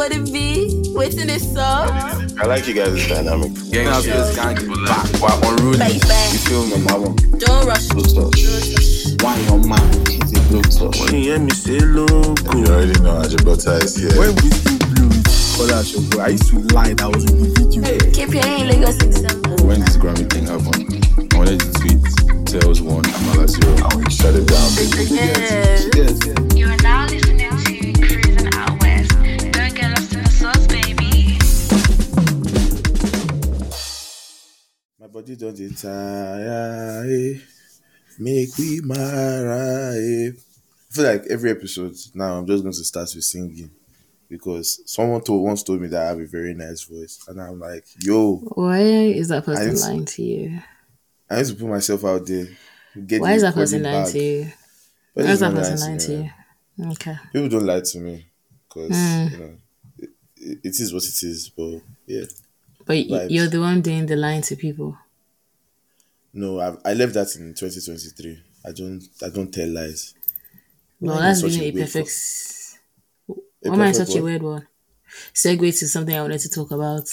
what 0.00 0.12
it 0.16 0.32
be? 0.32 0.80
Waiting 0.96 1.26
this 1.26 1.54
up. 1.58 1.92
I 2.40 2.46
like 2.46 2.66
you 2.66 2.72
guys' 2.72 3.06
dynamic. 3.06 3.52
Gang 3.70 3.92
shit. 4.00 4.16
Gang 4.34 4.56
back. 4.88 5.04
Why 5.20 5.36
unruly? 5.44 5.76
Baby. 5.76 6.00
You 6.32 6.40
feel 6.48 6.64
me? 6.64 6.78
Number 6.80 7.00
one, 7.04 7.16
Don't 7.36 7.66
rush. 7.68 7.86
close 7.88 8.14
touch. 8.16 8.40
Why 9.20 9.36
your 9.44 9.60
man 9.60 9.84
is 10.08 10.32
a 10.32 10.40
close 10.48 10.72
touch? 10.80 10.96
When 11.04 11.20
you 11.20 11.36
hear 11.36 11.38
me 11.38 11.50
say 11.50 11.80
loco, 11.80 12.32
You 12.56 12.64
already 12.72 12.98
know 13.04 13.12
how 13.20 13.28
Gibraltar 13.28 13.76
is 13.84 13.94
here. 14.00 14.16
When 14.16 14.32
whiskey 14.40 14.78
blues, 14.88 15.20
call 15.60 15.68
out 15.68 15.84
your 15.92 16.00
bro. 16.08 16.24
I 16.24 16.28
used 16.28 16.48
to 16.48 16.56
lie 16.72 16.94
that 16.96 17.08
was 17.12 17.28
in 17.30 17.36
the 17.36 17.48
video. 17.60 17.84
Keep 18.16 18.32
your 18.40 18.46
in 18.56 18.68
Lagos 18.72 18.96
in 19.04 19.10
December. 19.10 19.52
When 19.68 19.80
this 19.84 19.98
Grammy 20.00 20.24
thing 20.32 20.48
happened, 20.48 20.96
I 21.28 21.36
wanted 21.36 21.60
to 21.60 21.68
tweet 21.76 22.00
Tails 22.48 22.80
one, 22.80 23.04
Amala 23.04 23.46
zero. 23.52 23.76
I 23.76 23.92
want 23.92 24.00
you 24.00 24.04
to 24.04 24.10
shut 24.16 24.32
it 24.34 24.48
down, 24.48 24.68
baby. 24.80 25.12
Yes. 25.12 25.92
Yes. 25.92 26.16
You 26.24 26.49
body 35.20 35.36
don't 35.36 35.56
dey 35.56 35.68
tire. 35.68 37.04
Eh. 37.06 37.38
Make 38.18 38.56
we 38.58 38.80
mara. 38.82 39.92
Eh. 39.96 40.30
I 40.30 40.92
feel 40.92 41.04
like 41.04 41.24
every 41.30 41.50
episode 41.50 41.94
now 42.14 42.38
I'm 42.38 42.46
just 42.46 42.62
going 42.62 42.72
to 42.74 42.84
start 42.84 43.08
with 43.14 43.24
singing 43.24 43.70
because 44.28 44.80
someone 44.86 45.20
told 45.20 45.42
once 45.44 45.62
told 45.62 45.80
me 45.80 45.88
that 45.88 46.02
I 46.02 46.06
have 46.08 46.20
a 46.20 46.26
very 46.26 46.54
nice 46.54 46.82
voice, 46.84 47.20
and 47.28 47.40
I'm 47.40 47.60
like, 47.60 47.84
yo, 48.00 48.36
Why 48.54 48.80
is 48.80 49.28
that 49.28 49.44
person 49.44 49.66
didn't- 49.74 49.80
lying 49.82 50.04
to 50.06 50.22
you? 50.22 50.58
I 51.28 51.36
need 51.36 51.46
to 51.46 51.54
put 51.54 51.68
myself 51.68 52.04
out 52.04 52.26
there. 52.26 52.48
Get 53.06 53.20
Why 53.20 53.34
is 53.34 53.42
that 53.42 53.54
person 53.54 53.82
lying 53.84 54.10
to 54.10 54.18
you? 54.18 54.52
But 55.14 55.24
Why 55.26 55.30
is 55.32 55.40
that 55.40 55.54
person 55.54 55.78
lying 55.78 55.98
to 55.98 56.06
to 56.06 56.12
you? 56.78 56.90
Okay. 56.92 57.16
People 57.32 57.48
don't 57.48 57.66
lie 57.66 57.80
to 57.80 57.98
me 57.98 58.26
because 58.68 58.90
Mm. 58.90 59.30
you 59.30 59.36
know 59.38 59.52
it, 59.98 60.10
it, 60.36 60.58
it 60.64 60.80
is 60.80 60.92
what 60.92 61.04
it 61.04 61.22
is. 61.22 61.50
But 61.56 61.82
yeah, 62.06 62.24
But 62.84 62.96
Vibes. 62.96 63.30
you're 63.30 63.46
the 63.48 63.60
one 63.60 63.80
doing 63.80 64.06
the 64.06 64.16
lying 64.16 64.42
to 64.42 64.56
people. 64.56 64.96
No, 66.32 66.60
I 66.60 66.76
I 66.84 66.94
left 66.94 67.14
that 67.14 67.34
in 67.36 67.54
2023. 67.54 68.42
I 68.64 68.72
don't 68.72 69.02
I 69.22 69.28
don't 69.28 69.52
tell 69.52 69.68
lies. 69.68 70.14
Well, 71.00 71.16
Why 71.16 71.22
that's 71.22 71.42
really 71.42 71.68
a 71.68 71.72
perfect. 71.72 72.10
A 73.64 73.68
Why 73.68 73.74
am 73.74 73.80
I 73.82 73.92
such 73.92 74.14
a 74.16 74.22
weird 74.22 74.42
one? 74.42 74.66
Segue 75.34 75.78
to 75.78 75.88
something 75.88 76.16
I 76.16 76.22
wanted 76.22 76.40
to 76.40 76.48
talk 76.50 76.70
about. 76.70 77.08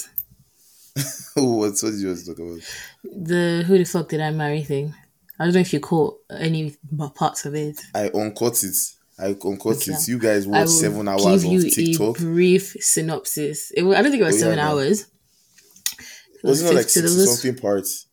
What's 1.36 1.82
what 1.82 1.90
did 1.92 2.00
you 2.00 2.08
want 2.08 2.18
to 2.20 2.26
talk 2.26 2.38
about? 2.38 2.60
The 3.04 3.64
who 3.66 3.78
the 3.78 3.84
fuck 3.84 4.08
did 4.08 4.20
I 4.20 4.30
marry 4.30 4.62
thing. 4.62 4.94
I 5.38 5.44
don't 5.44 5.54
know 5.54 5.60
if 5.60 5.72
you 5.72 5.78
caught 5.80 6.18
any 6.30 6.76
parts 7.14 7.44
of 7.46 7.54
it. 7.54 7.80
I 7.94 8.08
uncut 8.08 8.62
it. 8.64 8.76
I 9.18 9.26
uncut 9.28 9.76
Okay. 9.76 9.92
it. 9.92 10.08
You 10.08 10.18
guys 10.18 10.46
I 10.46 10.50
watch 10.50 10.60
will 10.62 10.66
seven 10.68 11.06
give 11.06 11.08
hours 11.26 11.44
you 11.44 11.58
of 11.66 11.72
TikTok. 11.74 12.18
a 12.18 12.22
brief 12.22 12.76
synopsis. 12.80 13.70
It, 13.70 13.84
I 13.84 14.02
don't 14.02 14.10
think 14.10 14.20
it 14.22 14.24
was 14.24 14.34
Oh, 14.34 14.38
yeah, 14.38 14.42
seven 14.44 14.58
hours. 14.58 15.02
It 15.02 16.44
Was 16.44 16.60
it 16.62 16.64
not 16.66 16.74
like 16.74 16.86
50 16.86 17.00
there 17.00 17.26
something 17.26 17.54
parts? 17.60 18.06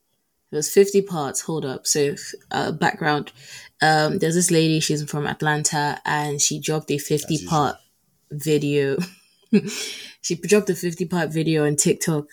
It 0.52 0.56
was 0.56 0.72
50 0.72 1.02
parts. 1.04 1.42
Hold 1.42 1.66
up. 1.66 1.88
So, 1.88 2.16
uh, 2.52 2.72
background. 2.72 3.32
Um, 3.82 4.20
there's 4.20 4.36
this 4.36 4.52
lady, 4.52 4.80
she's 4.80 5.04
from 5.10 5.28
Atlanta, 5.28 6.00
and 6.06 6.42
she 6.42 6.60
dropped 6.60 6.92
a 6.92 6.98
50 6.98 7.34
usual. 7.34 7.50
part 7.50 7.76
video. 8.32 8.98
she 10.22 10.36
dropped 10.36 10.70
a 10.70 10.76
50 10.76 11.06
part 11.06 11.32
video 11.32 11.66
on 11.66 11.76
TikTok 11.76 12.28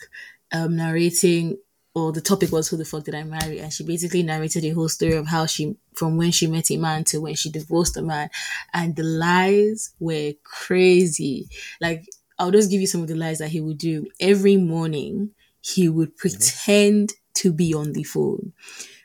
um, 0.51 0.75
narrating, 0.75 1.57
or 1.95 2.11
the 2.11 2.21
topic 2.21 2.51
was, 2.51 2.69
Who 2.69 2.77
the 2.77 2.85
fuck 2.85 3.03
did 3.03 3.15
I 3.15 3.23
marry? 3.23 3.59
And 3.59 3.73
she 3.73 3.83
basically 3.83 4.23
narrated 4.23 4.63
a 4.65 4.69
whole 4.69 4.89
story 4.89 5.13
of 5.13 5.27
how 5.27 5.45
she, 5.45 5.75
from 5.95 6.17
when 6.17 6.31
she 6.31 6.47
met 6.47 6.71
a 6.71 6.77
man 6.77 7.03
to 7.05 7.19
when 7.19 7.35
she 7.35 7.51
divorced 7.51 7.97
a 7.97 8.01
man. 8.01 8.29
And 8.73 8.95
the 8.95 9.03
lies 9.03 9.93
were 9.99 10.33
crazy. 10.43 11.49
Like, 11.81 12.05
I'll 12.39 12.51
just 12.51 12.71
give 12.71 12.81
you 12.81 12.87
some 12.87 13.01
of 13.01 13.07
the 13.07 13.15
lies 13.15 13.39
that 13.39 13.49
he 13.49 13.61
would 13.61 13.77
do. 13.77 14.07
Every 14.19 14.57
morning, 14.57 15.31
he 15.61 15.87
would 15.89 16.15
pretend 16.17 17.13
to 17.35 17.53
be 17.53 17.73
on 17.73 17.93
the 17.93 18.03
phone. 18.03 18.53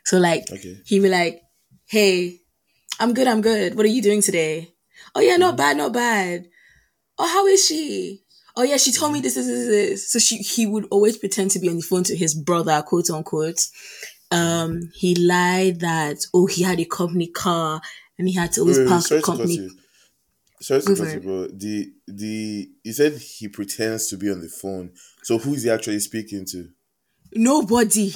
So, 0.05 0.17
like, 0.17 0.49
Okay. 0.51 0.77
he'd 0.85 1.01
be 1.01 1.09
like, 1.09 1.41
Hey, 1.85 2.39
I'm 2.99 3.13
good, 3.13 3.27
I'm 3.27 3.41
good. 3.41 3.75
What 3.75 3.85
are 3.85 3.89
you 3.89 4.01
doing 4.01 4.21
today? 4.21 4.73
Oh, 5.15 5.21
yeah, 5.21 5.31
Mm-hmm. 5.33 5.41
not 5.41 5.57
bad, 5.57 5.77
not 5.77 5.93
bad. 5.93 6.47
Oh, 7.17 7.27
how 7.27 7.47
is 7.47 7.65
she? 7.65 8.23
Oh, 8.55 8.63
yeah, 8.63 8.77
she 8.77 8.91
told 8.91 9.13
me 9.13 9.21
this, 9.21 9.35
this, 9.35 9.47
this, 9.47 9.67
this. 9.67 10.11
So 10.11 10.19
she, 10.19 10.37
he 10.37 10.65
would 10.65 10.87
always 10.91 11.17
pretend 11.17 11.51
to 11.51 11.59
be 11.59 11.69
on 11.69 11.77
the 11.77 11.81
phone 11.81 12.03
to 12.03 12.15
his 12.15 12.33
brother, 12.35 12.81
quote 12.85 13.09
unquote. 13.09 13.67
Um, 14.31 14.91
he 14.93 15.15
lied 15.15 15.79
that, 15.79 16.17
oh, 16.33 16.45
he 16.45 16.63
had 16.63 16.79
a 16.79 16.85
company 16.85 17.27
car 17.27 17.81
and 18.17 18.27
he 18.27 18.35
had 18.35 18.51
to 18.53 18.61
always 18.61 18.77
Wait, 18.77 18.83
wait, 18.85 18.89
park 18.89 19.07
the 19.07 19.21
company. 19.21 19.69
Sorry 20.61 20.81
to 20.81 20.95
cut 20.95 21.13
you, 21.13 21.21
bro. 21.21 21.47
The 21.47 21.91
the 22.05 22.69
he 22.83 22.91
said 22.91 23.13
he 23.17 23.47
pretends 23.47 24.07
to 24.07 24.17
be 24.17 24.29
on 24.29 24.41
the 24.41 24.49
phone. 24.49 24.91
So 25.23 25.37
who 25.37 25.53
is 25.53 25.63
he 25.63 25.69
actually 25.69 25.99
speaking 25.99 26.45
to? 26.47 26.69
Nobody. 27.33 28.13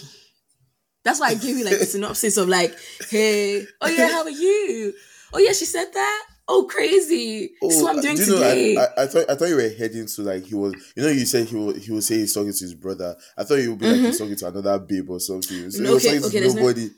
That's 1.03 1.19
why 1.19 1.28
I 1.29 1.34
gave 1.35 1.57
you 1.57 1.66
like 1.66 1.79
the 1.79 1.85
synopsis 1.97 2.38
of 2.38 2.47
like, 2.47 2.74
hey, 3.09 3.66
oh 3.81 3.88
yeah, 3.90 4.07
how 4.09 4.24
are 4.24 4.29
you? 4.29 4.94
Oh 5.34 5.40
yeah, 5.40 5.51
she 5.51 5.66
said 5.66 5.88
that. 5.94 6.24
Oh, 6.47 6.68
crazy. 6.69 7.52
this 7.62 7.78
is 7.78 7.84
what 7.84 7.96
I'm 7.96 8.02
doing 8.02 8.16
do 8.18 8.23
you 8.23 8.29
know, 8.31 8.35
today. 8.38 8.78
I, 8.78 8.81
I, 8.84 9.03
I 9.03 9.07
thought 9.07 9.29
I 9.29 9.35
thought 9.35 9.47
you 9.50 9.56
were 9.56 9.69
heading 9.78 10.06
to 10.07 10.22
like 10.23 10.44
he 10.46 10.56
was. 10.56 10.73
You 10.96 11.03
know, 11.03 11.09
you 11.09 11.25
said 11.25 11.47
he 11.47 11.56
will 11.56 11.73
he 11.73 11.91
will 11.91 12.02
say 12.02 12.16
he's 12.16 12.34
talking 12.34 12.52
to 12.53 12.63
his 12.63 12.73
brother. 12.73 13.16
I 13.38 13.44
thought 13.44 13.59
he 13.59 13.68
would 13.68 13.79
be 13.79 13.88
like 13.88 14.00
he's 14.00 14.19
talking 14.19 14.35
to 14.35 14.47
another 14.47 14.79
babe 14.79 15.09
or 15.09 15.19
something. 15.19 15.72
So 15.72 15.81
Mm-hmm. 15.84 15.94
Okay, 15.96 16.19
talking 16.19 16.25
okay, 16.25 16.29
to 16.38 16.40
there's 16.40 16.56
no- 16.56 16.62
nobody. 16.62 16.90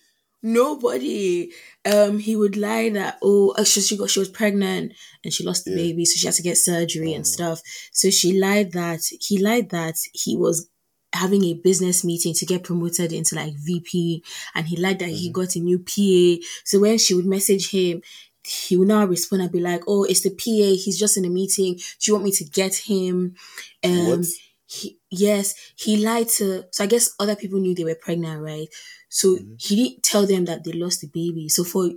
Nobody. 0.43 1.51
Um, 1.91 2.19
he 2.19 2.35
would 2.35 2.55
lie 2.55 2.89
that 2.91 3.17
oh, 3.23 3.53
uh, 3.57 3.63
she, 3.63 3.81
she 3.81 3.97
got 3.97 4.09
she 4.11 4.19
was 4.19 4.29
pregnant 4.29 4.93
and 5.23 5.33
she 5.33 5.43
lost 5.43 5.65
the 5.65 5.71
Yeah. 5.71 5.77
baby, 5.77 6.05
so 6.05 6.17
she 6.19 6.27
had 6.27 6.35
to 6.35 6.43
get 6.43 6.57
surgery 6.57 7.13
Oh. 7.13 7.15
and 7.15 7.27
stuff. 7.27 7.61
So 7.91 8.09
she 8.11 8.39
lied 8.39 8.71
that 8.73 9.01
he 9.19 9.39
lied 9.43 9.69
that 9.71 9.95
he 10.13 10.37
was 10.37 10.69
having 11.15 11.43
a 11.45 11.53
business 11.53 12.03
meeting 12.03 12.33
to 12.35 12.45
get 12.45 12.63
promoted 12.63 13.11
into 13.13 13.35
like 13.35 13.53
VP, 13.55 14.23
and 14.53 14.67
he 14.67 14.77
lied 14.77 14.99
that 14.99 15.09
he 15.09 15.29
Mm-hmm. 15.29 15.31
got 15.31 15.55
a 15.55 15.59
new 15.59 15.79
PA. 15.79 16.45
So 16.63 16.79
when 16.79 16.97
she 16.97 17.13
would 17.13 17.25
message 17.25 17.71
him. 17.71 18.01
He 18.47 18.77
would 18.77 18.89
now 18.89 19.03
respond 19.05 19.41
and 19.41 19.51
be 19.51 19.59
like, 19.59 19.81
"Oh, 19.87 20.03
it's 20.03 20.21
the 20.21 20.29
PA. 20.29 20.75
He's 20.77 20.99
just 20.99 21.17
in 21.17 21.25
a 21.25 21.29
meeting. 21.29 21.75
Do 21.77 21.81
you 22.05 22.13
want 22.13 22.25
me 22.25 22.31
to 22.33 22.43
get 22.43 22.75
him?" 22.75 23.35
Um, 23.83 24.19
What? 24.19 24.25
he 24.67 24.99
yes 25.11 25.53
he 25.75 25.97
lied 25.97 26.27
to 26.27 26.63
so 26.71 26.83
i 26.83 26.87
guess 26.87 27.13
other 27.19 27.35
people 27.35 27.59
knew 27.59 27.75
they 27.75 27.83
were 27.83 27.93
pregnant 27.95 28.41
right 28.41 28.67
so 29.09 29.37
Mm-hmm. 29.37 29.53
he 29.59 29.75
didn't 29.75 30.03
tell 30.03 30.25
them 30.25 30.45
that 30.45 30.63
they 30.63 30.71
lost 30.71 31.01
the 31.01 31.07
baby 31.07 31.47
so 31.49 31.63
for 31.63 31.91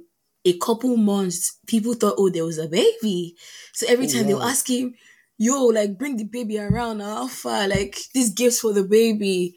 a 0.44 0.52
couple 0.58 0.96
months 0.98 1.58
people 1.66 1.94
thought 1.94 2.14
oh 2.18 2.28
there 2.28 2.44
was 2.44 2.58
a 2.58 2.68
baby 2.68 3.34
so 3.72 3.86
every 3.88 4.06
Oh, 4.06 4.08
time 4.08 4.26
they 4.26 4.34
would 4.34 4.42
wow. 4.42 4.48
ask 4.50 4.68
him 4.68 4.94
yo 5.38 5.64
like 5.66 5.96
bring 5.96 6.16
the 6.16 6.24
baby 6.24 6.58
around 6.58 7.00
alpha, 7.00 7.66
like 7.70 7.96
these 8.12 8.30
gifts 8.30 8.60
for 8.60 8.72
the 8.72 8.82
baby 8.84 9.54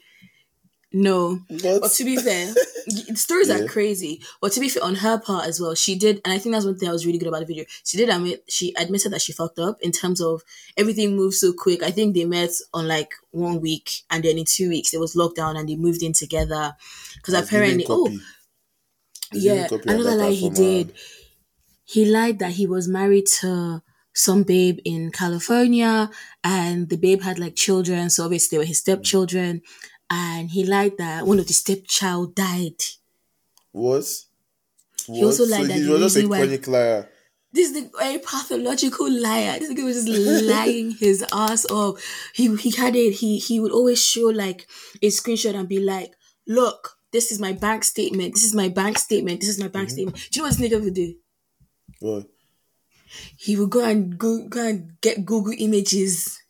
no 0.94 1.38
What? 1.48 1.80
but 1.80 1.92
to 1.92 2.04
be 2.04 2.16
fair, 2.16 2.52
the 2.86 3.16
stories 3.16 3.48
Yeah. 3.48 3.60
are 3.60 3.66
crazy. 3.66 4.20
But 4.42 4.52
to 4.52 4.60
be 4.60 4.68
fair, 4.68 4.84
on 4.84 4.96
her 4.96 5.18
part 5.18 5.46
as 5.46 5.58
well, 5.58 5.74
she 5.74 5.94
did, 5.94 6.20
and 6.22 6.34
I 6.34 6.38
think 6.38 6.54
that's 6.54 6.66
one 6.66 6.76
thing 6.78 6.86
that 6.86 6.92
was 6.92 7.06
really 7.06 7.16
good 7.16 7.28
about 7.28 7.40
the 7.40 7.46
video. 7.46 7.64
She 7.82 7.96
did 7.96 8.10
admit, 8.10 8.44
she 8.46 8.74
admitted 8.76 9.10
that 9.12 9.22
she 9.22 9.32
fucked 9.32 9.58
up 9.58 9.80
in 9.80 9.90
terms 9.90 10.20
of 10.20 10.42
everything 10.76 11.16
moved 11.16 11.36
so 11.36 11.54
quick. 11.54 11.82
I 11.82 11.90
think 11.92 12.14
they 12.14 12.26
met 12.26 12.50
on 12.74 12.88
like 12.88 13.14
one 13.30 13.60
week, 13.62 14.02
and 14.10 14.22
then 14.22 14.36
in 14.36 14.44
two 14.44 14.68
weeks 14.68 14.90
there 14.90 15.00
was 15.00 15.14
lockdown, 15.14 15.58
and 15.58 15.66
they 15.66 15.76
moved 15.76 16.02
in 16.02 16.12
together. 16.12 16.76
Because 17.16 17.34
apparently, 17.34 17.86
oh. 17.88 18.10
Yeah, 19.32 19.66
another 19.86 20.14
lie 20.14 20.32
he 20.32 20.48
uh, 20.48 20.52
did. 20.52 20.92
He 21.84 22.04
lied 22.04 22.38
that 22.40 22.52
he 22.52 22.66
was 22.66 22.86
married 22.86 23.26
to 23.40 23.82
some 24.14 24.42
babe 24.42 24.78
in 24.84 25.10
California 25.10 26.10
and 26.44 26.88
the 26.88 26.96
babe 26.96 27.22
had 27.22 27.38
like 27.38 27.56
children, 27.56 28.10
so 28.10 28.24
obviously 28.24 28.56
they 28.56 28.60
were 28.60 28.66
his 28.66 28.78
stepchildren. 28.78 29.62
And 30.10 30.50
he 30.50 30.64
lied 30.64 30.98
that 30.98 31.26
one 31.26 31.38
of 31.38 31.46
the 31.46 31.54
stepchild 31.54 32.34
died. 32.34 32.82
What? 33.72 34.04
He 35.06 35.24
also 35.24 35.46
lied 35.46 35.62
so 35.62 35.66
that 35.68 35.78
he 35.78 35.88
was 35.88 36.00
just 36.00 36.24
a 36.24 36.28
chronic 36.28 36.68
liar. 36.68 37.08
This 37.52 37.70
is 37.70 37.74
the 37.74 37.90
a 38.00 38.18
pathological 38.18 39.10
liar. 39.10 39.58
This 39.58 39.72
guy 39.74 39.84
was 39.84 40.04
just 40.04 40.48
lying 40.48 40.90
his 41.00 41.24
ass 41.32 41.66
off. 41.66 42.02
He 42.34 42.54
he 42.56 42.70
had 42.70 42.96
it. 42.96 43.14
He 43.14 43.38
he 43.38 43.60
would 43.60 43.72
always 43.72 44.02
show 44.04 44.28
like 44.28 44.66
a 45.02 45.08
screenshot 45.08 45.54
and 45.54 45.68
be 45.68 45.80
like, 45.80 46.12
"Look, 46.46 46.96
this 47.12 47.30
is 47.30 47.38
my 47.38 47.52
bank 47.52 47.84
statement. 47.84 48.34
This 48.34 48.44
is 48.44 48.54
my 48.54 48.68
bank 48.68 48.98
statement. 48.98 49.40
This 49.40 49.50
is 49.50 49.58
my 49.58 49.68
bank 49.68 49.88
mm-hmm. 49.88 49.92
statement." 49.92 50.16
Do 50.30 50.38
you 50.38 50.42
know 50.42 50.48
what 50.48 50.58
this 50.58 50.70
nigga 50.70 50.82
would 50.82 50.94
do? 50.94 51.14
What? 52.00 52.26
He 53.36 53.56
would 53.56 53.70
go 53.70 53.84
and 53.84 54.18
go 54.18 54.46
go 54.48 54.66
and 54.66 55.00
get 55.00 55.24
Google 55.24 55.54
images 55.56 56.40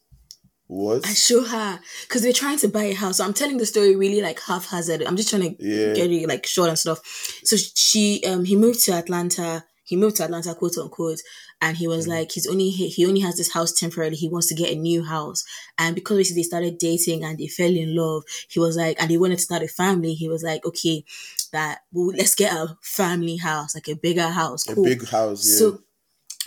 What? 0.67 1.05
and 1.07 1.17
show 1.17 1.43
her 1.45 1.81
because 2.03 2.23
they're 2.23 2.33
trying 2.33 2.59
to 2.59 2.69
buy 2.69 2.85
a 2.85 2.95
house. 2.95 3.19
So 3.19 3.25
I'm 3.25 3.35
telling 3.35 3.59
the 3.59 3.67
story 3.67 3.95
really 3.97 4.23
like 4.23 4.41
haphazard. 4.41 5.03
I'm 5.03 5.17
just 5.17 5.29
trying 5.31 5.43
to 5.57 5.63
Yeah. 5.63 5.95
get 5.95 6.11
it 6.11 6.29
like 6.29 6.47
short 6.47 6.69
and 6.69 6.79
stuff. 6.79 7.01
So 7.45 7.57
she 7.57 8.23
um 8.27 8.45
he 8.45 8.57
moved 8.57 8.85
to 8.85 8.93
Atlanta. 8.93 9.65
He 9.85 9.97
moved 9.97 10.17
to 10.17 10.25
Atlanta, 10.25 10.55
quote 10.55 10.79
unquote, 10.79 11.21
and 11.61 11.77
he 11.77 11.85
Mm-hmm. 11.85 11.91
was 11.97 12.07
like, 12.09 12.31
he's 12.33 12.47
only 12.47 12.71
he, 12.71 12.89
he 12.89 13.05
only 13.05 13.21
has 13.21 13.37
this 13.37 13.53
house 13.53 13.73
temporarily. 13.73 14.17
He 14.17 14.29
wants 14.29 14.47
to 14.49 14.55
get 14.55 14.71
a 14.73 14.77
new 14.79 15.05
house, 15.05 15.45
and 15.77 15.95
because 15.95 16.35
they 16.35 16.43
started 16.45 16.79
dating 16.79 17.25
and 17.25 17.37
they 17.37 17.49
fell 17.49 17.67
in 17.71 17.95
love, 17.95 18.23
he 18.49 18.61
was 18.61 18.77
like, 18.77 18.97
and 19.03 19.11
he 19.11 19.19
wanted 19.19 19.37
to 19.39 19.43
start 19.43 19.63
a 19.63 19.69
family. 19.69 20.15
He 20.15 20.29
was 20.29 20.43
like, 20.43 20.65
okay, 20.65 21.05
that 21.53 21.81
well, 21.93 22.15
let's 22.17 22.35
get 22.35 22.55
a 22.55 22.79
family 22.81 23.37
house, 23.37 23.75
like 23.75 23.89
a 23.89 23.97
bigger 23.97 24.29
house. 24.29 24.67
A 24.71 24.77
big 24.77 25.07
house, 25.09 25.45
yeah. 25.47 25.59
So 25.59 25.83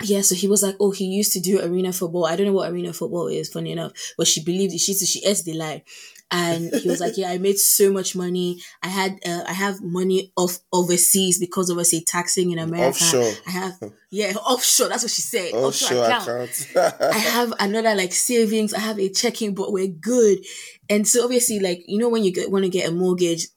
yeah, 0.04 0.22
so 0.22 0.36
he 0.36 0.48
was 0.48 0.62
like, 0.62 0.76
oh, 0.80 0.92
he 0.92 1.06
used 1.06 1.32
to 1.34 1.40
do 1.40 1.62
arena 1.62 1.94
football. 1.94 2.26
I 2.26 2.36
don't 2.36 2.48
know 2.48 2.54
what 2.54 2.72
arena 2.72 2.92
football 2.92 3.28
is, 3.28 3.50
funny 3.50 3.72
enough, 3.72 3.94
but 4.18 4.28
she 4.28 4.44
believed 4.44 4.74
it. 4.74 4.80
She 4.80 4.94
so 4.94 5.06
she 5.06 5.26
ate 5.26 5.42
the 5.46 5.54
lie, 5.54 5.84
and 6.32 6.74
he 6.74 6.90
was 6.90 7.00
like, 7.00 7.18
yeah, 7.18 7.30
I 7.30 7.38
made 7.38 7.58
so 7.58 7.94
much 7.94 8.14
money. 8.16 8.62
I 8.84 8.90
had, 8.90 9.20
uh, 9.26 9.44
I 9.48 9.54
have 9.54 9.82
money 9.82 10.34
off 10.36 10.60
overseas 10.74 11.40
because 11.40 11.70
of 11.70 11.78
us 11.78 11.92
say 11.92 12.04
taxing 12.06 12.52
in 12.52 12.60
America. 12.60 12.88
Offshore. 12.88 13.32
I 13.48 13.52
have, 13.52 13.84
yeah, 14.12 14.34
offshore. 14.34 14.90
That's 14.90 15.04
what 15.04 15.12
she 15.12 15.22
said. 15.22 15.54
Offshore 15.54 16.04
account. 16.04 16.68
I 16.76 17.18
have 17.18 17.54
another 17.60 17.96
like 17.96 18.12
savings. 18.12 18.74
I 18.74 18.80
have 18.80 19.00
a 19.00 19.08
checking, 19.10 19.54
but 19.54 19.72
we're 19.72 19.88
good. 19.88 20.40
And 20.90 21.08
so 21.08 21.24
obviously, 21.24 21.60
like 21.60 21.84
you 21.88 22.00
know, 22.00 22.10
when 22.10 22.24
you 22.24 22.34
get 22.34 22.52
want 22.52 22.66
to 22.66 22.70
get 22.70 22.90
a 22.90 22.92
mortgage, 22.92 23.48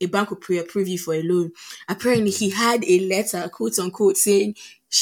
a 0.00 0.06
bank 0.06 0.28
will 0.28 0.36
pre-approve 0.36 0.88
you 0.88 0.98
for 0.98 1.14
a 1.14 1.22
loan. 1.22 1.52
Apparently, 1.88 2.30
he 2.30 2.50
had 2.50 2.84
a 2.84 3.00
letter, 3.08 3.48
quote 3.48 3.78
unquote, 3.78 4.18
saying 4.18 4.56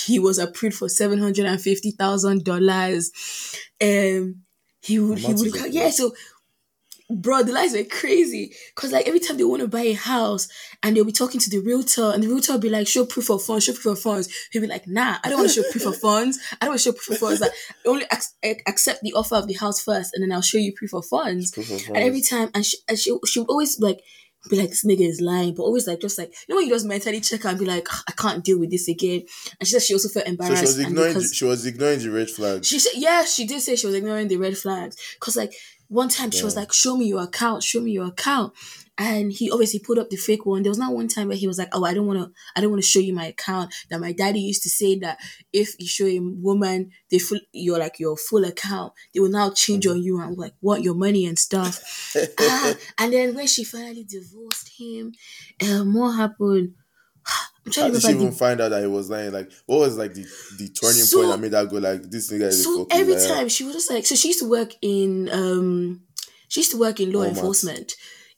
he 0.07 0.19
was 0.19 0.39
approved 0.39 0.77
for 0.77 0.89
seven 0.89 1.19
hundred 1.19 1.47
and 1.47 1.61
fifty 1.61 1.91
thousand 1.93 2.45
dollars. 2.45 3.11
Um, 3.83 4.43
he 4.83 4.99
would, 4.99 5.19
he 5.19 5.33
would, 5.35 5.53
yeah. 5.73 5.91
So, 5.91 6.15
bro, 7.11 7.43
the 7.43 7.53
lies 7.53 7.73
were 7.73 7.85
crazy 7.85 8.55
because 8.75 8.93
like 8.93 9.07
every 9.07 9.21
time 9.21 9.37
they 9.37 9.45
want 9.45 9.63
to 9.63 9.69
buy 9.69 9.81
a 9.83 9.93
house 9.95 10.49
and 10.83 10.97
they'll 10.97 11.05
be 11.05 11.13
talking 11.13 11.41
to 11.41 11.51
the 11.51 11.59
realtor, 11.59 12.11
and 12.13 12.23
the 12.23 12.29
realtor 12.29 12.53
will 12.53 12.61
be 12.61 12.69
like, 12.71 12.87
"Show 12.87 13.05
proof 13.07 13.31
of 13.31 13.43
funds, 13.43 13.65
show 13.65 13.73
proof 13.73 13.87
of 13.87 14.01
funds." 14.01 14.29
He'll 14.53 14.63
be 14.63 14.69
like, 14.69 14.87
"Nah, 14.87 15.19
I 15.25 15.29
don't 15.29 15.39
want 15.39 15.51
to 15.51 15.63
show 15.63 15.71
proof 15.71 15.87
of 15.87 15.97
funds. 15.97 16.39
I 16.61 16.67
don't 16.67 16.73
want 16.73 16.81
to 16.81 16.85
show 16.85 16.93
proof 16.93 17.11
of 17.11 17.19
funds. 17.19 17.41
Like, 17.41 17.53
only 17.87 18.05
ac- 18.13 18.61
accept 18.67 19.03
the 19.03 19.13
offer 19.15 19.37
of 19.37 19.47
the 19.47 19.55
house 19.55 19.83
first, 19.83 20.11
and 20.15 20.23
then 20.23 20.33
I'll 20.33 20.43
show 20.43 20.59
you 20.59 20.73
proof 20.77 20.93
of 20.93 21.07
funds." 21.07 21.51
Proof 21.53 21.71
of 21.71 21.87
And 21.89 21.99
every 21.99 22.21
time, 22.21 22.51
and 22.55 22.65
she, 22.65 22.77
and 22.89 22.99
she, 22.99 23.17
she 23.27 23.41
would 23.41 23.49
always 23.51 23.81
like 23.81 24.01
be 24.51 24.57
like, 24.57 24.71
"This 24.71 24.85
nigga 24.85 25.09
is 25.09 25.21
lying," 25.21 25.55
but 25.55 25.63
always 25.63 25.87
like 25.87 26.01
just 26.01 26.19
like 26.19 26.29
you 26.47 26.55
know 26.55 26.57
when 26.57 26.67
you 26.67 26.73
just 26.73 26.87
mentally 26.87 27.21
check 27.21 27.45
and 27.45 27.59
be 27.59 27.65
like, 27.65 27.87
"Ah, 27.91 28.03
"I 28.09 28.13
can't 28.13 28.45
deal 28.45 28.59
with 28.59 28.71
this 28.71 28.89
again." 28.89 29.25
And 29.59 29.67
she 29.67 29.73
said 29.73 29.83
she 29.83 29.95
also 29.95 30.09
felt 30.09 30.27
embarrassed. 30.27 30.61
So 30.63 30.73
she 30.73 30.79
was 30.79 30.79
ignoring. 30.87 31.15
The, 31.15 31.23
she 31.23 31.45
was 31.45 31.67
ignoring 31.67 31.99
the 32.01 32.09
red 32.11 32.31
flags. 32.31 32.67
she 32.67 32.79
said, 32.79 32.93
yeah, 32.97 33.25
she 33.25 33.47
did 33.47 33.61
say 33.61 33.77
she 33.77 33.87
was 33.87 33.95
ignoring 33.95 34.29
the 34.29 34.37
red 34.37 34.57
flags. 34.57 34.97
Cause 35.21 35.37
like 35.37 35.55
one 35.89 36.09
time 36.09 36.31
she 36.31 36.43
was 36.45 36.57
like, 36.57 36.73
show 36.73 36.97
me 36.97 37.07
your 37.07 37.23
account, 37.23 37.63
show 37.63 37.81
me 37.81 37.93
your 37.93 38.07
account. 38.07 38.53
And 38.97 39.33
he 39.33 39.51
obviously 39.51 39.81
put 39.81 39.99
up 39.99 40.09
the 40.09 40.17
fake 40.17 40.47
one. 40.47 40.63
There 40.63 40.71
was 40.71 40.79
not 40.79 40.93
one 40.95 41.09
time 41.09 41.27
where 41.27 41.37
he 41.37 41.49
was 41.49 41.59
like, 41.59 41.71
oh, 41.73 41.85
I 41.85 41.95
don't 41.95 42.07
want 42.07 42.21
to, 42.21 42.31
I 42.55 42.61
don't 42.61 42.71
want 42.71 42.81
to 42.83 42.89
show 42.89 43.01
you 43.01 43.13
my 43.13 43.27
account. 43.27 43.75
That 43.91 44.01
my 44.01 44.13
daddy 44.13 44.39
used 44.41 44.63
to 44.63 44.71
say 44.71 44.97
that 45.01 45.19
if 45.53 45.75
you 45.81 45.87
show 45.89 46.07
a 46.07 46.21
woman 46.21 46.93
the 47.11 47.19
full, 47.19 47.41
your 47.53 47.79
like 47.79 47.99
your 47.99 48.17
full 48.17 48.45
account, 48.45 48.93
they 49.13 49.19
will 49.19 49.31
now 49.31 49.51
change 49.51 49.85
on 49.89 50.01
you 50.01 50.21
and 50.21 50.39
like 50.39 50.55
want 50.61 50.83
your 50.85 50.95
money 50.95 51.27
and 51.27 51.37
stuff. 51.39 52.15
Ah, 52.39 52.75
and 52.99 53.13
then 53.13 53.35
when 53.35 53.49
she 53.49 53.65
finally 53.65 54.05
divorced 54.05 54.71
him, 54.79 55.13
um, 55.69 55.93
what 55.93 56.13
happened? 56.13 56.75
I'm 57.67 57.73
trying 57.73 57.87
How 57.87 57.95
to 57.95 58.01
did 58.01 58.03
she 58.07 58.15
even 58.15 58.27
the 58.27 58.33
find 58.33 58.61
out 58.61 58.69
that 58.69 58.83
he 58.83 58.87
was 58.87 59.09
lying? 59.11 59.33
Like, 59.33 59.51
what 59.67 59.79
was 59.81 59.97
like 59.97 60.13
the, 60.15 60.23
the 60.59 60.69
turning 60.69 61.03
So- 61.03 61.19
point 61.23 61.31
that 61.33 61.41
made 61.41 61.53
her 61.55 61.67
go 61.67 61.79
like, 61.79 62.03
this 62.11 62.31
nigga 62.31 62.43
is 62.43 62.61
a 62.61 62.63
so 62.63 62.87
every 62.91 63.15
liar. 63.17 63.29
time 63.29 63.49
she 63.49 63.65
was 63.65 63.75
just 63.75 63.91
like 63.91 64.07
so 64.07 64.15
she 64.15 64.29
used 64.29 64.41
to 64.41 64.49
work 64.49 64.73
in 64.83 65.29
um 65.33 66.03
she 66.49 66.61
used 66.61 66.71
to 66.73 66.79
work 66.79 67.01
in 67.01 67.11
law 67.13 67.25
Walmart. 67.25 67.29
enforcement 67.31 67.95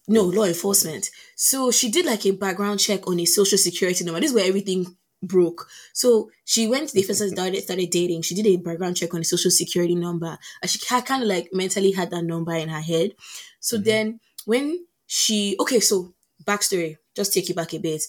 no 0.09 0.23
law 0.23 0.45
enforcement. 0.45 1.11
So 1.35 1.71
she 1.71 1.91
did 1.91 2.07
like 2.07 2.25
a 2.27 2.33
background 2.33 2.81
check 2.81 3.09
on 3.09 3.19
a 3.21 3.25
social 3.25 3.59
security 3.59 4.05
number. 4.05 4.21
This 4.21 4.31
is 4.31 4.37
where 4.37 4.47
everything 4.47 4.97
broke. 5.23 5.69
So 5.93 6.31
she 6.45 6.67
went 6.67 6.91
to 6.91 6.95
the 6.95 7.03
first 7.03 7.27
started 7.27 7.63
started 7.63 7.91
dating. 7.91 8.23
She 8.23 8.35
did 8.35 8.47
a 8.47 8.57
background 8.57 8.97
check 8.97 9.15
on 9.15 9.21
a 9.21 9.25
social 9.25 9.51
security 9.51 9.95
number. 9.95 10.39
And 10.63 10.71
she 10.71 10.79
kind 10.79 11.23
of 11.23 11.29
like 11.29 11.49
mentally 11.53 11.93
had 11.93 12.11
that 12.11 12.23
number 12.23 12.55
in 12.55 12.69
her 12.69 12.81
head. 12.81 13.13
So 13.61 13.77
mm-hmm. 13.77 13.85
then 13.85 14.21
when 14.45 14.87
she 15.07 15.57
okay 15.61 15.81
so 15.81 16.15
backstory 16.45 16.99
just 17.17 17.33
take 17.33 17.49
you 17.49 17.55
back 17.55 17.75
a 17.75 17.79
bit. 17.79 18.03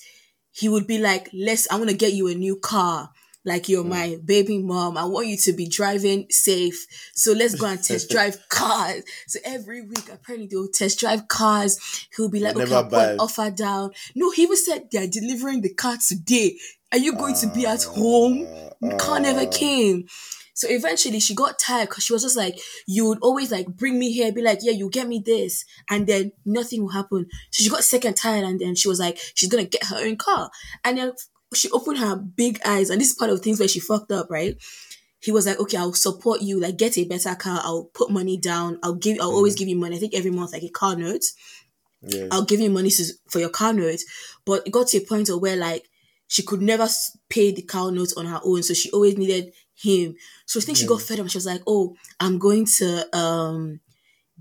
He 0.52 0.70
would 0.70 0.86
be 0.86 0.98
like, 1.00 1.30
let's, 1.34 1.70
I 1.72 1.78
want 1.78 1.90
to 1.90 1.96
get 1.96 2.14
you 2.14 2.28
a 2.28 2.36
new 2.36 2.58
car. 2.58 3.10
Like 3.48 3.70
you're 3.70 3.86
my 3.86 4.20
baby 4.26 4.60
mom. 4.60 4.98
I 4.98 5.06
want 5.06 5.28
you 5.28 5.38
to 5.38 5.54
be 5.54 5.68
driving 5.70 6.28
safe. 6.30 6.86
So 7.14 7.32
let's 7.32 7.56
go 7.56 7.68
and 7.68 7.82
test 7.82 8.10
drive 8.16 8.38
cars. 8.50 9.04
So 9.28 9.40
every 9.46 9.82
week, 9.84 10.10
apparently 10.12 10.48
they'll 10.52 10.68
test 10.68 11.00
drive 11.00 11.30
cars. 11.30 11.80
He'll 12.16 12.28
be 12.30 12.42
like, 12.42 12.58
okay, 12.58 12.76
I'll 12.76 12.84
put 12.90 13.10
an 13.10 13.20
offer 13.22 13.50
down. 13.50 13.92
No, 14.16 14.32
he 14.32 14.44
even 14.44 14.58
said 14.58 14.90
they're 14.92 15.08
delivering 15.08 15.62
the 15.62 15.74
car 15.74 15.96
today. 16.06 16.58
Are 16.92 16.98
you 16.98 17.14
going 17.16 17.36
to 17.36 17.48
be 17.48 17.66
at 17.66 17.84
home? 17.84 18.46
car 19.00 19.22
never 19.22 19.42
Ah. 19.48 19.50
came. 19.50 20.08
So 20.54 20.68
eventually 20.70 21.20
she 21.22 21.34
got 21.36 21.58
tired 21.60 21.88
because 21.88 22.04
she 22.04 22.14
was 22.14 22.24
just 22.24 22.36
like, 22.36 22.60
you 22.86 23.06
would 23.08 23.20
always 23.22 23.52
like 23.52 23.68
bring 23.68 23.98
me 23.98 24.12
here, 24.12 24.32
be 24.34 24.42
like, 24.42 24.60
yeah, 24.62 24.72
you 24.74 24.90
get 24.90 25.08
me 25.08 25.22
this. 25.26 25.64
And 25.90 26.06
then 26.06 26.32
nothing 26.46 26.82
will 26.82 26.90
happen. 26.90 27.28
So 27.52 27.64
she 27.64 27.70
got 27.70 27.84
second 27.84 28.16
tired 28.16 28.44
and 28.44 28.60
then 28.60 28.76
she 28.76 28.88
was 28.90 29.00
like, 29.00 29.20
she's 29.36 29.50
going 29.50 29.64
to 29.64 29.70
get 29.70 29.86
her 29.86 29.98
own 30.04 30.18
car. 30.18 30.50
And 30.84 30.98
then 30.98 31.12
she 31.54 31.70
opened 31.72 31.98
her 32.00 32.16
big 32.16 32.60
eyes. 32.66 32.90
And 32.90 33.00
this 33.00 33.10
is 33.10 33.16
part 33.16 33.32
of 33.32 33.42
things 33.42 33.60
where 33.60 33.68
she 33.68 33.80
fucked 33.80 34.12
up, 34.12 34.28
right? 34.30 34.56
He 35.20 35.32
was 35.32 35.48
like, 35.48 35.60
okay, 35.60 35.78
I'll 35.78 35.94
support 35.94 36.42
you. 36.42 36.60
Like 36.60 36.78
get 36.78 36.98
a 36.98 37.06
better 37.06 37.34
car. 37.36 37.60
I'll 37.64 37.90
put 37.94 38.12
money 38.12 38.38
down. 38.38 38.80
I'll 38.84 38.94
give, 38.96 39.18
I'll 39.20 39.32
always 39.32 39.56
give 39.56 39.68
you 39.68 39.76
money. 39.76 39.96
I 39.96 40.00
think 40.00 40.14
every 40.14 40.32
month, 40.32 40.54
like 40.54 40.64
a 40.64 40.70
car 40.70 40.96
note. 40.96 41.24
Yeah. 42.02 42.28
I'll 42.32 42.46
give 42.46 42.60
you 42.60 42.70
money 42.70 42.90
to, 42.92 43.04
for 43.30 43.40
your 43.40 43.50
car 43.50 43.74
note. 43.74 44.00
But 44.46 44.68
it 44.68 44.72
got 44.72 44.88
to 44.90 44.98
a 44.98 45.06
point 45.06 45.30
of 45.30 45.42
where 45.42 45.56
like 45.56 45.90
she 46.28 46.44
could 46.44 46.62
never 46.62 46.88
pay 47.30 47.52
the 47.52 47.62
car 47.64 47.92
note 47.92 48.14
on 48.18 48.26
her 48.26 48.40
own, 48.44 48.62
so 48.62 48.74
she 48.74 48.92
always 48.92 49.18
needed 49.18 49.54
him. 49.76 50.16
So 50.46 50.60
I 50.60 50.64
think 50.64 50.78
she 50.78 50.86
got 50.86 51.02
fed 51.02 51.20
up. 51.20 51.24
and 51.24 51.32
She 51.32 51.38
was 51.38 51.46
like, 51.46 51.62
"Oh, 51.66 51.96
I'm 52.20 52.38
going 52.38 52.66
to 52.78 53.18
um 53.18 53.80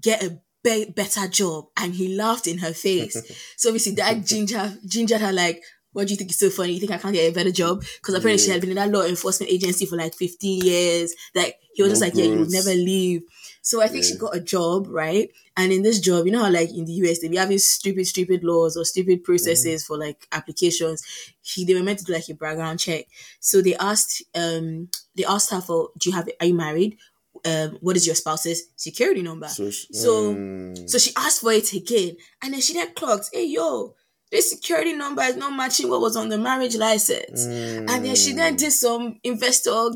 get 0.01 0.23
a 0.23 0.41
be- 0.63 0.91
better 0.95 1.29
job," 1.29 1.67
and 1.77 1.95
he 1.95 2.15
laughed 2.17 2.47
in 2.47 2.59
her 2.59 2.73
face. 2.73 3.17
so 3.57 3.71
obviously 3.71 3.93
that 3.95 4.25
ginger 4.27 4.77
gingered 4.87 5.21
her 5.23 5.33
like. 5.33 5.63
What 5.97 6.07
do 6.09 6.13
you 6.13 6.19
think 6.19 6.31
is 6.31 6.39
so 6.39 6.51
funny? 6.51 6.75
You 6.75 6.81
think 6.81 6.93
I 6.93 6.99
can't 6.99 7.15
get 7.15 7.31
a 7.31 7.35
better 7.35 7.51
job? 7.51 7.81
Because 7.81 8.15
apparently 8.15 8.45
she 8.45 8.51
had 8.51 8.61
been 8.61 8.71
in 8.71 8.77
that 8.77 8.91
law 8.91 9.03
enforcement 9.07 9.51
agency 9.51 9.87
for 9.87 9.97
like 9.97 10.15
15 10.15 10.63
years. 10.65 11.15
Like 11.35 11.57
he 11.75 11.83
was 11.83 11.91
No 11.91 11.93
just 11.93 12.03
like, 12.03 12.15
yeah, 12.15 12.25
you 12.33 12.39
would 12.41 12.51
never 12.51 12.71
leave. 12.71 13.23
So 13.63 13.83
I 13.83 13.89
think 13.89 14.05
she 14.05 14.17
got 14.17 14.37
a 14.37 14.41
job, 14.41 14.87
right? 14.89 15.31
And 15.57 15.73
in 15.73 15.83
this 15.83 15.99
job, 16.01 16.27
you 16.27 16.33
know 16.33 16.43
how 16.45 16.51
like 16.51 16.71
in 16.71 16.85
the 16.85 16.93
US 17.03 17.19
they 17.21 17.29
be 17.29 17.37
having 17.37 17.59
stupid, 17.59 18.07
stupid 18.07 18.45
laws 18.45 18.77
or 18.77 18.85
stupid 18.85 19.25
processes 19.25 19.85
for 19.87 19.97
like 19.99 20.29
applications. 20.33 21.03
He 21.43 21.65
they 21.65 21.75
were 21.75 21.83
meant 21.83 21.99
to 22.01 22.05
do 22.05 22.13
like 22.13 22.29
a 22.29 22.35
background 22.35 22.79
check. 22.79 23.07
So 23.41 23.63
they 23.63 23.75
asked 23.77 24.23
um 24.35 24.89
they 25.17 25.25
asked 25.25 25.51
her 25.51 25.61
for 25.63 25.91
do 25.99 26.11
you 26.11 26.15
have 26.17 26.29
are 26.41 26.47
you 26.47 26.55
married? 26.55 26.99
Um 27.45 27.79
what 27.81 27.97
is 27.97 28.07
your 28.07 28.15
spouse's 28.17 28.65
security 28.77 29.23
number? 29.23 29.49
So, 29.49 29.71
sh- 29.71 29.87
So- 29.93 30.35
mm, 30.35 30.89
So 30.91 30.99
she 30.99 31.13
asked 31.17 31.41
for 31.41 31.53
it 31.53 31.73
again. 31.73 32.17
And 32.43 32.53
then 32.53 32.61
she 32.61 32.75
then 32.75 32.93
clocked, 32.95 33.31
hey 33.33 33.47
yo, 33.47 33.95
this 34.31 34.51
security 34.51 34.93
number 34.93 35.23
is 35.23 35.37
not 35.37 35.55
matching 35.57 35.89
what 35.89 36.01
was 36.01 36.17
on 36.17 36.29
the 36.29 36.39
marriage 36.39 36.77
license. 36.77 37.47
And 37.89 38.05
then 38.05 38.17
she 38.17 38.33
then 38.33 38.57
did 38.57 38.73
some 38.73 39.21
investor 39.23 39.91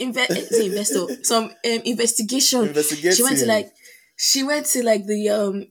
inve- 0.00 0.30
eh, 0.30 0.64
investor 0.64 1.06
some 1.24 1.44
um, 1.44 1.52
investigation. 1.84 2.60
She 3.16 3.22
went 3.22 3.38
to 3.38 3.46
like 3.46 3.72
she 4.16 4.42
went 4.42 4.66
to 4.66 4.82
like 4.84 5.06
the 5.06 5.28
um 5.30 5.62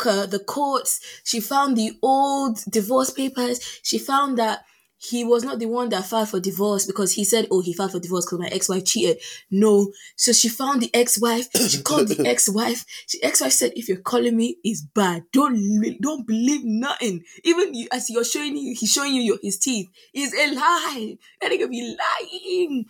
c- 0.00 0.26
the 0.26 0.42
courts. 0.46 1.00
She 1.24 1.40
found 1.40 1.76
the 1.76 1.92
old 2.02 2.58
divorce 2.68 3.10
papers. 3.10 3.60
She 3.82 3.98
found 3.98 4.38
that 4.38 4.64
he 5.10 5.24
was 5.24 5.44
not 5.44 5.58
the 5.58 5.66
one 5.66 5.88
that 5.90 6.06
filed 6.06 6.28
for 6.30 6.40
divorce 6.40 6.86
because 6.86 7.12
he 7.12 7.24
said, 7.24 7.46
"Oh, 7.50 7.60
he 7.60 7.72
filed 7.72 7.92
for 7.92 8.00
divorce 8.00 8.24
because 8.24 8.38
my 8.38 8.48
ex-wife 8.48 8.84
cheated." 8.84 9.18
No, 9.50 9.92
so 10.16 10.32
she 10.32 10.48
found 10.48 10.82
the 10.82 10.90
ex-wife. 10.94 11.48
She 11.68 11.82
called 11.82 12.08
the 12.08 12.26
ex-wife. 12.28 12.84
The 13.12 13.22
ex-wife 13.24 13.52
said, 13.52 13.72
"If 13.76 13.88
you're 13.88 13.98
calling 13.98 14.36
me, 14.36 14.58
it's 14.64 14.82
bad. 14.82 15.24
Don't 15.32 15.56
don't 16.00 16.26
believe 16.26 16.62
nothing. 16.64 17.24
Even 17.44 17.74
you, 17.74 17.88
as 17.92 18.08
you're 18.10 18.24
showing 18.24 18.56
you, 18.56 18.74
he's 18.78 18.92
showing 18.92 19.14
you 19.14 19.22
your, 19.22 19.38
his 19.42 19.58
teeth. 19.58 19.88
Is 20.12 20.34
a 20.34 20.54
lie. 20.54 20.94
and 20.96 21.18
That 21.40 21.52
nigga 21.52 21.70
be 21.70 21.96
lying." 21.98 22.86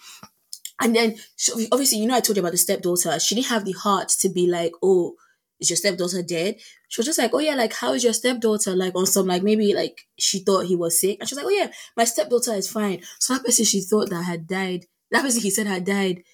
And 0.81 0.95
then, 0.95 1.17
so 1.37 1.55
obviously, 1.71 1.99
you 1.99 2.07
know, 2.07 2.17
I 2.17 2.21
told 2.21 2.37
you 2.37 2.43
about 2.43 2.51
the 2.53 2.59
stepdaughter. 2.59 3.19
She 3.21 3.37
didn't 3.37 3.47
have 3.47 3.65
the 3.65 3.73
heart 3.73 4.09
to 4.21 4.29
be 4.29 4.47
like, 4.47 4.73
"Oh, 4.83 5.15
is 5.61 5.71
your 5.71 5.77
stepdaughter 5.77 6.23
dead?" 6.23 6.57
She 6.89 7.01
was 7.01 7.07
just 7.07 7.19
like, 7.19 7.33
"Oh 7.35 7.39
yeah, 7.39 7.55
like 7.55 7.73
how 7.73 7.93
is 7.93 8.05
your 8.05 8.13
stepdaughter?" 8.13 8.75
Like 8.75 8.95
on 8.95 9.07
some 9.07 9.27
like 9.27 9.43
maybe 9.43 9.75
like 9.75 10.01
she 10.19 10.41
thought 10.41 10.67
he 10.67 10.77
was 10.77 11.01
sick, 11.01 11.19
and 11.21 11.29
she 11.29 11.35
was 11.35 11.45
like, 11.45 11.53
"Oh 11.53 11.59
yeah, 11.59 11.71
my 11.97 12.05
stepdaughter 12.05 12.53
is 12.55 12.71
fine." 12.71 13.03
So 13.19 13.35
that 13.35 13.45
person 13.45 13.65
she 13.65 13.81
thought 13.81 14.11
that 14.11 14.23
had 14.23 14.47
died, 14.47 14.87
that 15.11 15.23
person 15.23 15.41
he 15.43 15.51
said 15.51 15.67
had 15.67 15.85
died, 15.85 16.25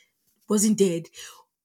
wasn't 0.48 0.78
dead. 0.78 1.04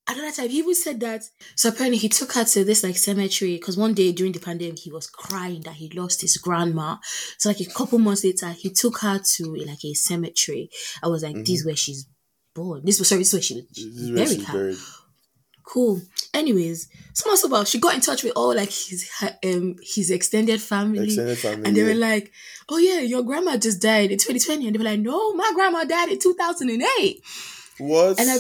Another 0.07 0.31
time 0.31 0.49
he 0.49 0.59
even 0.59 0.75
said 0.75 0.99
that. 0.99 1.23
So 1.55 1.69
apparently 1.69 1.97
he 1.97 2.09
took 2.09 2.33
her 2.33 2.43
to 2.43 2.63
this 2.63 2.83
like 2.83 2.95
cemetery 2.95 3.55
because 3.55 3.75
one 3.75 3.95
day 3.95 4.11
during 4.11 4.33
the 4.33 4.39
pandemic 4.39 4.79
he 4.79 4.91
was 4.91 5.07
crying 5.07 5.61
that 5.61 5.73
he 5.73 5.89
lost 5.89 6.21
his 6.21 6.37
grandma. 6.37 6.97
So 7.39 7.49
like 7.49 7.59
a 7.59 7.65
couple 7.65 7.97
months 7.97 8.23
later 8.23 8.49
he 8.49 8.69
took 8.69 8.99
her 8.99 9.19
to 9.19 9.55
like 9.55 9.83
a 9.83 9.93
cemetery. 9.93 10.69
I 11.01 11.07
was 11.07 11.23
like, 11.23 11.33
"This 11.33 11.43
mm-hmm. 11.43 11.53
is 11.53 11.65
where 11.65 11.75
she's 11.75 12.05
born. 12.53 12.81
This 12.85 12.99
was 12.99 13.09
sorry, 13.09 13.19
this 13.19 13.29
is 13.29 13.33
where 13.33 13.41
she 13.41 13.67
this 13.71 13.83
was 13.83 14.11
buried 14.11 14.29
she's 14.29 14.45
her." 14.45 14.53
buried. 14.53 14.77
Cool. 15.65 16.01
Anyways, 16.33 16.87
somehow 17.13 17.35
somehow 17.35 17.63
she 17.63 17.79
got 17.79 17.95
in 17.95 18.01
touch 18.01 18.23
with 18.23 18.33
all 18.35 18.55
like 18.55 18.71
his 18.71 19.09
her- 19.19 19.37
um 19.43 19.75
his 19.81 20.11
extended 20.11 20.61
family. 20.61 21.05
Extended 21.05 21.37
family. 21.37 21.65
And 21.65 21.75
they 21.75 21.83
were 21.83 21.95
like, 21.95 22.31
"Oh 22.69 22.77
yeah, 22.77 22.99
your 22.99 23.23
grandma 23.23 23.57
just 23.57 23.81
died 23.81 24.11
in 24.11 24.17
2020." 24.19 24.67
And 24.67 24.75
they 24.75 24.77
were 24.77 24.85
like, 24.85 24.99
"No, 24.99 25.33
my 25.33 25.51
grandma 25.55 25.83
died 25.83 26.09
in 26.09 26.19
2008." 26.19 27.21
what? 27.79 28.19
And 28.19 28.29
I, 28.29 28.37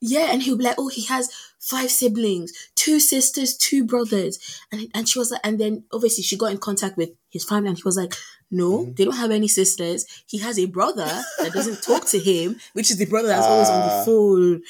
yeah, 0.00 0.30
and 0.32 0.42
he'll 0.42 0.56
be 0.56 0.64
like, 0.64 0.76
"Oh, 0.78 0.88
he 0.88 1.04
has 1.06 1.30
five 1.58 1.90
siblings, 1.90 2.52
two 2.76 3.00
sisters, 3.00 3.56
two 3.56 3.84
brothers," 3.84 4.38
and 4.72 4.88
and 4.94 5.08
she 5.08 5.18
was 5.18 5.30
like, 5.30 5.40
and 5.44 5.58
then 5.58 5.84
obviously 5.92 6.22
she 6.22 6.36
got 6.36 6.52
in 6.52 6.58
contact 6.58 6.96
with 6.96 7.10
his 7.30 7.44
family, 7.44 7.68
and 7.68 7.76
he 7.76 7.82
was 7.84 7.96
like, 7.96 8.14
"No, 8.50 8.84
they 8.96 9.04
don't 9.04 9.16
have 9.16 9.30
any 9.30 9.48
sisters. 9.48 10.06
He 10.26 10.38
has 10.38 10.58
a 10.58 10.66
brother 10.66 11.04
that 11.38 11.52
doesn't 11.52 11.82
talk 11.82 12.06
to 12.08 12.18
him, 12.18 12.60
which 12.72 12.90
is 12.90 12.96
the 12.96 13.06
brother 13.06 13.28
that's 13.28 13.46
always 13.46 13.68
on 13.68 13.82
Ah. 13.82 13.98
the 14.00 14.04
phone." 14.06 14.62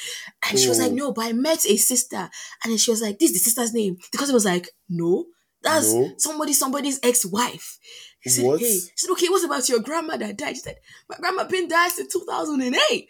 And 0.49 0.59
she 0.59 0.69
was 0.69 0.79
like. 0.79 0.93
"No, 0.93 1.13
but 1.13 1.27
I 1.27 1.33
met 1.33 1.67
a 1.67 1.77
sister," 1.77 2.31
and 2.63 2.71
then 2.71 2.79
she 2.79 2.91
was 2.91 3.03
like, 3.03 3.19
"This 3.19 3.31
is 3.31 3.37
the 3.39 3.45
sister's 3.45 3.73
name," 3.75 3.99
because 4.13 4.31
it 4.31 4.35
was 4.35 4.45
like, 4.47 4.71
"No." 4.89 5.27
That's 5.61 5.93
No. 5.93 6.13
somebody, 6.19 6.53
somebody's 6.53 7.01
ex-wife. 7.03 7.79
He 8.21 8.31
said, 8.31 8.45
What? 8.45 8.61
"Hey," 8.61 8.79
she 8.79 8.91
said, 8.97 9.11
"Okay, 9.11 9.29
what 9.29 9.45
about 9.45 9.69
your 9.69 9.81
grandma 9.81 10.17
that 10.17 10.37
died?" 10.37 10.55
She 10.55 10.63
said, 10.63 10.77
"My 11.09 11.17
grandma 11.19 11.45
been 11.45 11.67
died 11.69 11.91
since 11.93 12.13
2008." 12.13 13.09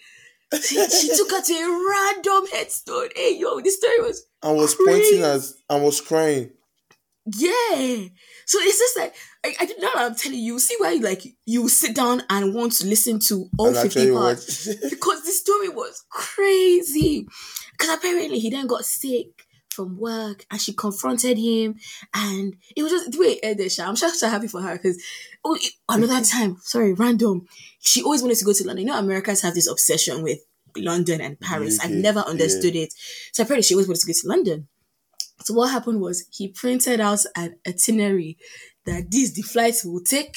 She, 0.55 0.89
she 0.89 1.09
took 1.17 1.31
her 1.31 1.43
to 1.43 1.53
a 1.53 1.89
random 1.91 2.51
headstone. 2.53 3.09
Hey, 3.15 3.37
yo, 3.39 3.61
this 3.61 3.77
story 3.77 4.01
was 4.01 4.27
I 4.43 4.51
was 4.53 4.75
Crazy. 4.75 4.91
pointing 4.91 5.23
as 5.23 5.57
I 5.69 5.77
was 5.79 6.01
crying. 6.01 6.51
Yeah. 7.27 8.07
So 8.47 8.59
it's 8.61 8.79
just 8.79 8.97
like 8.97 9.15
I, 9.45 9.55
I 9.61 9.65
now 9.79 9.91
that 9.95 10.11
I'm 10.11 10.15
telling 10.15 10.39
you, 10.39 10.59
see 10.59 10.77
why 10.79 10.95
like 11.03 11.23
you 11.45 11.69
sit 11.69 11.95
down 11.95 12.23
and 12.31 12.55
want 12.55 12.73
to 12.75 12.87
listen 12.87 13.19
to 13.21 13.51
all 13.59 13.77
and 13.77 13.93
50 13.93 14.13
parts 14.13 14.67
because 14.89 15.23
the 15.25 15.31
story 15.33 15.69
was 15.69 16.05
crazy. 16.09 17.27
Because 17.73 17.95
apparently 17.97 18.39
he 18.39 18.49
then 18.51 18.67
got 18.67 18.85
sick 18.85 19.27
from 19.79 19.97
work 19.97 20.45
and 20.51 20.61
she 20.61 20.73
confronted 20.73 21.39
him 21.39 21.77
and 22.13 22.57
it 22.77 22.83
was 22.83 22.91
just 22.91 23.13
the 23.13 23.19
way 23.19 23.27
it 23.35 23.41
ended. 23.45 23.67
Eh, 23.67 23.69
sha. 23.69 23.87
I'm 23.87 23.95
sure 23.95 24.11
so 24.11 24.29
happy 24.29 24.49
for 24.49 24.61
her 24.61 24.75
because 24.77 25.01
oh, 25.45 25.55
it- 25.55 25.73
another 25.89 26.25
time, 26.25 26.57
sorry, 26.63 26.95
random. 26.95 27.47
She 27.79 28.03
always 28.03 28.23
wanted 28.23 28.39
to 28.39 28.45
go 28.45 28.53
to 28.53 28.67
London. 28.67 28.87
You 28.87 28.93
know, 28.93 28.99
Americans 28.99 29.43
have 29.43 29.55
this 29.55 29.71
obsession 29.71 30.25
with 30.25 30.41
London 30.77 31.21
and 31.21 31.39
Paris. 31.39 31.79
I've 31.79 31.93
never 31.93 32.21
yeah. 32.21 32.31
understood 32.33 32.75
it. 32.75 32.93
So 33.33 33.45
apparently 33.45 33.63
she 33.63 33.75
always 33.75 33.87
wanted 33.87 34.01
to 34.01 34.07
go 34.09 34.13
to 34.21 34.29
London. 34.29 34.69
So 35.45 35.55
what 35.55 35.71
happened 35.71 36.01
was 36.01 36.27
he 36.33 36.49
printed 36.49 37.01
out 37.01 37.25
an 37.37 37.55
itinerary 37.67 38.37
that 38.85 39.13
these 39.13 39.33
the 39.35 39.43
flights 39.43 39.85
will 39.85 40.03
take, 40.03 40.37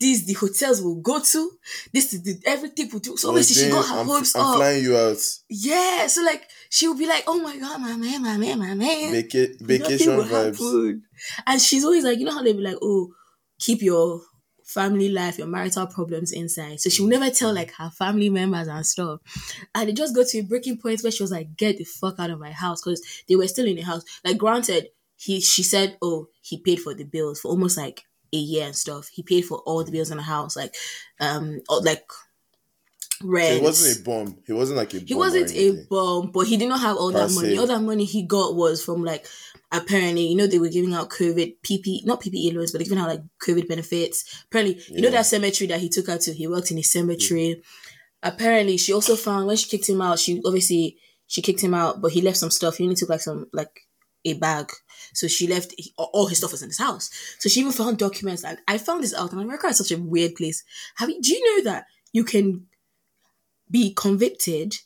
these 0.00 0.26
the 0.26 0.32
hotels 0.34 0.82
will 0.82 1.00
go 1.00 1.20
to, 1.20 1.50
this 1.92 2.12
is 2.12 2.24
the 2.24 2.42
everything 2.44 2.90
will 2.92 2.98
do. 2.98 3.16
So 3.16 3.28
obviously 3.28 3.62
she 3.62 3.70
got 3.70 3.88
her 3.88 4.00
I'm, 4.00 4.06
hopes 4.06 4.34
I'm 4.34 4.42
up. 4.42 4.56
flying 4.56 4.82
you 4.82 4.96
out. 4.96 5.18
Yeah, 5.48 6.08
so 6.08 6.24
like 6.24 6.48
she 6.74 6.88
would 6.88 6.98
be 6.98 7.06
like, 7.06 7.22
"Oh 7.28 7.38
my 7.40 7.56
god, 7.56 7.80
my 7.80 7.94
man, 7.94 8.20
my 8.20 8.36
man, 8.36 8.58
my 8.58 8.74
man." 8.74 9.12
Vaca- 9.12 9.48
Nothing 9.60 9.66
vacation 9.66 10.16
vibes. 10.18 10.58
happen. 10.58 11.02
And 11.46 11.62
she's 11.62 11.84
always 11.84 12.02
like, 12.02 12.18
you 12.18 12.24
know 12.24 12.32
how 12.34 12.42
they 12.42 12.52
be 12.52 12.62
like, 12.62 12.78
"Oh, 12.82 13.12
keep 13.60 13.80
your 13.80 14.22
family 14.64 15.08
life, 15.08 15.38
your 15.38 15.46
marital 15.46 15.86
problems 15.86 16.32
inside." 16.32 16.80
So 16.80 16.90
she 16.90 17.02
will 17.02 17.10
never 17.10 17.30
tell 17.30 17.52
like 17.54 17.70
her 17.74 17.90
family 17.90 18.28
members 18.28 18.66
and 18.66 18.84
stuff. 18.84 19.20
And 19.72 19.88
it 19.88 19.94
just 19.94 20.16
got 20.16 20.26
to 20.26 20.38
a 20.40 20.42
breaking 20.42 20.78
point 20.78 21.00
where 21.02 21.12
she 21.12 21.22
was 21.22 21.30
like, 21.30 21.56
"Get 21.56 21.78
the 21.78 21.84
fuck 21.84 22.18
out 22.18 22.30
of 22.30 22.40
my 22.40 22.50
house," 22.50 22.82
because 22.82 23.00
they 23.28 23.36
were 23.36 23.46
still 23.46 23.66
in 23.68 23.76
the 23.76 23.82
house. 23.82 24.02
Like, 24.24 24.36
granted, 24.38 24.88
he 25.16 25.40
she 25.40 25.62
said, 25.62 25.96
"Oh, 26.02 26.26
he 26.42 26.58
paid 26.60 26.80
for 26.80 26.92
the 26.92 27.04
bills 27.04 27.40
for 27.40 27.48
almost 27.50 27.76
like." 27.78 28.02
A 28.32 28.36
year 28.36 28.64
and 28.66 28.74
stuff. 28.74 29.10
He 29.12 29.22
paid 29.22 29.44
for 29.44 29.58
all 29.58 29.84
the 29.84 29.92
bills 29.92 30.10
in 30.10 30.16
the 30.16 30.24
house, 30.24 30.56
like, 30.56 30.74
um, 31.20 31.60
or 31.68 31.80
like 31.82 32.02
rent. 33.24 33.56
He 33.56 33.60
wasn't 33.60 33.98
a 33.98 34.02
bomb. 34.04 34.38
He 34.46 34.52
wasn't 34.52 34.76
like 34.78 34.94
a 34.94 34.98
bomb. 34.98 35.06
He 35.06 35.14
wasn't 35.14 35.52
a 35.52 35.84
bum, 35.88 36.30
but 36.32 36.46
he 36.46 36.56
did 36.56 36.68
not 36.68 36.80
have 36.80 36.96
all 36.96 37.12
Per 37.12 37.18
that 37.18 37.34
money. 37.34 37.58
All 37.58 37.66
that 37.66 37.80
money 37.80 38.04
he 38.04 38.22
got 38.24 38.54
was 38.54 38.84
from 38.84 39.02
like 39.04 39.26
apparently, 39.72 40.28
you 40.28 40.36
know, 40.36 40.46
they 40.46 40.58
were 40.58 40.68
giving 40.68 40.94
out 40.94 41.10
COVID 41.10 41.56
PP, 41.62 42.04
not 42.06 42.20
PPE 42.20 42.54
loans, 42.54 42.72
but 42.72 42.82
giving 42.82 42.98
out 42.98 43.08
like 43.08 43.22
COVID 43.46 43.68
benefits. 43.68 44.44
Apparently, 44.46 44.80
you 44.88 45.02
know 45.02 45.10
that 45.10 45.26
cemetery 45.26 45.68
that 45.68 45.80
he 45.80 45.88
took 45.88 46.06
her 46.06 46.18
to. 46.18 46.32
He 46.32 46.46
worked 46.46 46.70
in 46.70 46.78
a 46.78 46.82
cemetery. 46.82 47.56
Mm. 47.56 47.62
Apparently, 48.22 48.76
she 48.76 48.92
also 48.92 49.16
found 49.16 49.46
when 49.46 49.56
she 49.56 49.68
kicked 49.68 49.88
him 49.88 50.00
out. 50.00 50.18
She 50.18 50.40
obviously 50.44 50.98
she 51.26 51.42
kicked 51.42 51.60
him 51.62 51.74
out, 51.74 52.00
but 52.00 52.12
he 52.12 52.22
left 52.22 52.36
some 52.36 52.50
stuff. 52.50 52.76
He 52.76 52.84
only 52.84 52.96
took 52.96 53.08
like 53.08 53.20
some 53.20 53.46
like 53.52 53.80
a 54.24 54.34
bag. 54.34 54.70
So 55.12 55.28
she 55.28 55.46
left 55.46 55.74
he- 55.76 55.92
all 55.96 56.26
his 56.26 56.38
stuff 56.38 56.52
was 56.52 56.62
in 56.62 56.68
his 56.68 56.78
house. 56.78 57.10
So 57.38 57.48
she 57.48 57.60
even 57.60 57.72
found 57.72 57.98
documents. 57.98 58.44
And 58.44 58.58
I 58.66 58.78
found 58.78 59.02
this 59.02 59.14
out. 59.14 59.32
And 59.32 59.40
America 59.40 59.66
is 59.66 59.78
such 59.78 59.92
a 59.92 60.00
weird 60.00 60.34
place. 60.34 60.64
Have 60.96 61.10
you? 61.10 61.20
Do 61.20 61.32
you 61.32 61.56
know 61.56 61.70
that 61.70 61.86
you 62.12 62.24
can 62.24 62.66
be 63.74 63.92
convicted 63.92 64.76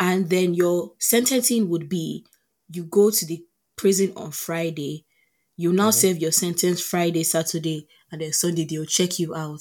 and 0.00 0.30
then 0.30 0.54
your 0.54 0.92
sentencing 0.98 1.68
would 1.68 1.86
be 1.88 2.24
you 2.70 2.84
go 2.84 3.10
to 3.10 3.26
the 3.26 3.44
prison 3.76 4.12
on 4.16 4.30
Friday, 4.30 5.04
you 5.56 5.70
now 5.72 5.90
serve 5.90 6.16
your 6.18 6.32
sentence 6.32 6.80
Friday, 6.80 7.22
Saturday, 7.24 7.86
and 8.10 8.20
then 8.22 8.32
Sunday 8.32 8.64
they'll 8.64 8.86
check 8.86 9.18
you 9.18 9.34
out. 9.34 9.60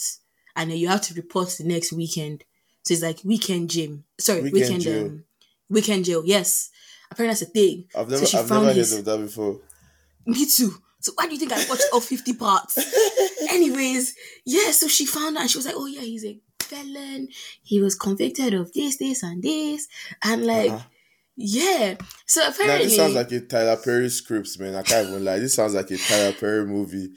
And 0.56 0.72
then 0.72 0.78
you 0.78 0.88
have 0.88 1.02
to 1.02 1.14
report 1.14 1.50
the 1.58 1.66
next 1.66 1.92
weekend. 1.92 2.44
So 2.84 2.94
it's 2.94 3.04
like 3.04 3.20
weekend 3.26 3.70
gym. 3.70 4.06
Sorry, 4.20 4.42
Weekend 4.42 4.54
weekend 4.62 4.82
jail. 4.84 5.06
um 5.06 5.24
weekend 5.70 6.06
jail, 6.06 6.24
yes. 6.26 6.70
Apparently 7.12 7.32
that's 7.34 7.42
a 7.50 7.54
thing. 7.54 7.86
I've 7.96 8.08
So 8.10 8.16
never, 8.16 8.26
she 8.26 8.38
I've 8.38 8.48
found 8.48 8.66
never 8.68 8.80
his- 8.80 8.92
heard 8.92 9.00
of 9.00 9.06
that 9.06 9.18
before. 9.26 9.60
me 10.26 10.46
too. 10.46 10.72
So 11.02 11.12
why 11.16 11.26
do 11.28 11.34
you 11.34 11.40
think 11.40 11.52
I 11.52 11.66
watched 11.68 11.86
all 11.94 12.00
50 12.00 12.34
parts? 12.34 12.78
Anyways, 13.50 14.16
yeah, 14.46 14.72
so 14.72 14.88
she 14.88 15.06
found 15.06 15.36
out 15.36 15.42
and 15.42 15.52
she 15.52 15.58
was 15.58 15.66
like, 15.66 15.76
oh 15.78 15.88
yeah, 15.88 16.02
he's 16.02 16.24
a 16.26 16.40
felon. 16.72 17.28
He 17.62 17.82
was 17.82 17.96
convicted 17.96 18.54
of 18.54 18.72
this, 18.74 18.98
this, 18.98 19.24
and 19.24 19.44
this. 19.44 19.88
And 20.24 20.46
like, 20.46 20.72
Uh-huh. 20.72 20.84
yeah. 21.36 21.96
So 22.26 22.42
apparently. 22.48 22.68
Now, 22.68 22.84
this 22.84 22.96
sounds 22.96 23.16
like 23.16 23.32
a 23.32 23.42
Tyler 23.42 23.78
Perry 23.78 24.10
script, 24.10 24.60
man. 24.60 24.76
I 24.76 24.84
can't 24.84 25.10
even 25.10 25.26
lie. 25.26 25.40
This 25.40 25.54
sounds 25.54 25.74
like 25.74 25.92
a 25.92 25.98
Tyler 25.98 26.34
Perry 26.34 26.66
movie. 26.66 27.10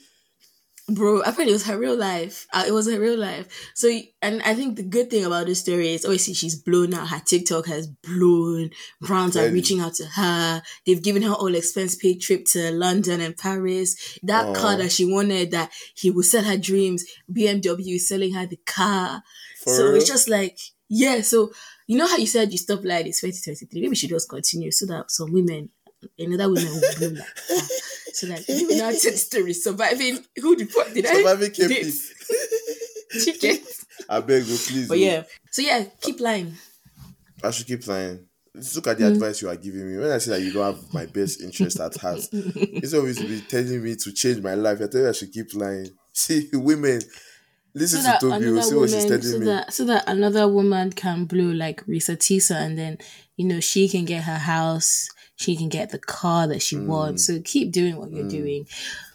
Bro, 0.88 1.20
apparently 1.20 1.50
it 1.50 1.52
was 1.52 1.66
her 1.66 1.78
real 1.78 1.96
life. 1.96 2.46
Uh, 2.52 2.64
it 2.66 2.72
was 2.72 2.90
her 2.90 3.00
real 3.00 3.18
life. 3.18 3.72
So, 3.74 3.88
and 4.20 4.42
I 4.42 4.54
think 4.54 4.76
the 4.76 4.82
good 4.82 5.10
thing 5.10 5.24
about 5.24 5.46
this 5.46 5.60
story 5.60 5.94
is 5.94 6.04
obviously 6.04 6.34
she's 6.34 6.56
blown 6.56 6.92
out. 6.92 7.08
Her 7.08 7.20
TikTok 7.24 7.66
has 7.66 7.86
blown. 7.86 8.70
Brands 9.00 9.36
are 9.36 9.48
reaching 9.48 9.80
out 9.80 9.94
to 9.94 10.06
her. 10.06 10.62
They've 10.86 11.02
given 11.02 11.22
her 11.22 11.32
all 11.32 11.54
expense 11.54 11.94
paid 11.94 12.20
trip 12.20 12.44
to 12.46 12.70
London 12.72 13.20
and 13.20 13.36
Paris. 13.36 14.18
That 14.22 14.48
Aw. 14.48 14.54
car 14.54 14.76
that 14.76 14.92
she 14.92 15.10
wanted, 15.10 15.52
that 15.52 15.72
he 15.94 16.10
would 16.10 16.26
sell 16.26 16.44
her 16.44 16.58
dreams. 16.58 17.04
BMW 17.32 17.94
is 17.94 18.08
selling 18.08 18.34
her 18.34 18.46
the 18.46 18.60
car. 18.66 19.22
For 19.62 19.70
so 19.70 19.94
it's 19.94 20.08
just 20.08 20.28
like, 20.28 20.58
yeah. 20.88 21.22
So 21.22 21.52
you 21.86 21.98
know 21.98 22.06
how 22.06 22.16
you 22.16 22.26
said 22.26 22.52
you 22.52 22.58
stopped 22.58 22.84
like 22.84 23.06
in 23.06 23.12
2023? 23.12 23.80
Maybe 23.80 23.96
should 23.96 24.10
just 24.10 24.28
continue 24.28 24.70
so 24.70 24.86
that 24.86 25.10
some 25.10 25.32
women, 25.32 25.70
another 26.18 26.48
woman 26.48 26.66
will 26.66 26.94
bloom 26.98 27.16
ah, 27.20 27.24
like 27.24 27.60
her. 27.60 27.66
So 28.12 28.26
that 28.28 28.44
maybe 28.48 28.78
now 28.78 28.90
tell 28.90 29.10
the 29.10 29.16
story 29.16 29.52
surviving 29.52 30.18
who 30.40 30.56
the 30.56 30.64
fuck 30.66 30.92
did 30.92 31.06
I 31.06 31.14
Surviving 31.14 31.50
KP. 31.50 32.10
Chicken. 33.24 33.58
I 34.08 34.20
beg 34.20 34.44
you, 34.44 34.56
please. 34.56 34.88
But 34.88 34.94
oh. 34.94 35.00
yeah. 35.00 35.22
So 35.50 35.62
yeah, 35.62 35.84
keep 36.00 36.20
lying. 36.20 36.54
I 37.42 37.50
should 37.50 37.66
keep 37.66 37.86
lying. 37.86 38.26
Just 38.56 38.76
look 38.76 38.86
at 38.86 38.98
the 38.98 39.04
mm. 39.04 39.12
advice 39.12 39.42
you 39.42 39.48
are 39.48 39.56
giving 39.56 39.90
me. 39.90 39.98
When 39.98 40.10
I 40.12 40.18
say 40.18 40.32
that 40.32 40.40
you 40.40 40.52
don't 40.52 40.74
have 40.74 40.94
my 40.94 41.06
best 41.06 41.42
interest 41.42 41.80
at 41.80 41.96
heart, 41.96 42.20
it's 42.32 42.94
always 42.94 43.20
be 43.20 43.40
telling 43.40 43.82
me 43.82 43.96
to 43.96 44.12
change 44.12 44.40
my 44.40 44.54
life. 44.54 44.80
I 44.80 44.86
tell 44.86 45.02
you 45.02 45.08
I 45.08 45.12
should 45.12 45.32
keep 45.32 45.52
lying. 45.54 45.88
See, 46.12 46.48
women, 46.52 47.00
listen 47.74 48.02
So 48.02 48.12
to 48.12 48.26
Tobi. 48.26 48.62
See 48.62 48.76
what 48.76 48.90
she's 48.90 49.04
telling 49.04 49.22
so 49.22 49.38
me. 49.40 49.46
that 49.46 49.72
so 49.72 49.84
that 49.86 50.04
another 50.06 50.46
woman 50.46 50.92
can 50.92 51.24
blow 51.24 51.50
like 51.50 51.84
Risa 51.86 52.16
Tisa, 52.16 52.54
and 52.54 52.78
then 52.78 52.98
you 53.36 53.46
know 53.46 53.58
she 53.58 53.88
can 53.88 54.04
get 54.04 54.22
her 54.22 54.38
house, 54.38 55.08
she 55.44 55.56
can 55.56 55.68
get 55.68 55.90
the 55.90 55.98
car 55.98 56.46
that 56.48 56.62
she 56.62 56.76
wants. 56.76 57.26
So 57.26 57.40
keep 57.44 57.72
doing 57.72 57.96
what 57.96 58.10
you're 58.10 58.28
doing. 58.28 58.66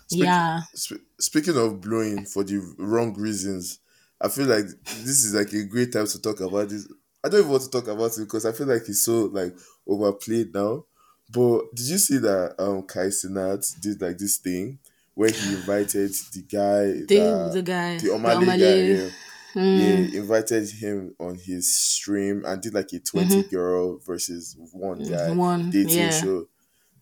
yeah, 0.10 0.62
Sp- 0.74 1.04
speaking 1.20 1.58
of 1.58 1.82
blowing 1.82 2.26
for 2.26 2.44
the 2.44 2.58
wrong 2.78 3.14
reasons, 3.14 3.80
I 4.22 4.28
feel 4.30 4.48
like 4.48 4.66
this 4.86 5.24
is 5.24 5.34
like 5.34 5.54
a 5.54 5.64
great 5.66 5.94
time 5.94 6.08
to 6.08 6.22
talk 6.22 6.40
about 6.40 6.70
this. 6.70 6.88
I 7.24 7.30
don't 7.30 7.40
even 7.42 7.52
want 7.52 7.64
to 7.64 7.70
talk 7.70 7.88
about 7.88 8.18
it 8.18 8.22
because 8.22 8.46
I 8.46 8.52
feel 8.54 8.68
like 8.68 8.84
it's 8.88 9.02
so 9.04 9.26
like 9.26 9.54
overplayed 9.88 10.54
now. 10.54 10.86
But 11.32 11.76
did 11.76 11.88
you 11.90 11.98
see 11.98 12.18
that 12.18 12.56
um 12.58 12.84
Kai 12.84 13.08
Cenat 13.08 13.80
did 13.82 14.02
like 14.02 14.18
this 14.18 14.38
thing 14.38 14.80
where 15.14 15.30
he 15.30 15.54
invited 15.54 16.12
the 16.34 16.42
guy 16.42 16.86
the 16.86 17.06
that- 17.06 17.52
the 17.54 17.62
guy, 17.62 17.98
the 17.98 18.08
Omah 18.10 18.40
Lay 18.40 18.46
guy, 18.46 18.54
Omah 18.56 18.60
Lay. 18.60 18.96
yeah. 19.04 19.10
Mm. 19.56 19.80
yeah, 20.12 20.20
invited 20.20 20.70
him 20.70 21.16
on 21.20 21.36
his 21.36 21.76
stream 21.76 22.44
and 22.46 22.62
did 22.62 22.74
like 22.74 22.92
a 22.94 23.00
20 23.00 23.44
girl 23.44 23.98
versus 24.00 24.56
one 24.74 25.00
guy 25.00 25.30
Mm-hmm. 25.30 25.38
One, 25.38 25.70
dating 25.72 25.90
yeah. 25.98 26.10
show 26.12 26.48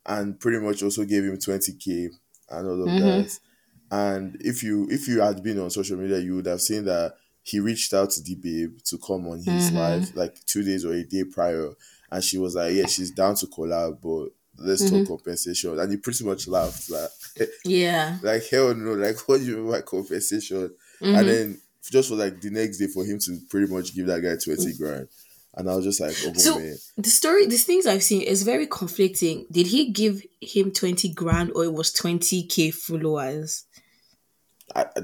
and 0.05 0.39
pretty 0.39 0.59
much 0.59 0.81
also 0.83 1.03
gave 1.03 1.23
him 1.23 1.37
20k 1.37 2.09
and 2.49 2.67
all 2.67 2.81
of 2.83 2.89
Mhm. 2.89 2.99
that. 3.01 3.39
And 3.91 4.37
if 4.41 4.63
you 4.63 4.87
if 4.89 5.07
you 5.07 5.21
had 5.21 5.41
been 5.43 5.59
on 5.59 5.69
social 5.69 5.97
media, 5.97 6.19
you 6.19 6.35
would 6.35 6.45
have 6.45 6.61
seen 6.61 6.85
that 6.85 7.15
he 7.43 7.59
reached 7.59 7.93
out 7.93 8.09
to 8.11 8.21
the 8.21 8.35
babe 8.35 8.77
to 8.85 8.97
come 8.97 9.27
on 9.27 9.37
his 9.39 9.71
Mhm. 9.71 9.73
live 9.75 10.15
like 10.15 10.35
two 10.45 10.63
days 10.63 10.83
or 10.85 10.93
a 10.93 11.03
day 11.03 11.23
prior, 11.23 11.71
and 12.11 12.23
she 12.23 12.37
was 12.37 12.55
like, 12.55 12.73
"Yeah, 12.75 12.85
she's 12.87 13.11
down 13.11 13.35
to 13.35 13.47
collab, 13.47 13.99
but 14.01 14.29
let's 14.57 14.83
Mm-hmm. 14.83 14.99
talk 15.05 15.07
compensation." 15.07 15.79
And 15.79 15.91
he 15.91 15.97
pretty 15.97 16.23
much 16.25 16.47
laughed 16.47 16.89
like, 16.89 17.09
Yeah, 17.65 18.17
like 18.21 18.45
hell 18.49 18.73
no, 18.75 18.93
like 18.93 19.17
what 19.29 19.39
do 19.39 19.45
you 19.45 19.57
mean 19.57 19.71
by 19.71 19.81
compensation? 19.81 20.71
Mhm. 21.01 21.17
And 21.19 21.27
then 21.29 21.61
just 21.91 22.09
for 22.09 22.15
like 22.15 22.39
the 22.41 22.49
next 22.49 22.77
day 22.77 22.87
for 22.87 23.03
him 23.05 23.19
to 23.19 23.39
pretty 23.49 23.71
much 23.71 23.93
give 23.95 24.07
that 24.07 24.21
guy 24.21 24.35
twenty 24.43 24.73
grand, 24.77 25.07
and 25.55 25.69
I 25.69 25.75
was 25.75 25.85
just 25.85 25.99
like, 26.01 26.15
oh 26.25 26.33
So- 26.33 26.59
man, 26.59 26.75
the 26.97 27.09
story, 27.09 27.45
these 27.45 27.63
things 27.65 27.85
I've 27.85 28.03
seen 28.03 28.21
is 28.21 28.43
very 28.43 28.67
conflicting. 28.67 29.45
Did 29.51 29.67
he 29.67 29.91
give 29.91 30.21
him 30.41 30.71
twenty 30.71 31.09
grand 31.13 31.51
or 31.55 31.63
it 31.63 31.73
was 31.73 31.91
twenty 31.91 32.43
k 32.43 32.71
followers? 32.71 33.65
I, 34.75 34.81
I, 34.83 35.01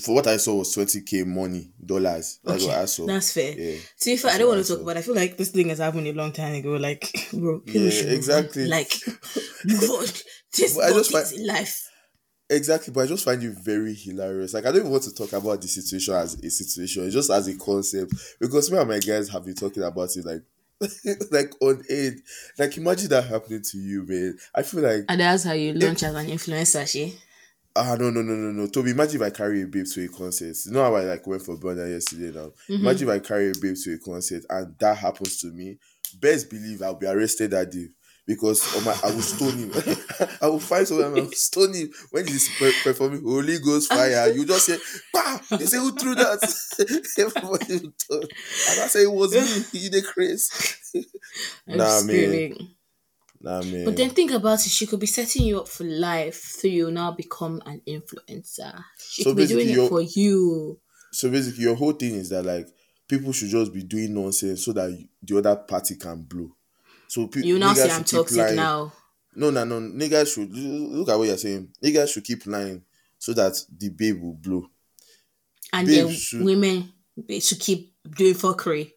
for 0.00 0.14
what 0.14 0.26
I 0.26 0.36
saw 0.36 0.54
was 0.56 0.72
twenty 0.72 1.02
k 1.02 1.24
money 1.24 1.70
dollars. 1.84 2.38
That's 2.44 2.64
what 2.64 2.76
I 2.76 2.84
saw. 2.84 3.06
That's 3.06 3.32
fair. 3.32 3.52
Yeah. 3.58 3.76
To 4.00 4.10
be 4.10 4.16
fair, 4.16 4.30
I 4.32 4.38
don't 4.38 4.48
want 4.48 4.64
to 4.64 4.72
talk 4.72 4.82
about. 4.82 4.96
it. 4.96 5.00
I 5.00 5.02
feel 5.02 5.14
like 5.16 5.36
this 5.36 5.50
thing 5.50 5.68
has 5.70 5.78
happened 5.78 6.06
a 6.06 6.12
long 6.12 6.32
time 6.32 6.54
ago. 6.54 6.70
Like, 6.76 7.12
bro, 7.32 7.62
Yeah, 7.66 7.90
should 7.90 8.04
move 8.04 8.10
on. 8.12 8.16
exactly. 8.16 8.66
Like, 8.68 8.92
move 9.64 9.90
on. 9.90 10.06
This 10.56 10.78
I 10.78 10.90
just 10.92 11.10
find- 11.12 11.32
in 11.32 11.46
life. 11.46 11.88
Exactly, 12.52 12.92
but 12.92 13.04
I 13.04 13.06
just 13.06 13.24
find 13.24 13.42
you 13.42 13.52
very 13.52 13.94
hilarious. 13.94 14.52
Like 14.52 14.66
I 14.66 14.68
don't 14.68 14.80
even 14.80 14.90
want 14.90 15.04
to 15.04 15.14
talk 15.14 15.32
about 15.32 15.62
the 15.62 15.68
situation 15.68 16.12
as 16.14 16.34
a 16.34 16.50
situation, 16.50 17.10
just 17.10 17.30
as 17.30 17.48
a 17.48 17.56
concept, 17.56 18.12
because 18.38 18.70
me 18.70 18.76
and 18.76 18.88
my 18.88 18.98
guys 18.98 19.30
have 19.30 19.44
been 19.44 19.54
talking 19.54 19.82
about 19.82 20.14
it 20.16 20.24
like. 20.24 20.42
like 21.30 21.52
on 21.60 21.80
aid, 21.88 22.14
like 22.58 22.76
imagine 22.76 23.08
that 23.08 23.24
happening 23.28 23.62
to 23.62 23.78
you, 23.78 24.04
man. 24.04 24.36
I 24.52 24.62
feel 24.64 24.80
like 24.82 25.04
And 25.08 25.20
that's 25.20 25.44
how 25.44 25.52
you 25.52 25.74
launch 25.74 26.02
as 26.02 26.12
an 26.12 26.26
influencer, 26.26 26.88
she. 26.88 27.16
Ah 27.76 27.94
no 27.94 28.10
no 28.10 28.20
no 28.20 28.34
no 28.34 28.50
no 28.50 28.66
Tobi, 28.66 28.90
imagine 28.90 29.22
if 29.22 29.26
I 29.26 29.30
carry 29.30 29.62
a 29.62 29.66
babe 29.68 29.86
to 29.86 30.04
a 30.04 30.08
concert. 30.08 30.56
You 30.66 30.72
know 30.72 30.82
how 30.82 30.96
I 30.96 31.02
like 31.02 31.24
went 31.24 31.42
for 31.42 31.56
Burna 31.56 31.88
yesterday 31.88 32.36
now. 32.36 32.50
Imagine 32.68 33.08
if 33.08 33.14
I 33.14 33.18
carry 33.20 33.50
a 33.50 33.54
babe 33.62 33.76
to 33.76 33.94
a 33.94 33.98
concert 33.98 34.44
and 34.50 34.74
that 34.80 34.96
happens 34.96 35.38
to 35.42 35.52
me. 35.52 35.78
Best 36.20 36.50
believe 36.50 36.82
I'll 36.82 36.96
be 36.96 37.06
arrested 37.06 37.52
that 37.52 37.70
day. 37.70 37.86
Because 38.26 38.76
on 38.76 38.84
my, 38.84 38.96
I 39.02 39.12
will 39.12 39.20
stone 39.22 39.58
him. 39.58 39.72
I 40.40 40.46
will 40.46 40.60
find 40.60 40.86
someone 40.86 41.18
and 41.18 41.34
stone 41.34 41.74
him 41.74 41.90
when 42.12 42.26
he's 42.26 42.48
per- 42.56 42.72
performing 42.84 43.22
Holy 43.22 43.58
Ghost 43.58 43.92
fire. 43.92 44.30
You 44.32 44.46
just 44.46 44.66
say, 44.66 44.78
"Bah!" 45.12 45.40
They 45.50 45.66
say, 45.66 45.78
"Who 45.78 45.92
threw 45.96 46.14
that?" 46.14 46.38
Everybody 47.18 47.74
will 47.78 47.92
talk. 47.98 48.30
And 48.70 48.80
I 48.80 48.86
say, 48.86 49.02
"It 49.02 49.12
was 49.12 49.32
me." 49.32 49.80
He 49.80 49.88
the 49.88 50.02
craze. 50.02 50.78
Nah, 51.66 51.76
man. 51.76 52.00
screaming. 52.00 52.68
Nah, 53.40 53.60
man. 53.62 53.84
But 53.84 53.96
then 53.96 54.10
think 54.10 54.30
about 54.30 54.64
it, 54.64 54.70
she 54.70 54.86
could 54.86 55.00
be 55.00 55.06
setting 55.06 55.44
you 55.44 55.60
up 55.60 55.66
for 55.68 55.82
life 55.84 56.40
so 56.40 56.68
you 56.68 56.90
now 56.92 57.10
become 57.10 57.60
an 57.66 57.82
influencer. 57.88 58.84
She 58.98 59.24
So 59.24 59.30
could 59.30 59.38
be 59.38 59.46
doing 59.46 59.68
it 59.70 59.88
for 59.88 60.00
you. 60.00 60.78
So 61.12 61.28
basically, 61.28 61.64
your 61.64 61.74
whole 61.74 61.92
thing 61.92 62.14
is 62.14 62.28
that 62.28 62.44
like 62.44 62.68
people 63.08 63.32
should 63.32 63.48
just 63.50 63.72
be 63.72 63.82
doing 63.82 64.14
nonsense 64.14 64.64
so 64.64 64.72
that 64.74 64.96
the 65.22 65.38
other 65.38 65.56
party 65.56 65.96
can 65.96 66.22
blow. 66.22 66.50
So 67.12 67.26
pe- 67.26 67.42
You 67.44 67.58
now 67.58 67.74
say 67.74 67.90
I'm 67.90 68.04
toxic 68.04 68.38
lying. 68.38 68.56
now. 68.56 68.90
No, 69.36 69.50
no, 69.50 69.64
no. 69.64 69.80
Niggas 69.80 70.32
should 70.34 70.50
look 70.50 71.10
at 71.10 71.18
what 71.18 71.28
you're 71.28 71.36
saying. 71.36 71.68
Niggas 71.84 72.10
should 72.10 72.24
keep 72.24 72.46
lying 72.46 72.82
so 73.18 73.34
that 73.34 73.54
the 73.78 73.90
babe 73.90 74.22
will 74.22 74.32
blow. 74.32 74.66
And 75.74 75.86
Babe 75.86 76.06
then 76.06 76.14
should- 76.14 76.42
women 76.42 76.90
should 77.38 77.60
keep 77.60 77.92
doing 78.16 78.32
fuckery. 78.34 78.92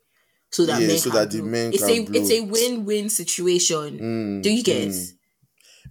So 0.49 0.65
that 0.65 0.79
Yeah, 0.81 0.87
men 0.87 0.97
so 0.97 1.09
can 1.11 1.19
that 1.19 1.31
the 1.31 1.41
men 1.41 1.73
it's 1.73 1.83
can 1.83 1.89
a 1.91 2.05
blow. 2.05 2.21
it's 2.21 2.31
a 2.31 2.39
win-win 2.39 3.09
situation. 3.09 3.99
Mm, 3.99 4.43
Do 4.43 4.49
you 4.49 4.63
get? 4.63 4.87
mm. 4.87 5.11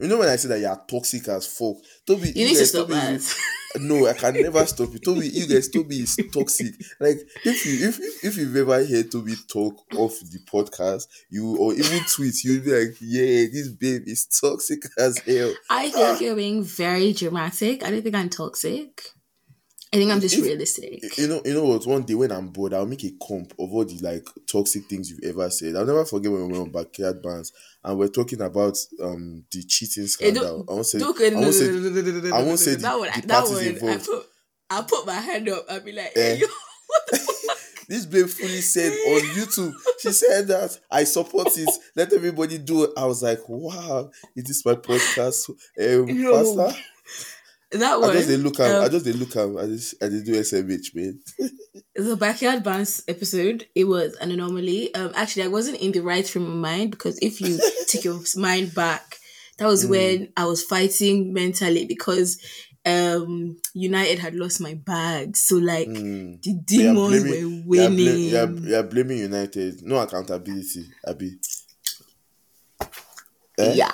You 0.01 0.09
know 0.09 0.19
when 0.19 0.29
I 0.29 0.37
say 0.37 0.49
that 0.49 0.61
you're 0.61 0.83
toxic 0.89 1.29
as 1.29 1.47
fuck, 1.47 1.77
Tobi, 2.07 2.35
You 2.35 2.47
need 2.47 2.55
to 2.55 2.59
guys, 2.61 2.71
stop 2.71 2.89
Tobi, 2.89 2.91
that. 2.91 3.81
No, 3.81 4.07
I 4.07 4.13
can 4.13 4.35
never 4.41 4.65
stop 4.67 4.93
you. 4.93 5.01
Tobi, 5.01 5.33
you 5.33 5.49
guys, 5.49 5.69
Tobi 5.69 6.03
is 6.03 6.17
toxic. 6.33 6.75
Like 7.01 7.19
if 7.45 7.67
you 7.67 7.89
if 7.89 8.25
if, 8.25 8.37
you've 8.37 8.55
ever 8.57 8.77
heard 8.77 9.11
Tobi 9.11 9.37
talk 9.49 9.83
off 9.97 10.19
the 10.21 10.39
podcast, 10.51 11.09
you 11.29 11.57
or 11.57 11.75
even 11.75 12.05
tweet, 12.05 12.45
you'll 12.45 12.63
be 12.63 12.71
like, 12.71 12.97
yeah, 13.01 13.47
this 13.53 13.69
babe 13.69 14.03
is 14.07 14.27
toxic 14.27 14.83
as 14.97 15.19
hell. 15.19 15.53
I 15.71 15.89
think 15.89 15.97
ah. 15.97 16.19
you're 16.21 16.37
being 16.37 16.63
very 16.63 17.13
dramatic. 17.13 17.85
I 17.85 17.91
don't 17.91 18.03
think 18.03 18.15
I'm 18.15 18.31
toxic. 18.31 19.13
I 19.95 19.97
think 19.97 20.11
I'm 20.11 20.21
just 20.21 20.35
If- 20.37 20.45
realistic. 20.45 21.17
You 21.19 21.29
know, 21.29 21.41
you 21.45 21.55
know 21.55 21.65
what? 21.67 21.87
One 21.87 22.03
day 22.03 22.15
when 22.15 22.33
I'm 22.33 22.49
bored, 22.49 22.75
I'll 22.75 22.85
make 22.85 23.05
a 23.05 23.13
comp 23.25 23.53
of 23.61 23.73
all 23.73 23.85
the 23.85 23.97
like 23.99 24.27
toxic 24.51 24.87
things 24.87 25.09
you've 25.11 25.23
ever 25.23 25.49
said. 25.51 25.77
I'll 25.77 25.87
never 25.87 26.05
forget 26.05 26.33
when 26.33 26.49
we 26.49 26.59
were 26.59 26.65
on 26.65 26.71
backyard 26.73 27.23
bands 27.23 27.53
and 27.85 27.97
we're 27.99 28.09
talking 28.09 28.41
about 28.43 28.77
um 29.01 29.45
the 29.53 29.63
cheating 29.63 30.03
Eh, 30.05 30.09
scandal. 30.09 30.65
I 30.69 30.73
won't 30.73 30.87
say, 30.87 30.99
Don't- 30.99 31.21
I 31.23 31.35
won't 31.41 31.55
say, 31.55 31.67
no, 31.69 31.79
no, 31.79 31.89
no, 31.91 32.01
no, 32.03 32.11
no, 32.11 32.29
no, 32.29 32.37
I 32.37 32.43
won't 32.43 32.59
say 32.59 32.75
that 32.75 32.99
one. 32.99 33.09
That 33.09 33.29
parties 33.29 33.53
one. 33.53 33.63
I 33.65 33.67
involved. 33.69 34.07
put. 34.07 34.27
I 34.71 34.83
put 34.83 35.07
my 35.07 35.15
hand 35.15 35.49
up. 35.49 35.65
I'll 35.71 35.81
be 35.81 35.93
like, 35.93 36.13
Eh. 36.17 36.35
hey, 36.35 36.41
yo. 36.41 36.47
this 37.89 38.07
babe 38.07 38.27
fully 38.27 38.63
said 38.63 38.91
on 38.93 39.21
YouTube, 39.37 39.73
she 40.01 40.11
said 40.11 40.49
that 40.49 40.77
I 40.91 41.05
support 41.05 41.49
it. 41.57 41.69
Let 41.95 42.13
everybody 42.13 42.59
do 42.59 42.85
it. 42.85 42.91
I 42.97 43.05
was 43.05 43.23
like, 43.23 43.41
wow, 43.49 44.11
is 44.35 44.45
this 44.45 44.65
my 44.65 44.75
podcast? 44.75 45.51
Um, 45.79 46.09
Yo, 46.09 46.33
pastor? 46.57 46.79
That 47.78 48.00
one. 48.00 48.11
I 48.11 48.12
just 48.14 48.28
they 48.28 48.37
look 48.37 48.61
at, 48.61 48.71
I 48.71 48.85
um, 48.85 48.90
just 48.90 49.04
they 49.04 49.12
look 49.12 49.37
at, 49.37 49.49
I 49.62 49.66
just 49.66 49.95
I 50.02 50.09
just 50.09 50.25
do 50.26 50.33
SMH, 50.35 50.95
man. 50.95 51.21
the 51.97 52.16
backyard 52.16 52.62
bounce 52.64 53.02
episode 53.07 53.66
it 53.75 53.85
was 53.85 54.14
an 54.16 54.33
anomaly 54.33 54.93
um 54.97 55.12
actually 55.14 55.45
i 55.45 55.47
wasn't 55.47 55.78
in 55.81 55.93
the 55.93 56.00
right 56.00 56.28
frame 56.28 56.45
of 56.47 56.52
mind 56.57 56.90
because 56.90 57.16
if 57.23 57.40
you 57.40 57.57
take 57.87 58.02
your 58.02 58.19
mind 58.37 58.75
back 58.75 59.19
that 59.59 59.66
Mm. 59.66 59.69
was 59.69 59.87
when 59.87 60.33
i 60.37 60.44
was 60.44 60.64
fighting 60.64 61.33
mentally 61.33 61.85
because 61.87 62.37
um 62.85 63.57
united 63.75 64.18
had 64.18 64.35
lost 64.35 64.61
my 64.61 64.75
bag 64.75 65.37
so 65.37 65.55
like 65.57 65.87
Mm. 65.88 66.42
the 66.42 66.55
demons 66.64 67.22
blaming- 67.22 67.64
were 67.68 67.77
they 67.77 67.85
are 67.85 67.88
bla- 67.90 67.96
winning 67.96 68.37
are- 68.37 68.46
they 68.68 68.75
are 68.75 68.83
blaming 68.83 69.18
United. 69.18 69.83
No 69.83 69.96
accountability, 69.99 70.87
Abby. 71.07 71.31
Eh? 73.59 73.75
yeah 73.75 73.92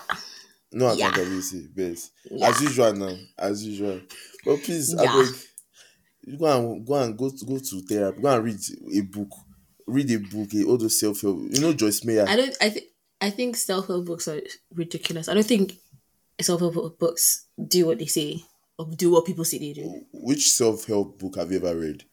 No 0.72 0.92
Yeah. 0.92 1.09
accountability, 1.09 1.68
best. 1.74 2.12
Yeah. 2.30 2.48
As 2.48 2.61
usual 2.62 2.92
now, 2.94 3.16
as 3.38 3.64
usual. 3.66 4.00
But 4.44 4.62
please, 4.62 4.94
Yeah. 4.94 5.12
I 5.12 5.22
beg, 5.24 5.35
you 6.26 6.37
go 6.38 6.46
and 6.46 6.87
go 6.87 6.94
and 6.94 7.18
go 7.18 7.30
to, 7.30 7.44
go 7.44 7.59
to 7.59 7.80
therapy. 7.83 8.20
Go 8.22 8.28
and 8.37 8.44
read 8.44 8.61
a 8.96 9.00
book. 9.02 9.30
Read 9.87 10.11
a 10.12 10.18
book, 10.18 10.54
a 10.54 10.64
all 10.64 10.76
those 10.78 11.00
self 11.00 11.20
help. 11.22 11.38
You 11.50 11.61
know 11.61 11.72
Joyce 11.72 12.04
Meyer. 12.04 12.24
i 12.28 12.37
don't 12.37 12.56
i 12.61 12.68
think 12.70 12.87
i 13.20 13.28
think 13.30 13.56
self-help 13.56 14.06
books 14.06 14.28
are 14.28 14.40
ridiculous 14.72 15.28
i 15.28 15.35
don't 15.35 15.44
think 15.46 15.74
self-help 16.40 16.98
books 16.98 17.46
do 17.68 17.87
what 17.87 17.98
they 17.98 18.06
say 18.06 18.42
or 18.78 18.87
do 18.96 19.11
what 19.11 19.26
people 19.26 19.44
say 19.44 19.59
they 19.59 19.72
do 19.72 20.04
Which 20.12 20.50
self 20.52 20.87
help 20.87 21.18
book 21.18 21.37
have 21.37 21.50
you 21.50 21.59
ever 21.59 21.74
read? 21.78 22.04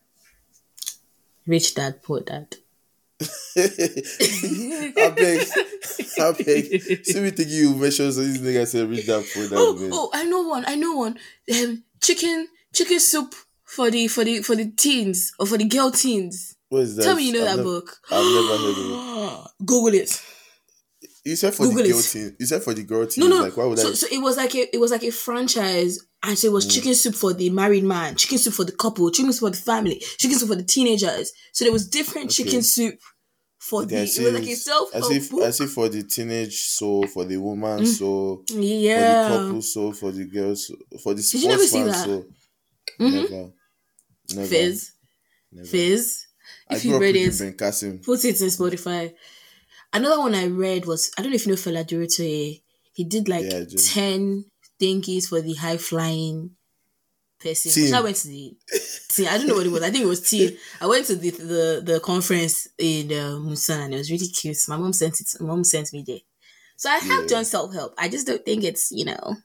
rich 1.45 1.75
dad 1.75 2.01
poor 2.03 2.19
dad 2.21 2.55
I 3.19 5.13
beg, 5.15 5.47
I 6.19 6.31
beg. 6.33 6.81
See 7.03 7.19
me 7.19 7.31
thinking 7.31 7.49
you 7.49 7.75
mentioned 7.75 8.13
so 8.13 8.21
this 8.21 8.37
nigga 8.37 8.67
said 8.67 8.89
read 8.89 9.05
that 9.07 9.25
for 9.25 9.39
that 9.39 9.55
oh, 9.57 9.75
man. 9.75 9.89
oh, 9.91 10.11
I 10.13 10.23
know 10.25 10.41
one. 10.43 10.63
I 10.67 10.75
know 10.75 10.95
one. 10.97 11.17
Um, 11.51 11.83
chicken, 12.01 12.47
chicken 12.73 12.99
soup 12.99 13.33
for 13.63 13.89
the 13.89 14.07
for 14.07 14.23
the 14.23 14.43
for 14.43 14.55
the 14.55 14.69
teens 14.71 15.33
or 15.39 15.47
for 15.47 15.57
the 15.57 15.65
girl 15.65 15.89
teens. 15.89 16.55
What 16.69 16.83
is 16.83 16.95
that? 16.95 17.03
Tell 17.03 17.15
me 17.15 17.27
you 17.27 17.33
know 17.33 17.41
I've 17.41 17.57
that 17.57 17.57
nev- 17.57 17.65
book. 17.65 17.97
I've 18.11 18.23
never 18.23 18.57
heard 18.57 18.69
of 18.69 19.45
it. 19.47 19.51
Google 19.65 19.93
it. 19.99 20.23
You 21.25 21.35
said 21.35 21.55
for 21.55 21.63
Google 21.63 21.83
the 21.83 21.89
girl 21.89 21.99
it. 21.99 22.03
team. 22.03 22.35
You 22.39 22.45
said 22.45 22.63
for 22.63 22.73
the 22.73 22.83
girl 22.83 23.07
team. 23.07 23.27
No, 23.27 23.35
no. 23.35 23.43
Like 23.43 23.57
why 23.57 23.65
would 23.65 23.79
so, 23.79 23.89
I? 23.89 23.93
so 23.93 24.07
it 24.11 24.21
was 24.21 24.37
like 24.37 24.53
a 24.55 24.75
it 24.75 24.79
was 24.79 24.91
like 24.91 25.03
a 25.03 25.11
franchise, 25.11 25.99
and 26.27 26.37
so 26.37 26.47
it 26.47 26.53
was 26.53 26.65
Mm. 26.67 26.71
chicken 26.75 26.93
soup 26.95 27.15
for 27.15 27.33
the 27.33 27.49
married 27.49 27.83
man, 27.83 28.15
chicken 28.15 28.37
soup 28.37 28.53
for 28.53 28.65
the 28.65 28.71
couple, 28.73 29.09
chicken 29.11 29.31
soup 29.33 29.39
for 29.39 29.49
the 29.49 29.57
family, 29.57 29.99
chicken 30.19 30.37
soup 30.37 30.49
for 30.49 30.55
the 30.55 30.63
teenagers. 30.63 31.31
So 31.53 31.65
there 31.65 31.71
was 31.73 31.87
different 31.87 32.27
Okay. 32.29 32.43
chicken 32.43 32.61
soup 32.61 32.99
for 33.59 33.83
Okay, 33.83 33.95
the. 33.95 34.01
I 34.01 34.01
It 34.03 34.23
was 34.23 34.33
like 34.33 34.47
a 34.47 34.55
self 34.55 34.89
I 34.95 34.97
help 34.99 35.11
see. 35.13 35.29
book. 35.29 35.43
I 35.43 35.49
see 35.51 35.65
for 35.67 35.89
the 35.89 36.03
teenage 36.03 36.55
soul, 36.59 37.07
for 37.07 37.23
the 37.25 37.37
woman 37.37 37.85
soul, 37.85 38.43
for 38.47 38.55
the 38.55 39.23
couple 39.27 39.61
soul, 39.61 39.93
for 39.93 40.11
the 40.11 40.25
girls, 40.25 40.71
for 41.01 41.13
the 41.13 41.21
you 41.21 41.47
never 41.47 41.65
sports 41.65 41.71
see 41.71 41.83
that? 41.83 42.05
soul. 42.05 42.25
Mhm. 42.99 43.11
Never. 43.29 43.53
Never. 44.35 44.47
Fizz, 44.47 44.91
Never. 45.51 45.67
Fizz. 45.67 46.23
I 46.69 46.75
If 46.75 46.81
grew 46.81 46.89
you 46.91 46.95
up 46.97 47.01
read 47.01 47.15
it, 47.15 48.03
put 48.03 48.25
it 48.25 48.41
in 48.41 48.47
Spotify. 48.47 49.13
Another 49.93 50.19
one 50.19 50.35
I 50.35 50.47
read 50.47 50.85
was 50.85 51.11
I 51.17 51.21
don't 51.21 51.31
know 51.31 51.35
if 51.35 51.45
you 51.45 51.51
know 51.53 51.57
Fela 51.57 51.85
Durotoye. 51.85 52.61
He 52.93 53.03
did 53.03 53.27
like 53.29 53.45
Yeah, 53.45 53.63
ten 53.77 54.45
thingies 54.79 55.27
for 55.27 55.41
the 55.41 55.53
high 55.55 55.77
flying 55.77 56.51
person. 57.39 57.71
So 57.71 57.97
I 57.97 58.01
went 58.01 58.15
to 58.17 58.27
the 58.27 58.57
teen. 59.09 59.27
I 59.27 59.37
don't 59.37 59.47
know 59.47 59.55
what 59.55 59.65
it 59.65 59.71
was. 59.71 59.83
I 59.83 59.91
think 59.91 60.03
it 60.03 60.07
was 60.07 60.27
teen. 60.29 60.57
I 60.81 60.87
went 60.87 61.05
to 61.07 61.15
the 61.15 61.29
the, 61.31 61.81
the 61.85 61.99
conference 61.99 62.67
in 62.77 63.07
uh, 63.11 63.37
Musan 63.39 63.85
and 63.85 63.93
it 63.93 63.97
was 63.97 64.11
really 64.11 64.27
cute. 64.27 64.57
My 64.67 64.77
mom 64.77 64.93
sent 64.93 65.19
it. 65.19 65.27
My 65.39 65.47
mom 65.47 65.63
sent 65.63 65.93
me 65.93 66.03
there. 66.05 66.19
So 66.75 66.89
I 66.89 66.97
have 66.97 67.23
Yeah. 67.23 67.27
done 67.27 67.45
self 67.45 67.73
help. 67.73 67.93
I 67.97 68.09
just 68.09 68.27
don't 68.27 68.43
think 68.45 68.63
it's 68.63 68.91
you 68.91 69.05
know. 69.05 69.35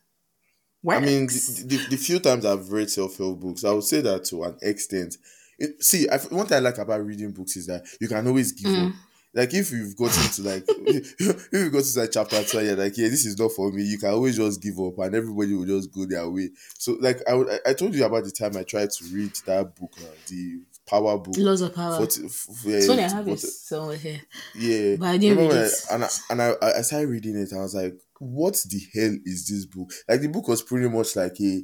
I 0.88 0.99
mean, 1.01 1.27
the, 1.29 1.64
the, 1.66 1.77
the 1.90 1.97
few 1.97 2.18
times 2.18 2.45
I've 2.45 2.71
read 2.73 2.90
self 2.90 3.16
help 3.16 3.40
books, 3.40 3.64
I 3.64 3.71
would 3.73 3.85
say 3.85 4.01
that 4.01 4.25
to 4.27 4.42
an 4.45 4.57
extent. 4.62 5.16
It, 5.59 5.83
see, 5.83 6.09
I, 6.09 6.18
one 6.18 6.47
thing 6.47 6.57
I 6.57 6.61
like 6.61 6.79
about 6.79 7.07
reading 7.07 7.31
books 7.31 7.57
is 7.57 7.66
that 7.66 7.85
you 8.01 8.09
can 8.09 8.27
always 8.27 8.53
give 8.53 8.71
Mm. 8.73 8.88
up. 8.88 8.95
Like 9.35 9.55
if 9.55 9.71
you've 9.73 9.97
gotten 9.97 10.31
to 10.31 10.42
like 10.42 10.64
if 10.68 11.49
you've 11.53 11.73
got 11.73 11.85
to 11.85 12.01
like 12.01 12.11
chapter 12.12 12.42
two, 12.45 12.64
you're 12.64 12.77
like, 12.77 12.97
yeah, 12.99 13.09
this 13.09 13.25
is 13.25 13.38
not 13.38 13.53
for 13.53 13.71
me. 13.73 13.83
You 13.83 13.99
can 13.99 14.11
always 14.11 14.37
just 14.37 14.61
give 14.61 14.79
up, 14.79 14.99
and 14.99 15.14
everybody 15.14 15.55
will 15.55 15.64
just 15.64 15.90
go 15.92 16.05
their 16.05 16.29
way. 16.29 16.51
So, 16.79 16.97
like 17.01 17.21
I, 17.27 17.42
I- 17.66 17.73
told 17.75 17.95
you 17.95 18.05
about 18.05 18.25
the 18.25 18.31
time 18.31 18.57
I 18.57 18.62
tried 18.62 18.90
to 18.90 19.05
read 19.12 19.35
that 19.47 19.75
book, 19.75 19.92
uh, 20.03 20.16
the 20.27 20.61
Power 20.87 21.16
book. 21.16 21.35
Laws 21.38 21.61
of 21.62 21.75
power. 21.75 21.97
40 21.97 22.25
f- 22.25 22.47
f- 22.51 22.57
yeah, 22.64 22.77
it's 22.77 22.87
funny 22.88 23.05
I 23.05 23.09
have 23.09 23.29
it 23.29 23.38
somewhere 23.38 23.97
here. 23.97 24.21
yeah, 24.55 24.97
But 24.97 25.07
I 25.07 25.16
didn't 25.16 25.37
Remember 25.38 25.55
read 25.62 25.66
it. 25.66 25.75
I, 25.90 25.95
and 25.95 26.05
I, 26.05 26.09
and 26.31 26.42
I, 26.42 26.55
I 26.79 26.83
started 26.83 27.09
reading 27.09 27.37
it. 27.37 27.51
and 27.53 27.61
I 27.61 27.62
was 27.62 27.75
like, 27.75 27.95
"What 28.18 28.55
the 28.68 28.81
hell 28.92 29.16
is 29.25 29.47
this 29.47 29.64
book?" 29.64 29.90
Like 30.09 30.21
the 30.21 30.29
book 30.29 30.49
was 30.49 30.61
pretty 30.61 30.88
much 30.88 31.14
like 31.16 31.40
a, 31.40 31.62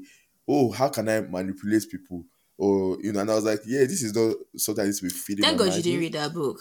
"Oh, 0.49 0.71
how 0.71 0.89
can 0.89 1.09
I 1.09 1.21
manipulate 1.21 1.91
people?" 1.91 2.25
Or 2.57 2.97
you 3.03 3.13
know, 3.13 3.21
and 3.21 3.31
I 3.31 3.35
was 3.35 3.45
like, 3.45 3.61
"Yeah, 3.67 3.81
this 3.81 4.03
is 4.03 4.15
not 4.15 4.37
something 4.57 4.85
I 4.85 4.87
need 4.87 4.95
to 4.95 5.03
be 5.03 5.09
feeding." 5.11 5.45
Thank 5.45 5.59
God 5.59 5.75
you 5.75 5.83
didn't 5.83 6.01
read 6.01 6.13
that 6.15 6.33
book. 6.33 6.59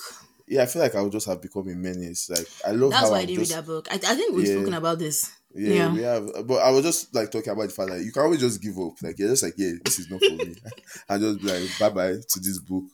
Yeah, 0.47 0.63
I 0.63 0.65
feel 0.65 0.81
like 0.81 0.95
I 0.95 1.01
would 1.01 1.11
just 1.11 1.27
have 1.27 1.41
become 1.41 1.67
a 1.67 1.75
menace. 1.75 2.29
Like 2.29 2.47
I 2.65 2.71
love 2.71 2.91
That's 2.91 3.03
how 3.05 3.11
why 3.11 3.19
I 3.19 3.25
didn't 3.25 3.39
just, 3.43 3.51
read 3.51 3.57
that 3.63 3.67
book. 3.67 3.87
I, 3.91 3.95
I 3.95 4.15
think 4.15 4.35
we've 4.35 4.47
Yeah. 4.47 4.53
spoken 4.55 4.73
about 4.75 4.99
this. 4.99 5.29
Yeah, 5.53 5.73
Yeah. 5.73 5.93
we 5.93 6.01
have. 6.03 6.47
But 6.47 6.57
I 6.59 6.69
was 6.71 6.83
just 6.83 7.13
like 7.13 7.31
talking 7.31 7.51
about 7.51 7.63
the 7.67 7.73
fact 7.73 7.89
that 7.89 8.01
you 8.03 8.11
can 8.11 8.21
always 8.23 8.39
just 8.39 8.61
give 8.61 8.77
up. 8.79 8.93
Like 9.01 9.17
you're 9.19 9.29
just 9.29 9.43
like, 9.43 9.55
yeah, 9.57 9.73
this 9.83 9.99
is 9.99 10.09
not 10.09 10.21
for 10.23 10.31
me. 10.35 10.55
I 11.09 11.17
just 11.17 11.41
be 11.41 11.47
like, 11.51 11.69
bye 11.79 11.89
bye 11.89 12.13
to 12.29 12.39
this 12.39 12.59
book. 12.59 12.85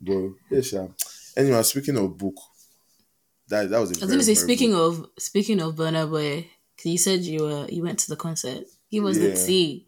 But 0.00 0.30
yeah, 0.50 0.60
sure. 0.62 0.90
Anyway, 1.36 1.62
speaking 1.62 1.96
of 1.98 2.16
book, 2.16 2.36
that 3.48 3.68
that 3.70 3.78
was 3.80 3.90
a 3.90 4.00
I 4.00 4.04
was 4.06 4.10
gonna 4.10 4.22
say, 4.22 4.34
speaking 4.34 4.70
memorable- 4.72 5.04
of 5.04 5.10
speaking 5.22 5.60
of 5.60 5.74
Burna 5.74 6.08
Boy, 6.08 6.48
'cause 6.78 6.86
you 6.86 6.98
said 6.98 7.20
you 7.20 7.42
were 7.42 7.66
you 7.68 7.82
went 7.82 7.98
to 8.00 8.08
the 8.08 8.16
concert. 8.16 8.64
He 8.88 9.00
was 9.00 9.18
Yeah. 9.18 9.30
the 9.30 9.46
tea. 9.46 9.86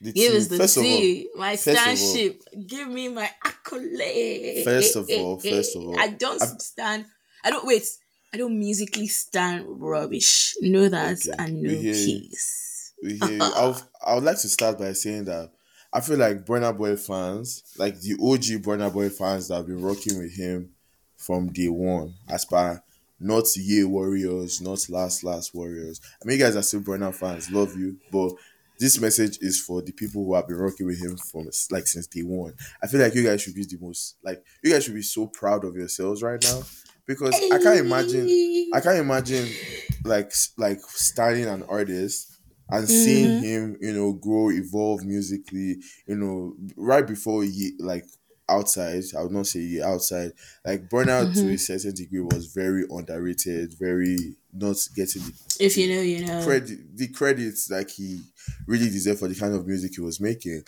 The 0.00 0.12
Give 0.12 0.32
tea. 0.32 0.36
us 0.38 0.46
the 0.48 0.56
first 0.56 0.76
of 0.76 0.82
all, 0.84 0.88
tea, 0.88 1.28
my 1.36 1.56
first 1.56 1.68
of 1.68 1.76
all- 1.76 1.84
standship. 1.94 2.66
Give 2.66 2.88
me 2.88 3.08
my 3.08 3.30
accolade. 3.44 4.64
First 4.64 4.96
of 4.96 5.08
all, 5.10 5.38
first 5.38 5.76
of 5.76 5.82
all, 5.82 5.98
I 5.98 6.08
don't 6.08 6.42
I've- 6.42 6.58
stand. 6.60 7.04
I 7.44 7.50
don't 7.50 7.66
wait. 7.66 7.84
I 8.32 8.36
don't 8.36 8.58
musically 8.58 9.08
stand 9.08 9.64
rubbish. 9.68 10.54
Know 10.60 10.88
that 10.88 11.26
Okay, 11.26 11.36
and 11.38 11.56
we 11.62 11.68
no 11.68 11.74
hear 11.80 11.94
we 13.02 13.14
hear 13.18 13.28
you. 13.30 13.38
I 13.42 13.80
I 14.06 14.14
would 14.14 14.24
like 14.24 14.38
to 14.40 14.48
start 14.48 14.78
by 14.78 14.92
saying 14.92 15.24
that 15.24 15.50
I 15.92 16.00
feel 16.00 16.18
like 16.18 16.46
Burna 16.46 16.76
Boy 16.76 16.96
fans, 16.96 17.64
like 17.76 18.00
the 18.00 18.12
OG 18.20 18.62
Burna 18.62 18.92
Boy 18.92 19.08
fans 19.08 19.48
that 19.48 19.56
have 19.56 19.66
been 19.66 19.82
rocking 19.82 20.18
with 20.18 20.32
him 20.36 20.70
from 21.16 21.52
day 21.52 21.68
one, 21.68 22.14
as 22.28 22.44
per 22.44 22.82
not 23.18 23.44
Ye 23.56 23.84
Warriors, 23.84 24.60
not 24.60 24.88
Last 24.88 25.24
Last 25.24 25.52
Warriors. 25.54 26.00
I 26.22 26.26
mean, 26.26 26.38
you 26.38 26.44
guys 26.44 26.56
are 26.56 26.62
still 26.62 26.80
Burna 26.80 27.12
fans, 27.14 27.50
love 27.50 27.76
you, 27.76 27.96
but 28.12 28.32
this 28.80 28.98
message 28.98 29.38
is 29.42 29.60
for 29.60 29.82
the 29.82 29.92
people 29.92 30.24
who 30.24 30.34
have 30.34 30.48
been 30.48 30.56
rocking 30.56 30.86
with 30.86 31.00
him 31.00 31.16
from 31.18 31.48
like 31.70 31.86
since 31.86 32.06
day 32.06 32.22
one. 32.22 32.54
I 32.82 32.86
feel 32.86 33.00
like 33.00 33.14
you 33.14 33.22
guys 33.22 33.42
should 33.42 33.54
be 33.54 33.64
the 33.64 33.78
most 33.80 34.16
like 34.24 34.42
you 34.64 34.72
guys 34.72 34.84
should 34.84 34.94
be 34.94 35.02
so 35.02 35.26
proud 35.26 35.64
of 35.64 35.76
yourselves 35.76 36.22
right 36.22 36.42
now 36.42 36.62
because 37.06 37.34
I 37.52 37.58
can't 37.58 37.80
imagine 37.80 38.70
I 38.72 38.80
can't 38.80 38.98
imagine 38.98 39.46
like 40.04 40.32
like 40.56 40.80
starting 40.80 41.44
an 41.44 41.62
artist 41.68 42.38
and 42.70 42.88
seeing 42.88 43.28
mm-hmm. 43.28 43.44
him, 43.44 43.76
you 43.80 43.92
know, 43.92 44.12
grow, 44.12 44.50
evolve 44.50 45.04
musically, 45.04 45.76
you 46.06 46.16
know, 46.16 46.54
right 46.76 47.06
before 47.06 47.42
he 47.42 47.72
like 47.80 48.06
outside. 48.50 49.02
I 49.16 49.22
would 49.22 49.32
not 49.32 49.46
say 49.46 49.60
he 49.60 49.82
outside. 49.82 50.32
Like 50.64 50.88
burnout 50.88 51.34
to 51.34 51.52
a 51.52 51.56
certain 51.58 51.94
degree 51.94 52.20
was 52.20 52.46
very 52.46 52.84
underrated, 52.90 53.74
very 53.78 54.36
not 54.52 54.76
getting 54.94 55.22
the 55.22 55.32
If 55.60 55.76
you 55.76 55.88
know, 55.94 56.02
you 56.02 56.26
know. 56.26 56.44
credit 56.44 56.96
the 56.96 57.08
credits 57.08 57.70
like 57.70 57.90
he 57.90 58.20
really 58.66 58.90
deserved 58.90 59.20
for 59.20 59.28
the 59.28 59.34
kind 59.34 59.54
of 59.54 59.66
music 59.66 59.92
he 59.94 60.00
was 60.00 60.20
making. 60.20 60.62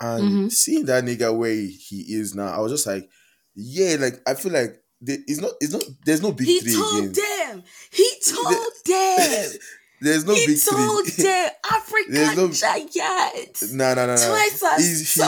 And 0.00 0.22
Mm-hmm. 0.24 0.48
seeing 0.48 0.84
that 0.86 1.04
nigga 1.04 1.34
where 1.36 1.54
he 1.54 2.04
is 2.08 2.34
now, 2.34 2.48
I 2.48 2.58
was 2.60 2.72
just 2.72 2.86
like, 2.86 3.08
yeah, 3.54 3.96
like 3.98 4.20
I 4.26 4.34
feel 4.34 4.52
like 4.52 4.82
it's 5.06 5.40
not 5.40 5.52
it's 5.60 5.72
not 5.72 5.82
there's 6.04 6.22
no 6.22 6.32
big 6.32 6.46
He 6.46 6.60
three 6.60 6.74
told 6.74 7.04
again. 7.04 7.12
them. 7.12 7.62
He 7.90 8.10
told 8.24 8.56
them. 8.86 9.50
There's 9.98 10.26
no 10.26 10.34
he 10.34 10.46
big 10.46 10.58
told 10.62 11.06
three. 11.06 11.24
them. 11.24 11.50
African 11.72 12.36
no- 12.36 12.52
giants. 12.52 13.72
No, 13.72 13.94
no, 13.94 14.04
no, 14.06 14.14
no. 14.14 14.28
Twice 14.28 14.62
as 14.62 14.78
He's, 14.86 15.14
he's. 15.14 15.22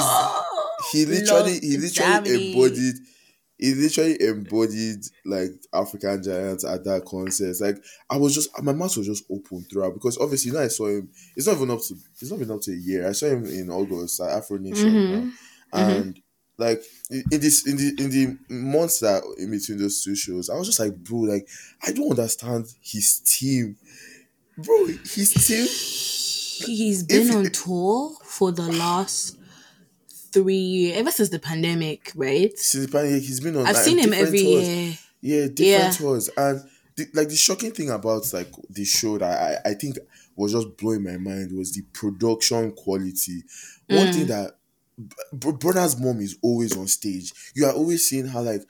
He 0.93 1.05
literally, 1.07 1.59
he 1.61 1.77
literally 1.77 2.51
embodied, 2.53 2.95
he 3.59 3.75
literally 3.75 4.17
embodied 4.23 5.05
like 5.25 5.51
African 5.73 6.23
giants 6.23 6.65
at 6.65 6.85
that 6.85 7.05
concert. 7.05 7.57
Like 7.61 7.83
I 8.09 8.17
was 8.17 8.35
just, 8.35 8.51
my 8.63 8.73
mouth 8.73 8.97
was 8.97 9.07
just 9.07 9.25
open 9.31 9.63
throughout 9.65 9.95
because 9.95 10.17
obviously, 10.19 10.51
you 10.51 10.57
know, 10.57 10.63
I 10.63 10.69
saw 10.69 10.87
him. 10.87 11.11
It's 11.37 11.47
not 11.47 11.57
even 11.57 11.71
up 11.73 11.81
to, 11.83 11.97
it's 12.21 12.31
not 12.31 12.39
been 12.39 12.51
up 12.51 12.61
to 12.63 12.73
a 12.73 12.77
year. 12.77 13.09
I 13.09 13.13
saw 13.13 13.27
him 13.27 13.45
in 13.47 13.71
August 13.71 14.21
at 14.21 14.31
Afro 14.31 14.59
Nation, 14.59 14.89
Mm-hmm. 14.93 15.29
now. 15.79 15.89
and 15.89 16.23
like 16.57 16.83
in 17.11 17.23
in 17.31 17.41
this, 17.41 17.67
in 17.69 17.77
the 17.77 17.95
in 18.03 18.11
the 18.11 18.39
months 18.55 19.01
that 19.01 19.23
in 19.39 19.51
between 19.51 19.79
those 19.79 20.03
two 20.03 20.15
shows, 20.17 20.51
I 20.51 20.57
was 20.57 20.67
just 20.67 20.81
like, 20.81 20.97
bro, 20.97 21.19
like 21.21 21.49
I 21.87 21.93
don't 21.93 22.11
understand 22.11 22.67
his 22.81 23.21
team, 23.21 23.77
bro. 24.57 24.87
His 24.87 25.33
team. 25.35 25.67
He's 26.67 27.05
been 27.05 27.29
If- 27.29 27.35
on 27.37 27.45
tour 27.51 28.17
for 28.25 28.51
the 28.51 28.63
last 28.73 29.37
three 30.33 30.93
ever 30.93 31.11
since 31.11 31.29
the 31.31 31.39
pandemic, 31.39 32.13
right? 32.15 32.57
Since 32.59 32.87
the 32.87 32.93
pandemic, 32.93 33.23
he's 33.23 33.41
been 33.41 33.57
on. 33.57 33.67
I've 33.67 33.75
like, 33.75 33.85
seen 33.85 33.99
him 33.99 34.13
every 34.13 34.43
tours. 34.43 34.69
year. 34.69 34.95
Yeah, 35.21 35.47
different 35.49 35.59
Yeah. 35.85 35.91
tours. 35.93 36.31
And 36.37 36.63
the, 36.97 37.07
like 37.15 37.29
the 37.29 37.37
shocking 37.37 37.73
thing 37.73 37.91
about 37.91 38.33
like 38.33 38.49
the 38.71 38.85
show 38.85 39.19
that 39.19 39.61
I, 39.67 39.71
I 39.71 39.75
think 39.75 39.99
was 40.37 40.53
just 40.53 40.77
blowing 40.77 41.03
my 41.03 41.17
mind 41.17 41.57
was 41.57 41.73
the 41.73 41.83
production 41.93 42.73
quality. 42.73 43.43
One 43.89 44.07
Mm. 44.09 44.15
thing 44.15 44.27
that 44.27 44.55
Br- 45.33 45.53
Burna's 45.53 45.99
mom 45.99 46.21
is 46.21 46.37
always 46.43 46.77
on 46.77 46.87
stage. 46.89 47.33
You 47.55 47.67
are 47.67 47.73
always 47.73 48.09
seeing 48.09 48.27
her 48.27 48.43
like 48.43 48.63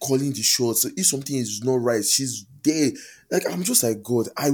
calling 0.00 0.32
the 0.32 0.42
shots. 0.42 0.82
So 0.82 0.90
if 0.96 1.06
something 1.06 1.36
is 1.36 1.62
not 1.64 1.80
right, 1.80 2.04
she's 2.04 2.44
there. 2.62 2.90
Like 3.30 3.42
I'm 3.50 3.62
just 3.62 3.82
like 3.82 4.02
God. 4.02 4.28
I, 4.36 4.48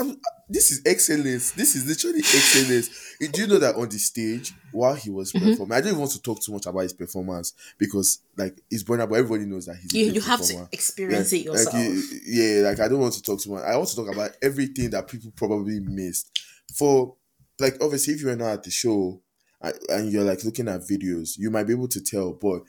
I'm, 0.00 0.16
this 0.50 0.70
is 0.72 0.82
excellence. 0.84 1.52
This 1.52 1.76
is 1.76 1.86
literally 1.86 2.18
excellence. 2.18 2.90
You- 3.20 3.28
Do 3.28 3.42
you 3.42 3.46
know 3.46 3.58
that 3.58 3.76
on 3.76 3.88
the 3.88 3.98
stage 3.98 4.52
while 4.72 4.94
he 4.94 5.08
was 5.10 5.32
Mm-hmm. 5.32 5.50
performing? 5.50 5.76
I 5.76 5.80
don't 5.80 5.88
even 5.88 6.00
want 6.00 6.12
to 6.12 6.22
talk 6.22 6.42
too 6.42 6.52
much 6.52 6.66
about 6.66 6.80
his 6.80 6.92
performance 6.92 7.54
because 7.78 8.18
like 8.36 8.58
it's 8.70 8.82
Burna, 8.82 9.08
but 9.08 9.16
everybody 9.18 9.44
knows 9.46 9.66
that 9.66 9.76
he's 9.76 9.92
You 9.94 10.12
you 10.12 10.20
have 10.22 10.42
to 10.42 10.68
experience 10.72 11.32
it 11.32 11.46
Like, 11.46 11.46
yourself. 11.46 11.74
you- 11.76 12.20
yeah, 12.26 12.68
like 12.68 12.80
I 12.80 12.88
don't 12.88 13.00
want 13.00 13.14
to 13.14 13.22
talk 13.22 13.40
too 13.40 13.50
much. 13.52 13.62
I 13.64 13.76
want 13.76 13.88
to 13.90 13.96
talk 13.96 14.12
about 14.12 14.32
everything 14.42 14.90
that 14.90 15.08
people 15.08 15.32
probably 15.36 15.80
missed. 15.80 16.30
For 16.74 17.14
like, 17.58 17.76
obviously, 17.80 18.14
if 18.14 18.22
you're 18.22 18.36
not 18.36 18.52
at 18.52 18.62
the 18.64 18.70
show 18.70 19.20
and- 19.60 19.74
and 19.88 20.12
you're 20.12 20.24
like 20.24 20.44
looking 20.44 20.68
at 20.68 20.80
videos, 20.82 21.38
you 21.38 21.50
might 21.50 21.64
be 21.64 21.74
able 21.74 21.88
to 21.88 22.00
tell. 22.00 22.32
But 22.32 22.62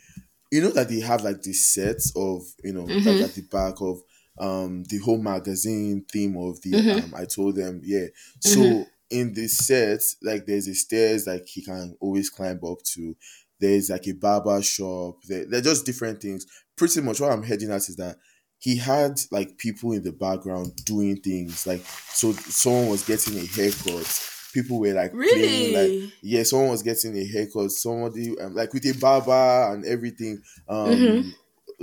you 0.52 0.62
know 0.62 0.72
that 0.72 0.89
they 0.89 1.00
have 1.00 1.24
like 1.24 1.41
these 1.44 1.70
sets 1.70 2.12
of 2.15 2.44
you 2.63 2.74
know 2.74 2.84
Mm-hmm. 2.86 3.08
like 3.08 3.22
at 3.22 3.34
the 3.36 3.41
back 3.44 3.76
of 3.82 4.02
um 4.39 4.84
the 4.86 4.98
whole 5.00 5.22
magazine 5.22 6.06
theme 6.12 6.38
of 6.38 6.62
the 6.62 6.72
Mm-hmm. 6.72 7.06
um 7.06 7.13
I 7.22 7.26
told 7.26 7.56
them 7.56 7.82
yeah. 7.84 8.08
So 8.39 8.86
in 9.10 9.34
this 9.34 9.58
set, 9.58 10.02
like 10.24 10.46
there's 10.46 10.67
a 10.67 10.74
stairs 10.74 11.28
like 11.28 11.46
he 11.48 11.62
can 11.62 11.96
always 12.00 12.30
climb 12.30 12.60
up 12.65 12.82
to. 12.94 13.15
There's 13.60 13.89
like 13.89 14.08
a 14.08 14.13
barber 14.13 14.62
shop. 14.62 15.17
There, 15.28 15.46
they're 15.46 15.62
just 15.62 15.86
different 15.86 16.22
things. 16.22 16.46
Pretty 16.78 17.02
much 17.02 17.20
what 17.20 17.32
I'm 17.32 17.44
heading 17.44 17.72
at 17.72 17.89
is 17.89 17.96
that 17.98 18.17
he 18.58 18.78
had 18.78 19.20
like 19.32 19.58
people 19.58 19.91
in 19.91 20.04
the 20.04 20.12
background 20.13 20.72
doing 20.86 21.17
things. 21.17 21.67
Like 21.67 21.82
so 22.10 22.32
someone 22.32 22.88
was 22.89 23.04
getting 23.06 23.38
a 23.38 23.46
haircut. 23.46 24.28
People 24.54 24.80
were 24.80 24.94
like 24.94 25.13
playing, 25.13 25.74
like 25.74 26.13
yeah, 26.22 26.44
someone 26.44 26.70
was 26.70 26.84
getting 26.84 27.15
a 27.17 27.26
haircut. 27.26 27.72
Somebody 27.72 28.38
um, 28.39 28.54
like 28.56 28.74
with 28.74 28.86
a 28.86 28.94
barber 29.00 29.74
and 29.74 29.86
everything. 29.86 30.41
Um, 30.67 30.88
Mm-hmm. 30.89 31.30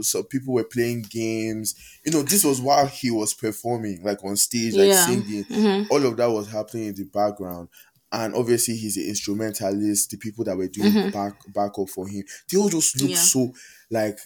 So 0.03 0.23
people 0.23 0.55
were 0.55 0.65
playing 0.65 1.03
games. 1.09 1.75
You 2.05 2.13
know, 2.13 2.23
this 2.23 2.45
was 2.45 2.61
while 2.61 2.87
he 2.87 3.11
was 3.11 3.35
performing, 3.35 4.03
like 4.03 4.25
on 4.25 4.37
stage, 4.37 4.75
like 4.75 4.89
Yeah. 4.89 5.07
singing. 5.07 5.45
Mhm. 5.45 5.87
All 5.91 6.05
of 6.05 6.17
that 6.17 6.31
was 6.31 6.49
happening 6.49 6.87
in 6.89 6.95
the 6.95 7.05
background. 7.05 7.69
And 8.11 8.35
obviously, 8.35 8.77
he's 8.77 8.97
an 8.97 9.05
instrumentalist. 9.05 10.11
The 10.11 10.17
people 10.17 10.45
that 10.45 10.57
were 10.57 10.69
doing 10.69 10.93
Mhm. 10.93 11.13
back 11.13 11.35
backup 11.53 11.91
for 11.91 12.09
him, 12.09 12.25
they 12.51 12.59
all 12.59 12.69
just 12.71 12.99
looked 13.01 13.13
Yeah. 13.13 13.19
so 13.23 13.53
like 13.91 14.19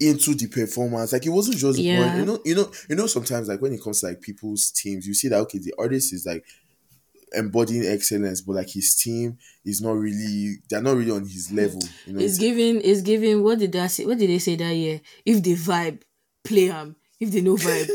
into 0.00 0.34
the 0.34 0.46
performance. 0.46 1.12
Like 1.12 1.26
it 1.26 1.30
wasn't 1.30 1.58
just 1.58 1.78
Yeah. 1.78 2.00
one. 2.06 2.18
You 2.18 2.24
know, 2.24 2.40
you 2.44 2.54
know, 2.54 2.72
you 2.88 2.96
know. 2.96 3.06
Sometimes, 3.06 3.48
like 3.48 3.60
when 3.60 3.72
it 3.74 3.82
comes 3.82 4.00
to 4.00 4.06
like 4.06 4.20
people's 4.22 4.70
teams, 4.70 5.06
you 5.06 5.14
see 5.14 5.28
that 5.28 5.38
okay, 5.40 5.58
the 5.58 5.74
artist 5.78 6.12
is 6.12 6.24
like 6.26 6.42
embodying 7.32 7.86
excellence, 7.86 8.40
but 8.40 8.56
like 8.56 8.70
his 8.70 8.94
team 8.94 9.38
is 9.64 9.80
not 9.80 9.96
really. 9.96 10.56
They're 10.68 10.82
not 10.82 10.96
really 10.96 11.10
on 11.10 11.22
his 11.22 11.50
level. 11.52 11.80
You 12.06 12.14
know, 12.14 12.20
It's 12.20 12.38
giving 12.38 12.80
it's 12.82 13.02
giving 13.02 13.42
what 13.42 13.58
did 13.58 13.72
that 13.72 13.90
say 13.90 14.06
what 14.06 14.18
did 14.18 14.30
they 14.30 14.38
say 14.38 14.56
that 14.56 14.74
year? 14.74 15.00
If 15.24 15.42
they 15.42 15.54
vibe, 15.54 16.02
play 16.44 16.68
them. 16.68 16.96
If 17.20 17.30
they 17.32 17.42
no 17.42 17.54
vibe, 17.54 17.88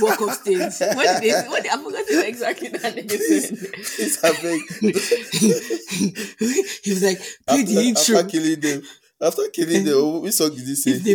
walk 0.02 0.20
off 0.20 0.34
stage. 0.34 0.58
What 0.94 1.22
did 1.22 1.32
they 1.32 1.48
what 1.48 1.62
did, 1.62 1.72
I 1.72 1.82
forgot 1.82 2.04
exactly 2.28 2.68
that 2.68 2.94
nigga 2.94 3.16
said. 3.16 3.58
Please, 3.72 4.18
I 4.22 4.32
beg. 4.32 4.60
he 6.84 6.90
was 6.90 7.02
like, 7.02 7.18
play 7.46 7.60
after, 7.60 7.64
the 7.64 7.80
intro. 7.88 8.16
after 8.18 8.28
killing 8.28 8.60
them, 8.60 8.82
after 9.22 9.48
killing 9.48 9.84
them, 9.84 10.20
which 10.20 10.34
song 10.34 10.50
did 10.50 10.66
he 10.66 10.74
say? 10.74 10.90
If 10.90 11.02
they, 11.04 11.14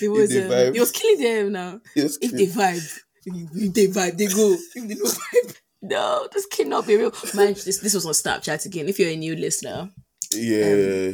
he 0.00 0.08
was 0.08 0.30
they 0.30 0.42
um, 0.42 0.50
vibe. 0.50 0.74
he 0.74 0.80
was 0.80 0.90
killing 0.90 1.22
them 1.22 1.52
now. 1.52 1.80
If 1.94 2.18
they 2.32 2.48
vibe, 2.48 3.00
if 3.26 3.72
they 3.74 3.86
vibe, 3.86 4.16
they 4.16 4.26
go. 4.26 4.56
If 4.74 4.88
they 4.88 4.94
no 4.94 5.04
vibe, 5.04 5.56
no, 5.82 6.28
this 6.32 6.46
cannot 6.46 6.86
be 6.86 6.96
real. 6.96 7.12
Man, 7.34 7.54
this 7.54 7.78
this 7.80 7.94
was 7.94 8.06
on 8.06 8.12
Snapchat 8.12 8.64
again. 8.66 8.88
If 8.88 8.98
you're 8.98 9.10
a 9.10 9.16
new 9.16 9.34
listener, 9.36 9.90
yeah, 10.32 11.12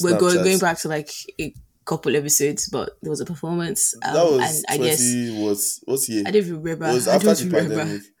we're 0.00 0.18
going 0.18 0.42
going 0.42 0.58
back 0.58 0.78
to 0.80 0.88
like 0.88 1.10
a 1.40 1.52
couple 1.84 2.16
episodes, 2.16 2.68
but 2.68 2.90
there 3.02 3.10
was 3.10 3.20
a 3.20 3.26
performance. 3.26 3.94
Um, 4.04 4.14
That 4.14 4.24
was 4.24 4.64
and 4.68 4.80
I 4.80 4.84
guess 4.84 4.98
twenty. 4.98 5.44
What's 5.84 6.08
year? 6.08 6.24
I 6.26 6.30
don't 6.30 6.48
remember. 6.48 6.86
It 6.86 6.94
was 6.94 7.08
I 7.08 7.18
don't 7.18 7.36
the 7.38 7.44
remember. 7.46 7.76
pandemic. 7.76 8.02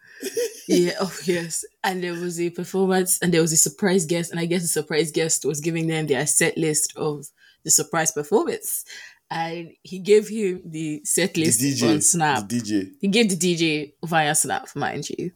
Yeah, 0.66 0.92
oh 0.98 1.14
yes. 1.24 1.62
And 1.82 2.02
there 2.02 2.14
was 2.14 2.40
a 2.40 2.48
performance 2.48 3.18
and 3.20 3.34
there 3.34 3.42
was 3.42 3.52
a 3.52 3.56
surprise 3.56 4.06
guest, 4.06 4.30
and 4.30 4.40
I 4.40 4.46
guess 4.46 4.62
the 4.62 4.68
surprise 4.68 5.12
guest 5.12 5.44
was 5.44 5.60
giving 5.60 5.88
them 5.88 6.06
their 6.06 6.26
set 6.26 6.56
list 6.56 6.94
of 6.96 7.26
the 7.64 7.70
surprise 7.70 8.12
performance. 8.12 8.84
And 9.30 9.70
he 9.82 9.98
gave 9.98 10.28
him 10.28 10.62
the 10.64 11.00
set 11.04 11.34
The 11.34 11.44
list 11.44 11.60
DJ, 11.60 11.90
on 11.94 12.00
Snap. 12.00 12.48
the 12.48 12.60
DJ. 12.60 12.90
He 13.00 13.08
gave 13.08 13.28
the 13.30 13.36
DJ 13.36 13.94
via 14.04 14.34
Snap, 14.34 14.68
mind 14.76 15.08
you. 15.10 15.32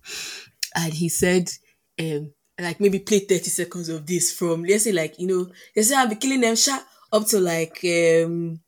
And 0.75 0.93
he 0.93 1.09
said, 1.09 1.51
um, 1.99 2.33
like 2.61 2.81
maybe 2.81 2.99
play 2.99 3.21
30 3.21 3.39
seconds 3.51 3.89
of 3.89 4.07
this 4.07 4.33
from 4.37 4.65
let's 4.65 4.85
say 4.85 4.93
like, 4.93 5.19
you 5.19 5.27
know, 5.27 5.53
they 5.75 5.83
say 5.83 5.97
I'll 5.97 6.09
be 6.09 6.17
killing 6.17 6.41
them 6.41 6.57
shot 6.57 6.83
up 7.13 7.27
to 7.29 7.41
like 7.41 7.81
um 7.85 8.61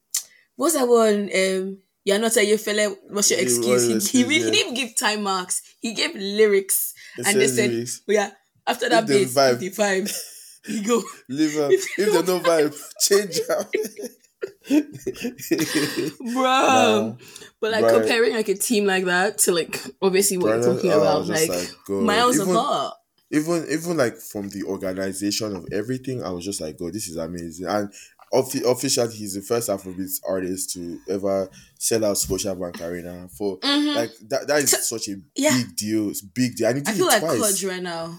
what's 0.57 0.75
that 0.75 0.89
one? 0.89 1.31
Um 1.35 1.79
you're 2.05 2.19
not 2.19 2.37
a 2.37 2.57
fella, 2.57 2.95
what's 3.11 3.31
your 3.31 3.41
excuse? 3.41 3.87
He, 3.87 3.93
is 3.93 4.11
he, 4.11 4.25
re- 4.25 4.43
he 4.43 4.51
didn't 4.51 4.75
give 4.75 4.97
time 4.97 5.23
marks, 5.23 5.63
he 5.81 5.93
gave 5.93 6.15
lyrics. 6.15 6.95
It 7.19 7.27
and 7.27 7.41
they 7.41 7.47
said, 7.49 7.71
lyrics. 7.71 8.01
oh, 8.09 8.13
yeah, 8.13 8.31
after 8.67 8.89
that 8.89 9.07
they 9.07 9.25
base, 9.25 9.35
vibe. 9.35 9.59
55, 9.59 10.23
you 10.69 10.87
go. 10.87 11.03
Leave 11.29 11.55
them. 11.55 11.71
If 11.73 11.97
they 11.97 12.23
don't 12.23 12.43
vibe, 12.43 12.77
change 13.01 13.41
out. 13.51 13.67
Bro. 14.69 16.43
Nah, 16.43 17.13
but 17.61 17.73
like 17.73 17.85
right. 17.85 17.95
comparing 18.01 18.35
like 18.35 18.49
a 18.49 18.55
team 18.55 18.85
like 18.87 19.05
that 19.05 19.39
to 19.39 19.53
like 19.53 19.81
obviously 20.01 20.39
what 20.39 20.47
Brother, 20.49 20.67
you're 20.67 20.75
talking 20.77 20.93
oh, 20.93 21.01
about, 21.01 21.27
like, 21.27 21.49
like, 21.49 21.71
miles 21.89 22.37
Even- 22.41 22.55
apart. 22.57 22.95
even 23.31 23.67
even 23.71 23.97
like 23.97 24.17
from 24.17 24.49
the 24.49 24.63
organization 24.65 25.55
of 25.57 25.67
everything, 25.73 26.23
I 26.23 26.31
was 26.31 26.45
just 26.45 26.61
like, 26.61 26.79
"God, 26.79 26.93
this 26.93 27.09
is 27.09 27.17
amazing." 27.17 27.67
And 27.67 27.93
offi- 28.33 28.63
officially, 28.65 29.15
he's 29.15 29.35
the 29.35 29.43
first 29.43 29.69
Afrobeat 29.69 30.21
artist 30.27 30.71
to 30.75 30.99
ever 31.09 31.49
sell 31.79 32.05
out 32.05 32.17
Scotiabank 32.17 32.81
Arena 32.81 33.29
for 33.37 33.59
like 33.63 34.11
that. 34.29 34.47
That 34.47 34.63
is 34.63 34.71
such 34.89 35.09
a 35.09 35.13
Mm-hmm. 35.13 35.21
Yeah. 35.37 35.57
big 35.57 35.77
deal. 35.77 36.09
It's 36.11 36.23
big 36.23 36.57
deal. 36.57 36.75
He 36.75 36.83
I 36.87 36.93
feel 36.93 37.07
like 37.07 37.21
twice. 37.23 37.65
Right 37.65 37.83
now. 37.83 38.19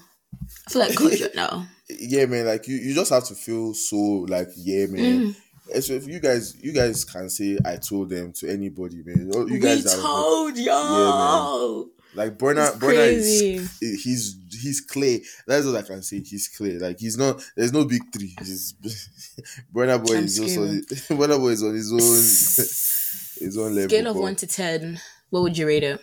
I 0.68 0.72
feel 0.72 0.82
like 0.82 0.92
Kodge 0.94 1.22
right 1.22 1.36
now. 1.36 1.68
yeah, 1.90 2.26
man. 2.26 2.46
Like 2.46 2.68
you, 2.68 2.76
you 2.78 2.94
just 2.94 3.12
have 3.12 3.26
to 3.26 3.36
feel 3.36 3.74
so 3.74 3.98
like 4.30 4.48
yeah, 4.56 4.86
man. 4.88 5.28
Mm. 5.28 5.36
So 5.80 5.94
if 5.94 6.08
you 6.08 6.20
guys, 6.20 6.56
you 6.62 6.74
guys 6.74 7.06
can 7.06 7.30
say 7.30 7.58
I 7.66 7.78
told 7.78 8.10
them 8.10 8.34
to 8.34 8.50
anybody, 8.50 9.02
man. 9.06 9.32
You 9.32 9.46
We 9.46 9.60
guys 9.60 9.86
are 9.86 10.02
told 10.02 10.58
y'all. 10.58 11.88
like 12.14 12.38
Burna. 12.38 12.70
It's 12.70 12.78
Burna 12.78 13.08
is 13.08 14.04
he's 14.04 14.38
he's 14.62 14.82
clay. 14.82 15.24
That's 15.48 15.66
all 15.66 15.78
I 15.78 15.82
can 15.84 16.04
say. 16.04 16.20
He's 16.20 16.50
clay. 16.50 16.78
Like 16.78 17.00
he's 17.00 17.18
not. 17.18 17.42
There's 17.56 17.72
no 17.74 17.86
big 17.86 18.02
three. 18.14 18.36
He's, 18.40 18.74
boy 19.72 19.90
I'm 19.90 20.04
is 20.04 20.40
also 20.40 20.52
screaming. 20.52 20.84
Burna 20.90 21.40
boy 21.40 21.50
is 21.50 21.64
on 21.64 21.74
his 21.74 21.92
own 21.92 22.00
his 23.46 23.58
own 23.58 23.76
level. 23.76 23.90
Scale 23.90 24.08
of 24.08 24.16
but, 24.16 24.22
one 24.22 24.36
to 24.36 24.48
ten, 24.48 25.00
what 25.30 25.44
would 25.44 25.58
you 25.58 25.68
rate 25.68 25.84
it? 25.84 26.02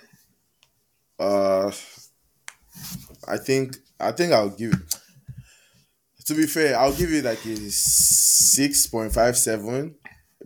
Uh, 1.19 1.71
I 3.27 3.37
think 3.37 3.77
I 4.01 4.13
think 4.13 4.33
I'll 4.33 4.51
give. 4.51 4.73
To 6.29 6.35
be 6.35 6.47
fair, 6.47 6.79
I'll 6.79 6.93
give 6.95 7.13
it 7.13 7.25
like 7.25 7.45
a 7.47 7.57
six 7.71 8.87
point 8.87 9.13
five 9.13 9.37
seven 9.37 9.95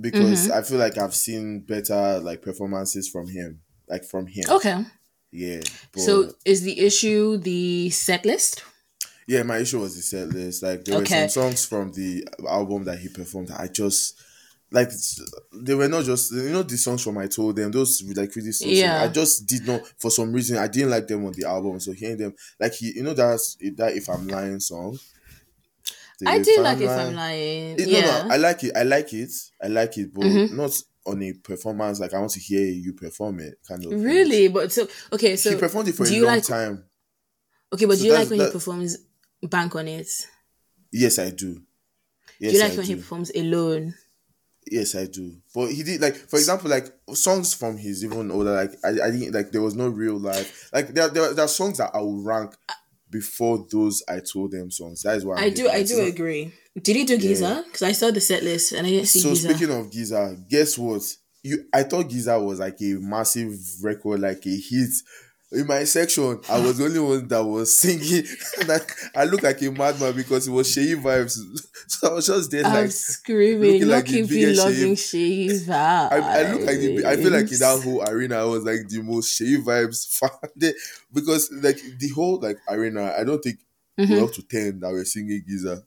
because 0.00 0.46
Mm-hmm. 0.48 0.52
I 0.58 0.62
feel 0.62 0.78
like 0.78 0.96
I've 0.98 1.14
seen 1.14 1.60
better 1.60 2.20
like 2.20 2.40
performances 2.42 3.08
from 3.08 3.28
him, 3.28 3.60
like 3.88 4.04
from 4.04 4.26
him. 4.26 4.44
Okay. 4.48 4.84
Yeah. 5.32 5.60
But, 5.92 6.00
So 6.02 6.32
is 6.44 6.62
the 6.62 6.78
issue 6.78 7.36
the 7.38 7.90
set 7.90 8.24
list? 8.24 8.62
yeah, 9.26 9.42
my 9.44 9.58
issue 9.58 9.80
was 9.80 9.94
the 9.96 10.02
set 10.02 10.28
list. 10.28 10.62
Like 10.62 10.84
there 10.84 10.98
Okay. 11.00 11.22
were 11.22 11.28
some 11.28 11.42
songs 11.50 11.64
from 11.64 11.92
the 11.92 12.26
album 12.48 12.84
that 12.84 12.98
he 12.98 13.08
performed. 13.08 13.48
that 13.48 13.60
I 13.60 13.68
just 13.68 14.20
like 14.70 14.90
they 15.52 15.74
were 15.74 15.88
not 15.88 16.04
just 16.04 16.32
you 16.32 16.48
know 16.50 16.62
the 16.62 16.76
songs 16.78 17.02
from 17.02 17.18
I 17.18 17.26
told 17.26 17.56
them 17.56 17.70
those 17.72 18.02
with 18.06 18.16
like 18.16 18.34
really 18.36 18.52
songs. 18.52 18.72
Yeah. 18.72 19.02
I 19.02 19.08
just 19.08 19.46
did 19.46 19.66
not 19.66 19.82
for 19.98 20.10
some 20.10 20.32
reason 20.32 20.58
I 20.58 20.68
didn't 20.68 20.90
like 20.90 21.06
them 21.08 21.26
on 21.26 21.32
the 21.32 21.44
album. 21.44 21.80
So 21.80 21.92
hearing 21.92 22.18
them 22.18 22.34
like 22.60 22.74
he 22.74 22.92
you 22.96 23.02
know 23.02 23.14
that's 23.14 23.56
that 23.76 23.96
if 23.96 24.08
I'm 24.08 24.28
lying 24.28 24.60
song. 24.60 24.98
The 26.22 26.30
I 26.30 26.38
do 26.38 26.56
like 26.60 26.80
if 26.80 26.88
I'm 26.90 27.14
lying. 27.14 27.78
It- 27.80 27.88
yeah. 27.88 28.00
No, 28.22 28.28
no, 28.28 28.34
I 28.34 28.36
like 28.38 28.64
it. 28.64 28.72
I 28.76 28.82
like 28.84 29.12
it. 29.12 29.30
I 29.62 29.66
like 29.68 29.98
it, 29.98 30.14
but 30.14 30.24
Mhm. 30.24 30.52
not 30.52 30.70
on 31.04 31.22
a 31.22 31.32
performance. 31.32 31.98
Like 32.00 32.14
I 32.14 32.18
want 32.18 32.30
to 32.32 32.40
hear 32.40 32.64
you 32.64 32.92
perform 32.92 33.40
it, 33.40 33.58
kind 33.66 33.84
of. 33.84 33.92
really? 33.92 34.48
But 34.48 34.72
so 34.72 34.86
okay, 35.12 35.36
so 35.36 35.50
he 35.50 35.56
performed 35.56 35.88
it 35.88 35.94
for 35.96 36.06
a 36.06 36.10
long 36.10 36.22
like 36.22 36.44
time. 36.44 36.84
okay, 37.72 37.86
but 37.86 37.96
So 37.98 38.02
do 38.02 38.06
you 38.08 38.14
like 38.14 38.30
when 38.30 38.38
that- 38.38 38.46
he 38.46 38.52
performs 38.52 38.98
bank 39.42 39.74
on 39.74 39.88
it? 39.88 40.08
Yes, 40.92 41.18
I 41.18 41.30
do. 41.30 41.60
Yes, 42.38 42.52
do 42.52 42.56
you 42.58 42.62
like 42.62 42.72
I 42.72 42.76
when 42.76 42.86
do. 42.86 42.92
he 42.94 43.00
performs 43.00 43.30
alone? 43.34 43.94
Yes, 44.70 44.94
I 44.94 45.06
do. 45.06 45.38
But 45.54 45.72
he 45.72 45.82
did 45.82 46.00
like, 46.00 46.14
for 46.14 46.36
example, 46.38 46.70
like 46.70 46.86
songs 47.14 47.52
from 47.52 47.76
his 47.78 48.04
even 48.04 48.30
older. 48.30 48.54
Like 48.54 48.72
I, 48.84 48.88
I 49.06 49.10
didn't 49.10 49.32
like 49.32 49.50
there 49.50 49.60
was 49.62 49.74
no 49.74 49.88
real 49.88 50.18
life. 50.20 50.70
Like 50.72 50.94
there, 50.94 51.08
there, 51.08 51.34
there 51.34 51.44
are 51.44 51.48
songs 51.48 51.78
that 51.78 51.90
I 51.94 51.98
will 52.00 52.22
rank 52.22 52.54
before 53.12 53.66
those 53.70 54.02
I 54.08 54.20
told 54.20 54.50
them 54.52 54.70
songs. 54.70 55.02
That 55.02 55.16
is 55.18 55.24
why 55.24 55.36
I 55.36 55.50
do 55.50 55.68
I 55.68 55.82
do 55.84 56.00
agree. 56.00 56.52
Did 56.80 56.96
he 56.96 57.04
do 57.04 57.18
Giza? 57.18 57.62
Because 57.66 57.82
I 57.82 57.92
saw 57.92 58.10
the 58.10 58.20
set 58.20 58.42
list 58.42 58.72
and 58.72 58.86
I 58.86 58.90
didn't 58.90 59.06
see 59.08 59.20
So 59.20 59.28
Giza. 59.28 59.48
speaking 59.50 59.70
of 59.76 59.90
Giza, 59.90 60.36
guess 60.48 60.78
what? 60.78 61.02
You, 61.44 61.64
I 61.72 61.82
thought 61.82 62.08
Giza 62.08 62.38
was 62.40 62.60
like 62.60 62.80
a 62.80 62.94
massive 63.00 63.52
record, 63.82 64.20
like 64.20 64.46
a 64.46 64.56
hit. 64.56 64.90
In 65.52 65.66
my 65.66 65.84
section, 65.84 66.40
I 66.48 66.58
was 66.60 66.78
the 66.78 66.84
only 66.86 67.00
one 67.00 67.28
that 67.28 67.44
was 67.44 67.76
singing, 67.82 68.24
and 68.60 68.72
I, 68.72 68.80
I 69.14 69.24
looked 69.24 69.42
like 69.42 69.60
a 69.62 69.70
madman 69.70 70.16
because 70.16 70.48
it 70.48 70.50
was 70.50 70.68
Seyi 70.68 70.96
Vibez. 71.00 71.38
So 71.88 72.10
I 72.10 72.14
was 72.14 72.26
just 72.26 72.50
there, 72.50 72.64
I'm 72.64 72.72
like 72.72 72.90
screaming. 72.90 73.72
looking 73.72 73.88
like 73.88 74.06
the 74.06 74.12
keep 74.22 74.28
biggest 74.30 74.62
loving 74.64 74.94
Shay's 74.94 75.66
vibe. 75.68 76.12
I, 76.12 76.40
I 76.40 76.52
look 76.52 76.60
like 76.66 76.78
the, 76.78 77.04
I 77.06 77.16
feel 77.16 77.32
like 77.32 77.52
in 77.52 77.58
that 77.58 77.80
whole 77.84 78.02
arena 78.08 78.36
I 78.36 78.44
was 78.44 78.64
like 78.64 78.88
the 78.88 79.02
most 79.02 79.38
Seyi 79.38 79.62
Vibez 79.62 80.06
fan 80.06 80.72
because 81.12 81.50
like 81.52 81.78
the 81.98 82.08
whole 82.14 82.40
like 82.40 82.56
arena 82.68 83.12
I 83.18 83.24
don't 83.24 83.42
think 83.42 83.58
Mhm. 84.00 84.08
we're 84.10 84.24
up 84.24 84.32
to 84.34 84.42
ten 84.42 84.80
that 84.80 84.90
were 84.90 85.04
singing 85.04 85.42
Giza. 85.46 85.82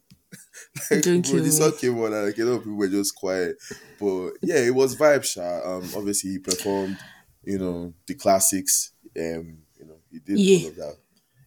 like, 0.91 1.01
Don't 1.01 1.27
bro, 1.27 1.41
me. 1.41 1.49
song 1.49 1.71
came 1.79 1.97
on 1.99 2.13
and 2.13 2.25
like 2.27 2.37
a 2.37 2.43
lot 2.43 2.57
of 2.57 2.59
people 2.63 2.75
were 2.77 2.87
just 2.87 3.15
quiet, 3.15 3.55
but 3.99 4.31
yeah, 4.43 4.57
it 4.57 4.75
was 4.75 4.95
vibe. 4.95 5.23
Sha. 5.23 5.41
Um, 5.77 5.89
obviously 5.95 6.31
he 6.31 6.39
performed, 6.39 6.97
you 7.43 7.57
know, 7.57 7.93
the 8.05 8.13
classics. 8.13 8.91
Um, 9.19 9.59
you 9.79 9.85
know, 9.85 9.97
he 10.11 10.19
did 10.19 10.39
Yeah. 10.39 10.57
all 10.59 10.67
of 10.69 10.75
that. 10.75 10.97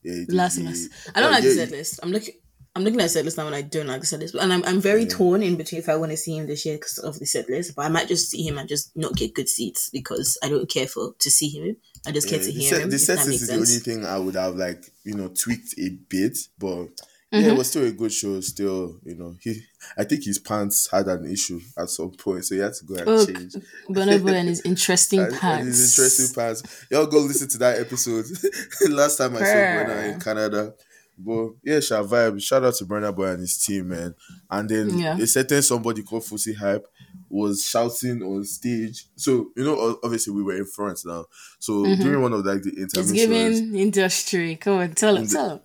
Yeah, 0.02 0.12
he 0.14 0.24
did 0.26 0.35
list. 0.35 0.90
I 1.14 1.20
don't 1.20 1.28
uh, 1.31 1.33
like 1.33 1.42
yeah, 1.44 1.48
the 1.50 1.54
set 1.57 1.70
list. 1.70 2.00
I'm 2.02 2.11
looking. 2.12 2.35
I'm 2.76 2.85
looking 2.85 3.00
at 3.00 3.04
the 3.04 3.09
set 3.09 3.24
list 3.24 3.37
now, 3.37 3.46
and 3.46 3.57
I 3.57 3.62
don't 3.62 3.88
like 3.88 4.00
the 4.02 4.07
set 4.07 4.20
list. 4.20 4.35
And 4.37 4.52
I'm, 4.52 4.62
I'm 4.64 4.81
very 4.81 5.04
torn 5.04 5.42
in 5.42 5.57
between 5.57 5.81
if 5.81 5.88
I 5.88 5.96
want 5.96 6.12
to 6.12 6.16
see 6.16 6.37
him 6.37 6.46
this 6.46 6.64
year 6.64 6.76
because 6.76 6.98
of 6.98 7.18
the 7.18 7.26
set 7.26 7.48
list. 7.50 7.74
But 7.74 7.87
I 7.87 7.88
might 7.88 8.07
just 8.07 8.31
see 8.31 8.46
him 8.46 8.57
and 8.57 8.68
just 8.68 8.96
not 8.96 9.16
get 9.16 9.35
good 9.35 9.48
seats 9.48 9.90
because 9.90 10.38
I 10.44 10.48
don't 10.48 10.70
care 10.70 10.87
for 10.87 11.14
to 11.18 11.31
see 11.31 11.48
him. 11.48 11.76
I 12.07 12.12
just 12.12 12.28
care 12.28 12.38
Yeah, 12.38 12.44
to 12.44 12.52
hear 12.52 12.68
set, 12.70 12.83
him. 12.83 12.90
the 12.90 12.98
set 12.98 13.26
list 13.26 13.42
is 13.42 13.48
the 13.48 13.54
only 13.54 13.66
thing 13.66 14.07
I 14.07 14.18
would 14.18 14.37
have 14.37 14.54
like 14.54 14.85
you 15.02 15.14
know 15.14 15.28
tweaked 15.28 15.74
a 15.78 15.88
bit, 16.09 16.38
but 16.59 16.88
yeah, 17.30 17.40
Mm-hmm. 17.40 17.50
it 17.50 17.58
was 17.58 17.68
still 17.68 17.84
a 17.86 17.92
good 17.92 18.12
show. 18.12 18.40
Still, 18.40 18.98
you 19.04 19.14
know, 19.14 19.36
he 19.40 19.60
I 19.98 20.04
think 20.04 20.24
his 20.24 20.38
pants 20.38 20.88
had 20.90 21.06
an 21.08 21.30
issue 21.30 21.60
at 21.76 21.90
some 21.90 22.10
point, 22.12 22.44
so 22.46 22.54
he 22.54 22.60
had 22.60 22.72
to 22.74 22.84
go 22.84 22.94
and 22.94 23.08
Oh, 23.08 23.26
change. 23.26 23.52
Burna 23.90 24.22
Boy 24.22 24.34
and 24.34 24.48
his 24.48 24.60
interesting 24.64 25.20
And- 25.20 25.28
and 25.32 25.38
pants. 25.40 25.66
his 25.66 25.98
interesting 25.98 26.34
pants. 26.34 26.62
Y'all 26.90 27.06
go 27.06 27.18
listen 27.18 27.48
to 27.48 27.58
that 27.58 27.78
episode. 27.80 28.24
Last 28.90 29.16
time 29.16 29.36
I 29.36 29.40
saw. 29.40 29.44
Burna 29.44 30.12
in 30.14 30.20
Canada. 30.20 30.74
But 31.20 31.48
yeah, 31.64 31.80
Sha 31.80 32.02
vibe. 32.04 32.40
Shout 32.40 32.64
out 32.64 32.74
to 32.76 32.86
Burna 32.86 33.14
Boy 33.14 33.26
and 33.30 33.40
his 33.40 33.58
team, 33.58 33.88
man. 33.88 34.14
And 34.50 34.68
then 34.68 34.98
Yeah. 34.98 35.18
a 35.18 35.26
certain 35.26 35.62
somebody 35.62 36.02
called 36.04 36.24
Fussy 36.24 36.54
Hype 36.54 36.86
was 37.28 37.62
shouting 37.66 38.22
on 38.22 38.44
stage. 38.44 39.04
So 39.16 39.50
you 39.56 39.64
know, 39.64 39.98
obviously 40.02 40.32
we 40.32 40.42
were 40.44 40.56
in 40.56 40.64
front 40.64 41.00
now. 41.04 41.26
So 41.58 41.84
during 41.96 42.22
one 42.22 42.32
of 42.32 42.46
like 42.46 42.62
the 42.62 42.70
Mm-hmm. 42.70 43.00
It's 43.00 43.12
giving 43.12 43.76
industry. 43.76 44.56
Come 44.56 44.78
on, 44.78 44.92
tell 44.92 45.16
him. 45.16 45.26
Tell 45.26 45.50
him. 45.50 45.60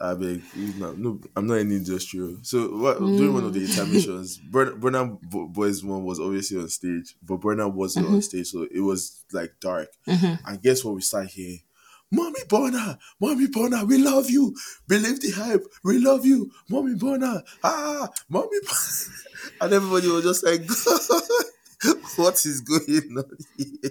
I 0.00 0.14
beg, 0.14 0.42
not, 0.78 0.98
no, 0.98 1.20
I'm 1.36 1.46
not 1.46 1.58
in 1.58 1.72
industrial. 1.72 2.38
So 2.42 2.68
what, 2.76 2.98
during 2.98 3.32
one 3.32 3.44
of 3.44 3.52
the 3.52 3.60
hmm. 3.60 3.66
intermissions, 3.66 4.38
Burn, 4.50 4.80
Burna 4.80 5.18
Boy's 5.20 5.84
one 5.84 6.04
was 6.04 6.20
obviously 6.20 6.58
on 6.58 6.68
stage, 6.68 7.16
but 7.22 7.40
Burna 7.40 7.72
wasn't 7.72 8.06
on 8.06 8.12
mm-hmm. 8.12 8.20
stage, 8.20 8.48
so 8.48 8.66
it 8.70 8.80
was 8.80 9.24
like 9.32 9.54
dark. 9.60 9.88
Mm-hmm. 10.06 10.46
And 10.48 10.62
guess 10.62 10.84
what? 10.84 10.94
We 10.94 11.00
start 11.00 11.28
hearing, 11.28 11.60
"Mommy 12.12 12.40
Burna, 12.48 12.98
Mommy 13.20 13.48
Burna, 13.48 13.86
we 13.86 13.98
love 13.98 14.30
you. 14.30 14.54
Believe 14.86 15.20
the 15.20 15.30
hype, 15.32 15.64
we 15.82 15.98
love 15.98 16.24
you, 16.24 16.50
Mommy 16.68 16.94
Burna. 16.94 17.42
Ah, 17.64 18.08
Mommy." 18.28 18.58
Burna." 18.64 19.08
And 19.60 19.72
everybody 19.72 20.08
was 20.08 20.24
just 20.24 20.44
like, 20.44 20.62
"What 22.16 22.44
is 22.46 22.60
going 22.60 23.16
on 23.18 23.30
here?" 23.56 23.90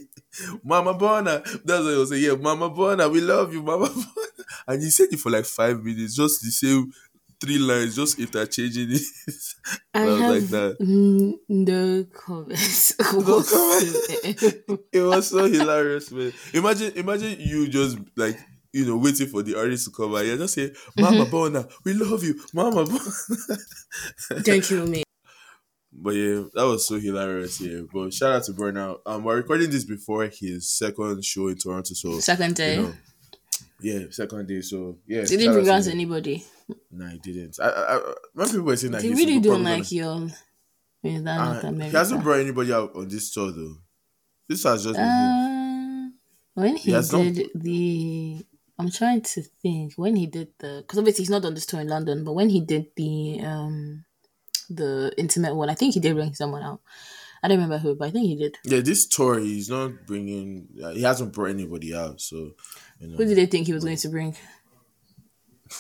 Mama 0.64 0.94
Burna. 0.94 1.44
That's 1.64 1.84
what 1.84 1.92
he 1.92 1.98
was 1.98 2.10
saying. 2.10 2.24
Yeah, 2.24 2.36
Mama 2.36 2.70
Burna, 2.70 3.12
we 3.12 3.22
love 3.22 3.54
you, 3.54 3.64
Mama 3.64 3.88
Burna. 3.88 4.06
And 4.68 4.82
he 4.82 4.90
said 4.90 5.08
it 5.12 5.20
for 5.20 5.30
like 5.32 5.46
five 5.46 5.84
minutes, 5.84 6.16
just 6.16 6.42
the 6.42 6.52
same 6.52 6.92
three 7.40 7.58
lines, 7.58 7.96
just 7.96 8.20
interchanging 8.20 8.92
it. 8.92 9.02
I 9.94 10.04
I 10.04 10.06
was 10.06 10.20
have 10.20 10.32
like 10.32 10.44
that. 10.50 10.78
n- 10.80 11.40
no 11.50 12.04
comments. 12.14 12.94
No 13.14 13.40
whatsoever. 13.40 14.80
It 14.92 15.02
was 15.02 15.28
so 15.30 15.46
hilarious, 15.46 16.12
man. 16.12 16.34
Imagine, 16.54 16.94
imagine 16.96 17.38
you 17.40 17.68
just 17.68 17.98
like 18.16 18.38
you 18.74 18.86
know 18.86 18.98
waiting 18.98 19.28
for 19.28 19.44
the 19.44 19.56
artist 19.58 19.86
to 19.86 19.92
come 19.92 20.16
out. 20.16 20.26
You 20.26 20.38
just 20.38 20.54
say, 20.56 20.72
"Mama 20.98 21.26
Mm-hmm. 21.26 21.36
Burna, 21.36 21.72
we 21.86 21.94
love 21.94 22.24
you, 22.24 22.40
Mama 22.54 22.84
Burna." 22.86 24.44
Don't 24.44 24.64
kill 24.64 24.88
me. 24.88 25.04
But 26.00 26.12
yeah, 26.12 26.44
that 26.54 26.64
was 26.66 26.88
so 26.88 27.00
hilarious. 27.00 27.60
Yeah, 27.60 27.82
but 27.92 28.14
shout 28.14 28.36
out 28.36 28.44
to 28.44 28.54
Burnout. 28.54 29.00
Um, 29.06 29.24
we're 29.24 29.38
recording 29.38 29.72
this 29.72 29.84
before 29.84 30.26
his 30.32 30.70
second 30.70 31.26
show 31.26 31.48
in 31.48 31.58
Toronto, 31.58 31.94
so 31.96 32.20
Second 32.20 32.56
day. 32.56 32.76
you 32.76 32.82
know, 32.84 32.94
yeah, 33.82 34.00
second 34.12 34.48
day. 34.48 34.62
So 34.62 34.98
yeah, 35.08 35.24
Didn't 35.24 35.54
bring 35.54 35.70
out 35.70 35.84
to 35.84 35.92
anybody. 35.92 36.46
No, 36.92 37.08
he 37.08 37.18
didn't. 37.18 37.58
I, 37.62 37.68
I, 37.70 38.14
when 38.34 38.48
people 38.48 38.62
were 38.64 38.76
saying 38.76 38.92
that 38.94 39.02
They 39.02 39.08
he's 39.10 39.18
really 39.18 39.40
don't 39.40 39.64
like 39.64 39.92
you. 39.92 40.30
In 41.04 41.24
that 41.24 41.62
North 41.64 41.82
Uh, 41.82 41.86
he 41.86 41.96
hasn't 41.96 42.24
brought 42.24 42.40
anybody 42.42 42.74
out 42.74 42.96
on 42.96 43.08
this 43.08 43.32
tour 43.32 43.52
though. 43.52 43.76
This 44.50 44.64
has 44.64 44.84
just 44.84 44.96
been. 44.96 45.04
Uh, 45.06 46.10
when 46.56 46.76
he 46.76 46.92
not- 46.92 47.10
did 47.10 47.50
the, 47.56 48.46
I'm 48.78 48.90
trying 48.92 49.22
to 49.22 49.42
think 49.62 49.94
when 49.96 50.16
he 50.16 50.26
did 50.28 50.50
the, 50.60 50.82
because 50.82 51.00
obviously 51.00 51.24
he's 51.24 51.30
not 51.30 51.46
on 51.46 51.54
this 51.54 51.66
tour 51.66 51.80
in 51.82 51.88
London, 51.88 52.24
but 52.24 52.34
when 52.34 52.50
he 52.50 52.62
did 52.62 52.88
the 52.96 53.40
um 53.44 54.04
the 54.70 55.14
intimate 55.18 55.56
one, 55.56 55.70
I 55.70 55.76
think 55.76 55.94
he 55.94 56.00
did 56.00 56.16
bring 56.16 56.34
someone 56.34 56.64
out. 56.64 56.82
I 57.44 57.48
don't 57.48 57.58
remember 57.58 57.78
who, 57.78 57.96
but 57.96 58.08
I 58.08 58.12
think 58.12 58.26
he 58.26 58.36
did. 58.36 58.58
Yeah, 58.64 58.80
this 58.80 59.06
tour 59.06 59.40
he's 59.40 59.70
not 59.70 60.06
bringing. 60.08 60.68
Uh, 60.84 60.90
he 60.90 61.04
hasn't 61.04 61.34
brought 61.34 61.50
anybody 61.52 61.96
out, 61.96 62.20
so 62.20 62.54
you 63.00 63.08
know, 63.08 63.18
Who 63.18 63.26
did 63.26 63.38
they 63.38 63.46
think 63.46 63.68
he 63.68 63.74
was 63.74 63.84
going 63.84 63.98
to 63.98 64.10
bring? 64.10 64.36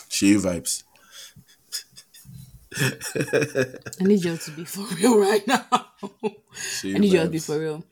she 0.09 0.35
vibes. 0.35 0.83
I 2.79 4.03
need 4.03 4.23
you 4.23 4.31
all 4.31 4.37
to 4.37 4.51
be 4.51 4.65
for 4.65 4.85
real 4.95 5.19
right 5.19 5.45
now. 5.47 5.65
She 6.53 6.95
I 6.95 6.99
need 6.99 7.11
you 7.11 7.19
all 7.19 7.25
to 7.25 7.31
be 7.31 7.39
for 7.39 7.59
real. 7.59 7.83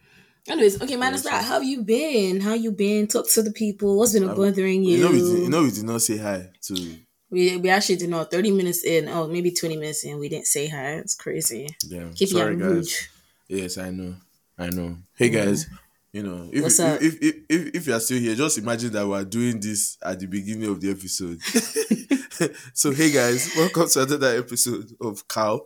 Anyways, 0.47 0.79
okay, 0.81 0.95
minus 0.95 1.23
that, 1.23 1.43
how 1.43 1.60
you 1.60 1.81
been? 1.81 2.39
How 2.39 2.53
you 2.53 2.71
been? 2.71 3.08
Talk 3.08 3.27
to 3.31 3.41
the 3.41 3.51
people. 3.51 3.97
What's 3.97 4.13
been 4.13 4.27
bothering 4.27 4.84
you? 4.84 4.97
You 4.97 5.03
know, 5.03 5.12
we 5.12 5.19
did, 5.19 5.43
you 5.43 5.49
know, 5.49 5.63
we 5.63 5.71
did 5.71 5.86
not 5.86 6.01
say 6.01 6.17
hi 6.17 6.49
to. 6.63 6.97
We 7.36 7.58
we 7.58 7.69
actually 7.69 7.98
did 7.98 8.10
not. 8.10 8.32
Thirty 8.32 8.50
minutes 8.50 8.86
in, 8.86 9.10
oh 9.10 9.28
maybe 9.28 9.52
twenty 9.52 9.76
minutes 9.76 10.06
in, 10.06 10.17
we 10.19 10.30
didn't 10.30 10.48
say 10.48 10.69
hi. 10.69 10.93
It's 11.04 11.15
crazy. 11.15 11.67
Yeah. 11.86 12.08
Keep 12.15 12.30
Sorry, 12.30 12.56
rude. 12.56 12.76
guys. 12.76 13.10
Yes, 13.50 13.78
I 13.78 13.89
know. 13.89 14.15
I 14.58 14.69
know. 14.69 14.95
Hey 15.15 15.30
guys, 15.30 15.67
you 16.13 16.24
know, 16.24 16.48
if 16.50 16.63
What's 16.63 16.80
if, 16.80 17.02
if, 17.02 17.21
if 17.21 17.36
if 17.50 17.76
if 17.76 17.88
you 17.88 17.93
are 17.93 18.00
still 18.00 18.19
here, 18.19 18.36
just 18.36 18.58
imagine 18.58 18.93
that 18.93 19.06
we're 19.06 19.26
doing 19.26 19.60
this 19.60 19.98
at 20.02 20.17
the 20.17 20.28
beginning 20.28 20.69
of 20.69 20.80
the 20.80 20.91
episode. 20.91 21.41
so 22.74 22.91
hey 22.93 23.12
guys, 23.12 23.52
welcome 23.58 23.89
to 23.89 24.04
another 24.04 24.38
episode 24.38 24.95
of 25.02 25.28
Cow. 25.28 25.60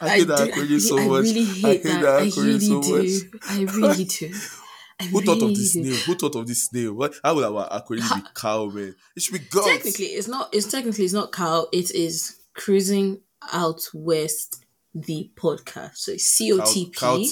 I 0.00 0.08
hate 0.08 0.28
that 0.28 0.50
acronym 0.50 0.80
so 0.80 0.98
I 1.00 1.08
much. 1.08 1.24
really 1.24 1.44
hate 1.46 1.82
that. 1.82 2.04
I 2.04 2.26
acronym 2.28 2.44
really 2.44 2.60
so 2.60 2.80
do. 2.80 2.96
much. 2.96 3.42
I 3.50 3.62
really 3.76 4.04
do. 4.04 4.32
Who 5.10 5.22
thought 5.22 5.42
of 5.42 5.54
this 5.54 5.76
name? 5.76 5.92
Who 5.94 6.14
thought 6.14 6.34
of 6.36 6.46
this 6.46 6.72
name? 6.72 6.96
What? 6.96 7.14
How 7.24 7.34
would 7.34 7.44
our 7.44 7.68
acronym 7.68 8.14
be 8.22 8.28
cow, 8.34 8.66
man? 8.66 8.94
It 9.16 9.22
should 9.22 9.34
be 9.34 9.38
goat. 9.50 9.66
Technically, 9.66 10.06
it's 10.06 10.28
not. 10.28 10.48
It's 10.54 10.66
technically 10.70 11.04
it's 11.04 11.14
not 11.14 11.32
Cal. 11.32 11.68
It 11.72 11.90
is 11.92 12.38
cruising 12.54 13.20
out 13.52 13.80
west. 13.94 14.58
The 14.94 15.30
podcast. 15.36 15.96
So 15.96 16.12
it's 16.12 16.24
C 16.26 16.52
O 16.52 16.58
cow, 16.58 16.64
cow 16.94 17.22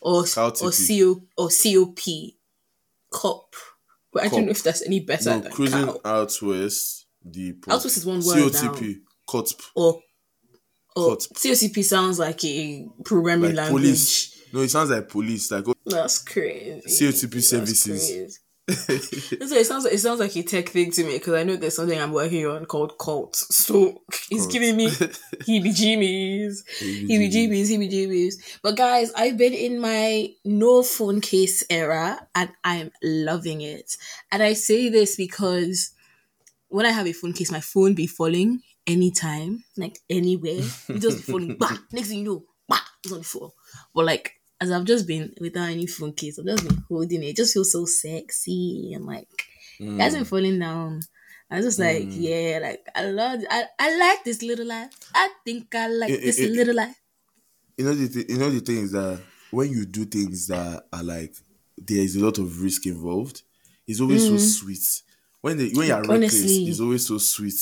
or 0.00 0.24
Cow 0.24 0.46
or 0.46 0.52
TP. 0.52 0.72
C 0.72 1.04
O 1.04 1.22
or 1.36 1.50
C 1.50 1.76
O 1.76 1.86
P. 1.94 2.38
Cop. 3.10 3.54
But 4.14 4.22
I 4.22 4.26
Cop. 4.28 4.36
don't 4.36 4.44
know 4.46 4.50
if 4.52 4.62
that's 4.62 4.80
any 4.80 5.00
better 5.00 5.38
No, 5.40 5.50
cruising 5.50 5.84
cow. 5.86 6.00
out 6.06 6.32
west. 6.40 7.04
The 7.22 7.54
Out 7.68 7.84
west 7.84 7.98
is 7.98 8.06
one 8.06 8.24
word 8.24 8.50
COTP. 8.52 9.00
COTP. 9.28 9.62
or 9.74 10.00
or 10.96 11.10
Cut. 11.16 11.26
COCP 11.34 11.84
sounds 11.84 12.18
like 12.18 12.42
a 12.46 12.86
programming 13.04 13.54
Like 13.54 13.66
language. 13.66 13.82
police. 13.82 14.31
No, 14.52 14.60
it 14.60 14.70
sounds 14.70 14.90
like 14.90 15.08
police. 15.08 15.50
Like 15.50 15.66
oh, 15.68 15.74
That's 15.86 16.18
crazy. 16.22 16.82
COTP 16.86 17.30
That's 17.32 17.48
services. 17.48 18.08
crazy. 18.08 18.38
That's 19.38 19.50
it 19.52 19.66
sounds 19.66 19.84
like 19.84 19.92
it 19.94 19.98
sounds 19.98 20.20
like 20.20 20.36
a 20.36 20.42
tech 20.44 20.68
thing 20.68 20.92
to 20.92 21.02
me 21.04 21.14
because 21.18 21.34
I 21.34 21.42
know 21.42 21.56
there's 21.56 21.74
something 21.74 21.98
I'm 21.98 22.12
working 22.12 22.46
on 22.46 22.64
called 22.66 22.96
cult. 23.00 23.34
So 23.34 24.02
it's 24.30 24.42
Cult. 24.44 24.52
giving 24.52 24.76
me 24.76 24.86
heebie-jeebies, 25.66 26.62
heebie-jeebies, 26.80 27.68
heebie-jeebies. 27.70 28.58
But 28.62 28.76
guys, 28.76 29.12
I've 29.16 29.36
been 29.36 29.52
in 29.52 29.80
my 29.80 30.32
no 30.44 30.82
phone 30.84 31.20
case 31.20 31.64
era 31.68 32.26
and 32.34 32.50
I'm 32.62 32.92
loving 33.02 33.62
it. 33.62 33.96
And 34.30 34.42
I 34.42 34.52
say 34.52 34.88
this 34.88 35.16
because 35.16 35.90
when 36.68 36.86
I 36.86 36.90
have 36.90 37.06
a 37.08 37.12
phone 37.12 37.32
case, 37.32 37.50
my 37.50 37.60
phone 37.60 37.94
be 37.94 38.06
falling 38.06 38.62
anytime, 38.86 39.64
like 39.76 39.98
anywhere. 40.08 40.60
It 40.88 41.00
just 41.00 41.26
be 41.26 41.32
falling. 41.32 41.56
Bah! 41.58 41.76
Next 41.92 42.08
thing 42.08 42.18
you 42.20 42.24
know, 42.24 42.44
bah! 42.68 42.78
It's 43.02 43.12
on 43.12 43.18
the 43.18 43.24
floor. 43.24 43.52
But 43.92 44.04
like, 44.06 44.34
as 44.62 44.70
I've 44.70 44.84
just 44.84 45.06
been 45.06 45.34
without 45.40 45.68
any 45.70 45.86
phone 45.86 46.12
case, 46.12 46.38
I've 46.38 46.46
just 46.46 46.66
been 46.68 46.84
holding 46.88 47.22
it. 47.22 47.26
It 47.30 47.36
just 47.36 47.52
feels 47.54 47.72
so 47.72 47.84
sexy 47.84 48.92
and 48.94 49.04
like 49.06 49.28
it 49.80 50.00
hasn't 50.00 50.26
fallen 50.28 50.58
down. 50.58 51.00
I 51.50 51.56
was 51.56 51.66
just 51.66 51.78
like, 51.80 52.06
yeah, 52.10 52.60
like 52.62 52.86
I 52.94 53.04
love, 53.10 53.40
I, 53.50 53.64
I 53.78 53.98
like 53.98 54.24
this 54.24 54.40
little 54.42 54.66
life. 54.66 54.90
I 55.14 55.28
think 55.44 55.74
I 55.74 55.86
like 55.88 56.10
eh, 56.10 56.20
this 56.22 56.40
eh, 56.40 56.46
little 56.48 56.76
life. 56.76 56.96
you 57.76 57.84
know 57.84 57.94
the 57.94 58.08
th- 58.08 58.28
you 58.30 58.38
know 58.38 58.50
the 58.50 58.60
thing 58.60 58.78
is 58.78 58.92
that 58.92 59.20
when 59.50 59.70
you 59.70 59.84
do 59.84 60.04
things 60.04 60.46
that 60.46 60.84
are 60.92 61.02
like 61.02 61.34
there 61.76 61.98
is 62.02 62.16
a 62.16 62.24
lot 62.24 62.38
of 62.38 62.62
risk 62.62 62.86
involved, 62.86 63.42
it's 63.86 64.00
always 64.00 64.26
so 64.26 64.36
sweet. 64.38 65.02
When 65.42 65.58
they 65.58 65.70
when 65.70 65.88
you're 65.88 66.02
reckless, 66.02 66.42
Mm. 66.44 66.68
It's 66.68 66.80
always 66.80 67.06
so 67.06 67.18
sweet. 67.18 67.60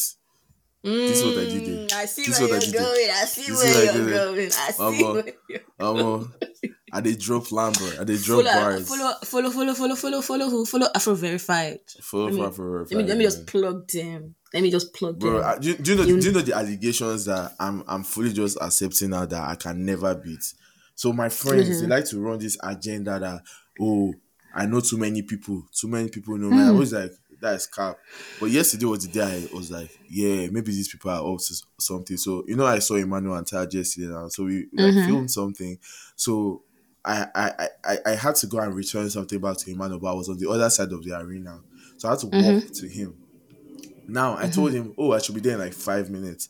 This 0.82 1.18
is 1.20 1.24
what 1.24 1.38
I 1.44 1.44
did. 1.46 1.66
there. 1.66 1.86
Mm, 1.88 1.92
I 1.92 2.04
see 2.06 2.24
This 2.24 2.34
is 2.34 2.40
where 2.40 2.48
what 2.50 2.62
I 2.62 2.66
you're 2.66 2.80
going. 2.82 3.10
I 3.10 3.24
see 3.24 3.52
where 3.52 3.74
what 3.74 3.76
I 3.76 3.98
you're 3.98 4.10
going. 4.10 4.46
I 4.46 4.70
see 4.70 4.82
Omo. 4.82 5.14
where 5.14 5.34
you're 5.48 5.60
Um, 5.80 6.32
and 6.92 7.07
they 7.07 7.14
drop 7.14 7.50
Lambert, 7.53 7.98
and 7.98 8.09
they 8.09 8.16
drop 8.16 8.44
follow, 8.44 8.61
bars. 8.61 8.88
follow, 8.88 9.14
follow, 9.24 9.50
follow, 9.50 9.74
follow, 9.74 9.94
follow, 9.96 10.20
follow 10.22 10.50
who? 10.50 10.64
Follow 10.66 10.88
Afro 10.94 11.14
Verified. 11.14 11.81
Follow 12.03 12.24
Let 12.31 12.35
me- 12.35 12.40
for- 12.42 12.53
for- 12.53 12.85
Let 12.94 12.96
me, 12.96 13.05
let 13.09 13.18
me 13.18 13.24
just 13.24 13.46
plug 13.46 13.88
them. 13.88 14.35
Let 14.53 14.62
me 14.62 14.70
just 14.70 14.92
plug 14.94 15.18
Bro, 15.18 15.40
them. 15.40 15.44
I- 15.44 15.59
do, 15.59 15.68
you- 15.68 15.74
do 15.76 15.90
you 15.92 15.96
know? 15.98 16.05
You- 16.05 16.20
do 16.20 16.26
you 16.29 16.33
know 16.33 16.40
the 16.40 16.55
allegations 16.57 17.24
that 17.26 17.55
I'm 17.61 17.85
I'm 17.87 18.03
fully 18.03 18.33
just 18.33 18.59
accepting 18.61 19.11
now 19.11 19.26
that 19.26 19.42
I 19.48 19.55
can 19.55 19.85
never 19.85 20.14
beat? 20.14 20.42
So 20.94 21.12
my 21.12 21.29
friends 21.29 21.68
Mm-hmm. 21.68 21.88
they 21.88 21.96
like 21.96 22.05
to 22.07 22.20
run 22.20 22.38
this 22.38 22.59
agenda 22.62 23.18
that 23.18 23.42
oh 23.81 24.12
I 24.53 24.66
know 24.66 24.81
too 24.81 24.98
many 24.98 25.22
people, 25.22 25.62
too 25.72 25.87
many 25.88 26.09
people 26.09 26.37
know 26.37 26.50
me. 26.50 26.57
I 26.59 26.70
Mm. 26.72 26.79
was 26.79 26.92
like 26.92 27.12
that 27.40 27.55
is 27.55 27.66
cap. 27.68 27.96
But 28.38 28.50
yesterday 28.50 28.85
was 28.85 29.07
the 29.07 29.12
day 29.12 29.48
I 29.50 29.57
was 29.57 29.70
like, 29.70 29.88
yeah, 30.11 30.48
maybe 30.50 30.72
these 30.72 30.88
people 30.88 31.11
are 31.11 31.33
up 31.33 31.38
to 31.38 31.55
something. 31.79 32.16
So 32.18 32.44
you 32.48 32.57
know, 32.57 32.66
I 32.66 32.81
saw 32.81 32.96
Emmanuel 32.96 33.37
and 33.37 33.46
Taj 33.46 33.72
yesterday 33.72 34.09
now, 34.09 34.29
so 34.29 34.44
we 34.44 34.66
like, 34.72 34.92
Mm-hmm. 34.94 35.07
filmed 35.07 35.31
something. 35.31 35.79
So. 36.16 36.64
I, 37.04 37.26
I, 37.34 37.68
I- 37.84 37.98
I, 38.06 38.14
had 38.14 38.34
to 38.36 38.46
go 38.46 38.58
and 38.58 38.74
return 38.74 39.08
something 39.10 39.40
back 39.40 39.56
to 39.58 39.70
Emmanuel, 39.70 40.00
but 40.00 40.10
I 40.12 40.14
was 40.14 40.28
on 40.28 40.38
the 40.38 40.48
other 40.50 40.68
side 40.70 40.92
of 40.92 41.02
the 41.02 41.18
arena. 41.18 41.60
So 41.96 42.08
I 42.08 42.12
had 42.12 42.20
to 42.20 42.26
walk 42.26 42.34
Mm-hmm. 42.34 42.72
to 42.72 42.88
him. 42.88 43.14
Now 44.06 44.36
I 44.36 44.48
told 44.48 44.72
him, 44.72 44.92
oh, 44.98 45.12
I 45.12 45.18
should 45.18 45.34
be 45.34 45.40
there 45.40 45.54
in 45.54 45.60
like 45.60 45.72
five 45.72 46.10
minutes. 46.10 46.48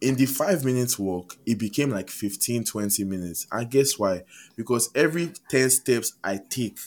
In 0.00 0.14
the 0.14 0.26
five 0.26 0.64
minutes 0.64 0.98
walk, 0.98 1.36
it 1.44 1.58
became 1.58 1.90
like 1.90 2.08
15, 2.08 2.64
20 2.64 3.04
minutes. 3.04 3.46
And 3.52 3.70
guess 3.70 3.98
why? 3.98 4.22
Because 4.56 4.88
every 4.94 5.32
10 5.50 5.68
steps 5.70 6.14
I 6.24 6.40
take, 6.48 6.78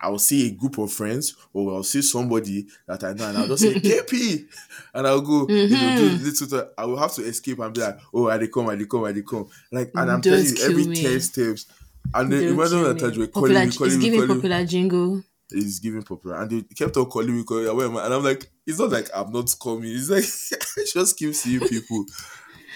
I'll 0.00 0.18
see 0.18 0.48
a 0.48 0.50
group 0.52 0.78
of 0.78 0.90
friends 0.92 1.36
or 1.52 1.74
I'll 1.74 1.82
see 1.84 2.02
somebody 2.02 2.66
that 2.88 3.04
I 3.04 3.12
know 3.12 3.28
and 3.28 3.38
I'll 3.38 3.46
just 3.46 3.62
say, 3.62 3.74
KP! 3.80 4.46
And 4.94 5.06
I'll 5.06 5.20
go, 5.20 5.46
you 5.48 5.76
know, 5.76 5.96
do 5.96 6.08
little, 6.24 6.46
to- 6.48 6.70
I 6.76 6.86
will 6.86 6.96
have 6.96 7.12
to 7.14 7.22
escape 7.22 7.58
and 7.60 7.72
be 7.74 7.80
like, 7.82 7.98
oh, 8.14 8.28
I 8.28 8.38
they 8.38 8.48
come, 8.48 8.68
I 8.70 8.74
they 8.76 8.86
come, 8.86 9.04
I 9.04 9.12
they 9.12 9.22
come. 9.22 9.48
Like, 9.70 9.90
and 9.94 10.10
I'm 10.10 10.22
telling 10.22 10.44
Don't 10.46 10.58
you, 10.58 10.64
every 10.64 10.86
me. 10.86 11.02
10 11.02 11.20
steps, 11.20 11.66
and 12.14 12.32
then 12.32 12.42
Don't 12.42 12.52
Emmanuel 12.52 12.68
kill 12.68 12.90
and 12.90 12.94
me. 12.94 13.00
Taj 13.00 13.18
were 13.18 13.26
calling 13.28 13.54
Popular, 13.54 13.66
me, 13.66 13.72
calling 13.72 13.92
it's 13.92 13.96
me, 13.98 14.04
giving 14.04 14.20
calling 14.20 14.28
me 14.28 14.34
popular 14.42 14.66
jingle. 14.66 15.22
is 15.52 15.78
giving 15.80 16.02
popular 16.02 16.36
and 16.42 16.50
they 16.50 16.62
kept 16.74 16.96
on 16.96 17.06
calling 17.06 17.36
me 17.36 17.44
calling 17.44 17.64
me, 17.76 18.00
and 18.00 18.14
I'm 18.14 18.22
like 18.24 18.50
it's 18.66 18.78
not 18.78 18.90
like 18.90 19.08
I'm 19.14 19.32
not 19.32 19.54
coming 19.62 19.90
it's 19.94 20.08
like 20.10 20.60
I 20.78 20.84
just 20.92 21.16
keep 21.18 21.34
seeing 21.34 21.60
people 21.60 22.04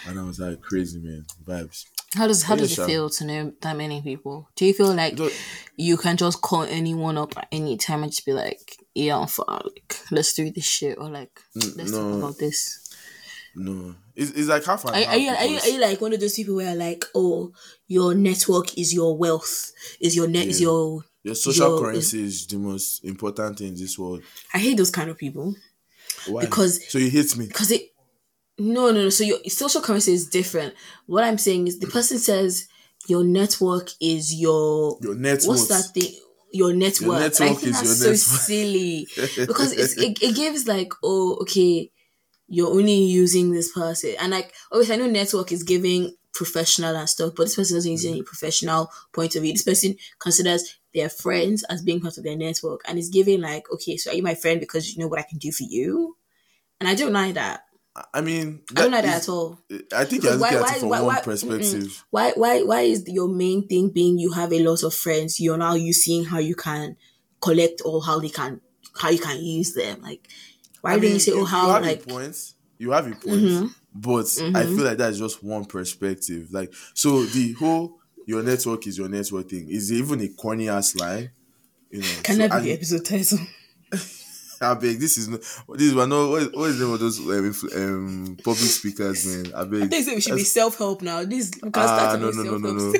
and 0.09 0.19
I 0.19 0.23
was 0.25 0.39
like 0.41 0.61
crazy 0.61 0.99
man 1.01 1.25
vibes 1.45 1.85
How 2.17 2.27
does 2.27 2.43
how 2.45 2.57
does 2.57 2.77
it 2.79 2.85
feel 2.85 3.11
to 3.11 3.25
know 3.25 3.53
that 3.61 3.77
many 3.77 4.01
people? 4.03 4.49
Do 4.57 4.67
you 4.67 4.75
feel 4.75 4.93
like 4.95 5.19
you 5.77 5.97
can 5.97 6.17
just 6.17 6.41
call 6.43 6.63
anyone 6.63 7.19
up 7.19 7.37
at 7.37 7.49
any 7.51 7.77
time 7.77 8.03
and 8.05 8.13
just 8.13 8.25
be 8.25 8.33
like, 8.33 8.77
"Yeah, 8.95 9.19
I'm 9.19 9.27
fine. 9.27 9.47
Like, 9.65 9.99
let's 10.13 10.33
do 10.35 10.49
this 10.51 10.65
shit," 10.65 10.97
or 10.99 11.09
like, 11.11 11.41
mm, 11.57 11.77
"Let's 11.77 11.91
no. 11.91 11.99
talk 11.99 12.19
about 12.19 12.39
this." 12.39 12.84
No 13.57 13.95
it's, 14.17 14.31
it's 14.31 14.49
like 14.49 14.65
half 14.65 14.85
and 14.85 14.95
Are, 14.95 14.99
half 14.99 15.09
are, 15.09 15.17
you, 15.17 15.29
are, 15.31 15.45
you, 15.45 15.59
are 15.59 15.69
you 15.69 15.81
like 15.81 16.01
one 16.01 16.13
of 16.13 16.21
those 16.21 16.35
people 16.35 16.55
where 16.55 16.75
like, 16.77 17.05
oh, 17.17 17.53
your 17.89 18.15
network 18.15 18.79
is 18.79 18.95
your 18.95 19.17
wealth, 19.17 19.73
is 20.01 20.15
your 20.15 20.29
net, 20.29 20.47
is 20.47 20.61
your. 20.61 21.03
your 21.25 21.35
social 21.35 21.71
your- 21.71 21.81
currency 21.81 22.23
is 22.23 22.47
the 22.47 22.57
most 22.57 23.05
important 23.05 23.59
thing 23.59 23.69
in 23.69 23.75
this 23.75 23.99
world 23.99 24.23
I 24.53 24.59
hate 24.59 24.77
those 24.77 24.91
kind 24.93 25.11
of 25.11 25.19
people 25.19 25.57
why 26.29 26.43
Because- 26.43 26.81
so 26.91 26.99
you 26.99 27.11
hate 27.11 27.37
me 27.37 27.47
because 27.49 27.71
it. 27.73 27.91
No, 28.57 28.93
no, 28.93 29.03
no. 29.03 29.09
So 29.11 29.25
your 29.25 29.39
social 29.49 29.81
currency 29.81 30.13
is 30.13 30.29
different. 30.29 30.75
What 31.07 31.25
I'm 31.25 31.39
saying 31.39 31.67
is 31.67 31.81
the 31.81 31.89
person 31.89 32.19
says 32.19 32.69
your 33.09 33.25
network 33.25 33.91
is 34.01 34.33
your 34.33 34.97
your 35.03 35.17
network. 35.17 35.49
what's 35.49 35.67
that 35.69 35.93
thing? 35.93 36.15
Your 36.53 36.73
network. 36.73 37.17
I 37.17 37.21
network 37.23 37.59
think 37.59 37.63
is 37.65 37.73
that's 37.73 38.05
your 38.05 38.15
so 38.15 38.37
silly 38.37 39.09
because 39.17 39.73
it's, 39.73 39.97
it, 39.97 40.23
it 40.23 40.37
gives 40.37 40.69
like, 40.69 40.93
oh, 41.03 41.39
okay, 41.43 41.91
you're 42.55 42.71
only 42.71 42.95
using 42.95 43.53
this 43.53 43.73
person, 43.73 44.15
and 44.21 44.33
like, 44.33 44.53
obviously, 44.71 44.95
I 44.95 44.99
know 44.99 45.07
network 45.07 45.53
is 45.53 45.63
giving 45.63 46.15
professional 46.33 46.97
and 46.97 47.09
stuff, 47.09 47.33
but 47.37 47.45
this 47.45 47.57
person 47.57 47.77
doesn't 47.77 47.91
use 47.91 48.05
mm. 48.05 48.11
any 48.11 48.23
professional 48.23 48.91
point 49.13 49.37
of 49.37 49.43
view. 49.43 49.53
This 49.53 49.63
person 49.63 49.97
considers 50.19 50.79
their 50.93 51.09
friends 51.09 51.63
as 51.65 51.83
being 51.83 52.01
part 52.01 52.19
of 52.19 52.25
their 52.25 52.37
network, 52.37 52.83
and 52.87 52.99
is 52.99 53.11
giving 53.11 53.41
like, 53.41 53.71
okay, 53.73 53.97
so 53.97 54.11
are 54.11 54.15
you 54.15 54.23
my 54.23 54.35
friend 54.35 54.61
because 54.61 54.95
you 54.95 55.03
know 55.03 55.09
what 55.09 55.19
I 55.19 55.27
can 55.29 55.39
do 55.39 55.53
for 55.53 55.65
you? 55.65 56.17
And 56.81 56.89
I 56.89 56.95
don't 56.95 57.13
like 57.13 57.35
that. 57.35 57.65
I 58.13 58.23
mean 58.23 58.63
I 58.71 58.83
don't 58.83 58.91
like 58.91 59.05
is- 59.05 59.11
that 59.11 59.23
at 59.23 59.29
all. 59.29 59.61
I 59.95 60.05
think 60.05 60.25
you're 60.25 60.33
Because 60.33 60.41
looking 60.41 60.59
at 60.59 60.77
it 60.77 60.81
from 60.81 60.89
one 60.89 61.23
perspective 61.23 62.05
why 62.11 62.33
why 62.35 62.63
why 62.63 62.81
is 62.81 63.05
your 63.07 63.29
main 63.29 63.69
thing 63.69 63.91
being 63.91 64.19
you 64.19 64.33
have 64.33 64.53
a 64.53 64.63
lot 64.65 64.83
of 64.83 64.93
friends 64.93 65.39
you're 65.39 65.57
now 65.57 65.75
you 65.75 65.93
seeing 65.93 66.25
how 66.25 66.39
you 66.39 66.57
can 66.57 66.97
collect 67.41 67.83
or 67.85 68.03
how 68.03 68.19
they 68.19 68.31
can 68.31 68.61
how 68.97 69.11
you 69.11 69.19
can 69.19 69.41
use 69.41 69.75
them 69.75 70.03
like 70.03 70.27
why 70.85 70.93
I 70.93 70.99
don't 70.99 71.11
you 71.13 71.19
say 71.19 71.33
oh 71.33 71.45
how 71.45 71.73
have 71.73 71.83
like 71.83 72.01
Mm-hmm. 72.01 72.11
your 72.11 72.19
points. 72.21 72.55
You 72.79 72.91
have 72.91 73.07
your 73.07 73.17
points, 73.17 73.73
but 73.95 74.57
I 74.57 74.65
feel 74.65 74.85
like 74.85 74.99
that 74.99 75.11
is 75.11 75.19
just 75.19 75.43
one 75.43 75.65
perspective. 75.65 76.49
Like, 76.53 76.73
so 76.93 77.25
the 77.25 77.53
whole 77.53 77.99
your 78.27 78.43
network 78.43 78.87
is 78.87 78.99
your 78.99 79.09
network 79.09 79.49
thing 79.51 79.69
is 79.71 79.93
even 79.93 80.21
a 80.21 80.29
corny 80.29 80.69
ass 80.69 80.95
line. 80.97 81.31
You 81.91 82.01
know, 82.01 82.07
can 82.23 82.37
so, 82.37 82.49
that 82.49 82.63
be 82.63 82.69
the 82.69 82.73
episode 82.73 83.05
title 83.05 83.39
I 84.61 84.75
beg, 84.75 84.99
this 84.99 85.19
is 85.19 85.29
no, 85.29 85.37
this 85.39 85.89
is 85.89 85.95
one. 85.95 86.09
No, 86.09 86.31
what, 86.31 86.55
what 86.57 86.71
is 86.71 86.79
the 86.79 86.85
name 86.85 86.95
of 86.95 87.01
those 87.01 87.19
um, 87.21 87.55
um, 87.77 88.37
public 88.43 88.59
speakers, 88.59 89.27
man? 89.45 89.53
I 89.55 89.65
beg. 89.65 89.91
they 89.91 90.03
say 90.03 90.15
we 90.15 90.21
should 90.21 90.37
be 90.37 90.45
self-help 90.45 91.03
now 91.03 91.25
this 91.25 91.51
we 91.63 91.71
can 91.71 91.83
Ah, 91.83 91.87
start 91.87 92.21
no, 92.21 92.29
a 92.29 92.33
no, 92.33 92.43
no, 92.43 92.59
no, 92.59 92.73
no. 92.73 92.93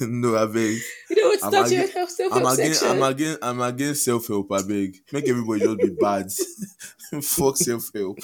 no, 0.06 0.36
I 0.36 0.46
beg. 0.46 0.78
you 1.10 1.16
know 1.22 1.28
what 1.28 1.38
start 1.38 1.52
your 1.70 1.82
against- 1.84 1.94
help 1.94 2.08
I'm 2.08 2.14
self-help 2.14 2.54
against, 2.58 2.80
section 2.80 2.96
I'm 2.96 3.02
against, 3.12 3.38
I'm 3.42 3.60
against 3.60 4.04
self 4.04 4.26
help. 4.28 4.52
I 4.52 4.62
beg. 4.62 4.96
Make 5.12 5.28
everybody 5.28 5.60
just 5.60 5.78
be 5.78 5.90
bad. 6.00 6.30
Fuck 7.22 7.56
self 7.56 7.90
help. 7.94 8.18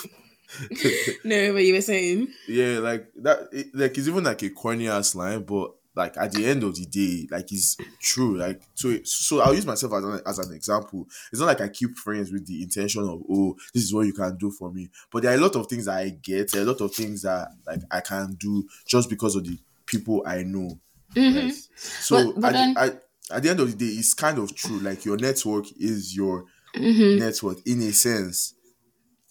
no 1.24 1.52
what 1.52 1.64
you 1.64 1.74
were 1.74 1.80
saying 1.80 2.28
Yeah, 2.48 2.78
like 2.78 3.08
that. 3.22 3.48
It, 3.52 3.74
like 3.74 3.96
it's 3.98 4.06
even 4.08 4.24
like 4.24 4.42
a 4.42 4.50
corny 4.50 4.88
ass 4.88 5.14
line, 5.14 5.42
but 5.42 5.72
like 5.96 6.16
at 6.16 6.32
the 6.32 6.44
end 6.46 6.62
of 6.64 6.74
the 6.74 6.86
day, 6.86 7.26
like 7.30 7.52
it's 7.52 7.76
true. 8.00 8.36
Like 8.36 8.60
so, 8.74 8.96
so 9.04 9.40
I'll 9.40 9.54
use 9.54 9.66
myself 9.66 9.92
as 9.94 10.04
an, 10.04 10.20
as 10.26 10.38
an 10.40 10.52
example. 10.54 11.06
It's 11.32 11.40
not 11.40 11.46
like 11.46 11.60
I 11.60 11.68
keep 11.68 11.96
friends 11.96 12.32
with 12.32 12.46
the 12.46 12.62
intention 12.62 13.02
of 13.02 13.22
oh, 13.30 13.56
this 13.72 13.84
is 13.84 13.94
what 13.94 14.06
you 14.06 14.12
can 14.12 14.36
do 14.36 14.50
for 14.50 14.72
me. 14.72 14.90
But 15.12 15.22
there 15.22 15.32
are 15.32 15.36
a 15.38 15.40
lot 15.40 15.54
of 15.56 15.66
things 15.68 15.84
that 15.84 15.96
I 15.98 16.08
get. 16.10 16.50
There 16.52 16.62
are 16.62 16.64
a 16.64 16.68
lot 16.68 16.80
of 16.80 16.92
things 16.94 17.22
that 17.22 17.48
like 17.66 17.80
I 17.90 18.00
can 18.00 18.34
do 18.34 18.66
just 18.86 19.08
because 19.08 19.36
of 19.36 19.44
the 19.44 19.58
people 19.86 20.22
I 20.26 20.42
know. 20.42 20.78
Yes. 21.14 21.68
So 21.76 22.16
Mm-hmm. 22.16 22.40
But- 22.40 22.52
but 22.52 22.54
at, 22.54 22.74
the, 22.74 22.80
at, 22.80 23.02
at 23.36 23.42
the 23.42 23.50
end 23.50 23.60
of 23.60 23.70
the 23.70 23.76
day, 23.86 23.92
it's 23.98 24.14
kind 24.14 24.38
of 24.38 24.54
true. 24.54 24.78
Like 24.80 25.04
your 25.04 25.16
network 25.16 25.66
is 25.78 26.14
your 26.16 26.44
Mm-hmm. 26.74 27.20
network 27.20 27.58
in 27.66 27.80
a 27.82 27.92
sense. 27.92 28.52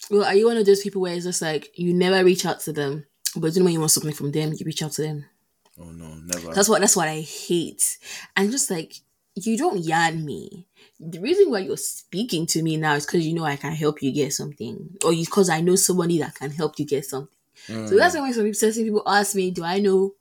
Well, 0.09 0.24
are 0.24 0.34
you 0.34 0.45
one 0.47 0.55
of 0.55 0.66
those 0.66 0.82
people 0.82 1.01
where 1.01 1.14
it's 1.14 1.26
just 1.26 1.41
like 1.41 1.78
you 1.78 1.93
never 1.93 2.24
reach 2.24 2.45
out 2.45 2.61
to 2.61 2.72
them, 2.72 3.05
but 3.36 3.53
then 3.53 3.66
when 3.66 3.74
you 3.74 3.80
want 3.80 3.91
something 3.91 4.14
from 4.14 4.32
them, 4.32 4.53
you 4.53 4.66
reach 4.66 4.82
out 4.82 4.93
to 4.93 5.01
them? 5.01 5.26
Oh 5.80 5.89
no, 5.91 6.15
never. 6.24 6.53
That's 6.53 6.69
what 6.69 6.82
that's 6.82 6.95
what 6.95 7.07
I 7.07 7.21
hate. 7.21 7.97
And 8.36 8.51
just 8.51 8.69
like 8.69 8.93
you 9.36 9.57
don't 9.57 9.80
yarn 9.80 10.24
me. 10.24 10.67
The 10.99 11.19
reason 11.19 11.49
why 11.49 11.59
you're 11.59 11.76
speaking 11.78 12.45
to 12.47 12.61
me 12.61 12.78
now 12.78 12.93
is 12.95 13.05
because 13.05 13.26
you 13.26 13.34
know 13.34 13.43
I 13.43 13.55
can 13.55 13.74
help 13.74 14.01
you 14.03 14.11
get 14.13 14.34
something, 14.34 14.95
or 15.03 15.11
because 15.11 15.49
I 15.49 15.61
know 15.61 15.76
somebody 15.76 16.19
that 16.19 16.36
can 16.36 16.51
help 16.51 16.78
you 16.78 16.86
get 16.86 17.05
something. 17.05 17.36
Mm. 17.67 17.89
So 17.89 17.95
that's 17.95 18.13
why 18.15 18.21
when 18.21 18.34
some 18.34 18.43
people, 18.43 18.59
certain 18.59 18.84
people 18.84 19.03
ask 19.07 19.36
me, 19.36 19.51
"Do 19.51 19.63
I 19.63 19.80
know 19.80 20.13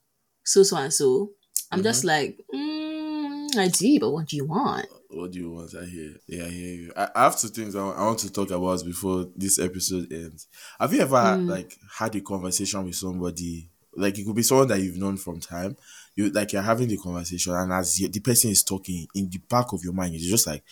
so 0.42 0.62
so 0.62 0.76
and 0.76 0.92
so?" 0.92 1.30
I'm 1.70 1.78
Mm-hmm. 1.78 1.84
just 1.84 2.04
like, 2.04 2.38
mm, 2.54 3.56
"I 3.56 3.68
do, 3.68 4.00
but 4.00 4.10
what 4.10 4.26
do 4.26 4.36
you 4.36 4.46
want?" 4.46 4.86
What 5.10 5.30
do 5.32 5.38
you 5.38 5.50
want? 5.50 5.74
I 5.74 5.84
hear. 5.84 6.14
Yeah, 6.26 6.44
I 6.46 6.48
hear 6.48 6.74
you. 6.74 6.92
I, 6.96 7.08
I 7.14 7.24
have 7.24 7.38
two 7.38 7.48
things 7.48 7.76
I, 7.76 7.80
I 7.80 8.04
want 8.06 8.18
to 8.20 8.32
talk 8.32 8.50
about 8.50 8.82
before 8.84 9.26
this 9.36 9.58
episode 9.58 10.10
ends. 10.10 10.48
Have 10.80 10.94
you 10.94 11.02
ever 11.02 11.36
like 11.36 11.76
had 11.98 12.16
a 12.16 12.20
conversation 12.22 12.82
with 12.84 12.94
somebody? 12.94 13.68
Like 13.94 14.18
it 14.18 14.24
could 14.24 14.36
be 14.36 14.42
someone 14.42 14.68
that 14.68 14.80
you've 14.80 14.96
known 14.96 15.16
from 15.16 15.40
time. 15.40 15.76
You 16.14 16.30
like 16.30 16.52
you're 16.52 16.62
having 16.62 16.88
the 16.88 16.98
conversation, 16.98 17.54
and 17.54 17.72
as 17.72 18.00
you, 18.00 18.08
the 18.08 18.20
person 18.20 18.50
is 18.50 18.62
talking, 18.62 19.06
in 19.14 19.28
the 19.30 19.38
back 19.38 19.72
of 19.72 19.82
your 19.82 19.92
mind, 19.92 20.14
you're 20.14 20.30
just 20.30 20.46
like, 20.46 20.62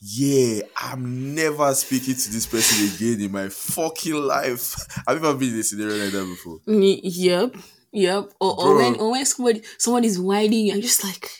"Yeah, 0.00 0.62
I'm 0.76 1.34
never 1.34 1.72
speaking 1.74 2.14
to 2.14 2.30
this 2.32 2.46
person 2.46 2.94
again 2.94 3.20
in 3.20 3.32
my 3.32 3.48
fucking 3.48 4.14
life." 4.14 4.76
i've 5.06 5.22
you 5.22 5.28
ever 5.28 5.38
been 5.38 5.54
in 5.54 5.60
a 5.60 5.62
scenario 5.62 6.04
like 6.04 6.12
that 6.12 6.24
before? 6.24 6.58
Yep, 6.66 7.56
yep. 7.92 8.32
Or, 8.40 8.60
or 8.60 8.76
when 8.76 8.96
or 8.96 9.10
when 9.12 9.24
somebody 9.24 9.62
someone 9.78 10.04
is 10.04 10.18
whining, 10.18 10.72
I'm 10.72 10.80
just 10.80 11.04
like, 11.04 11.30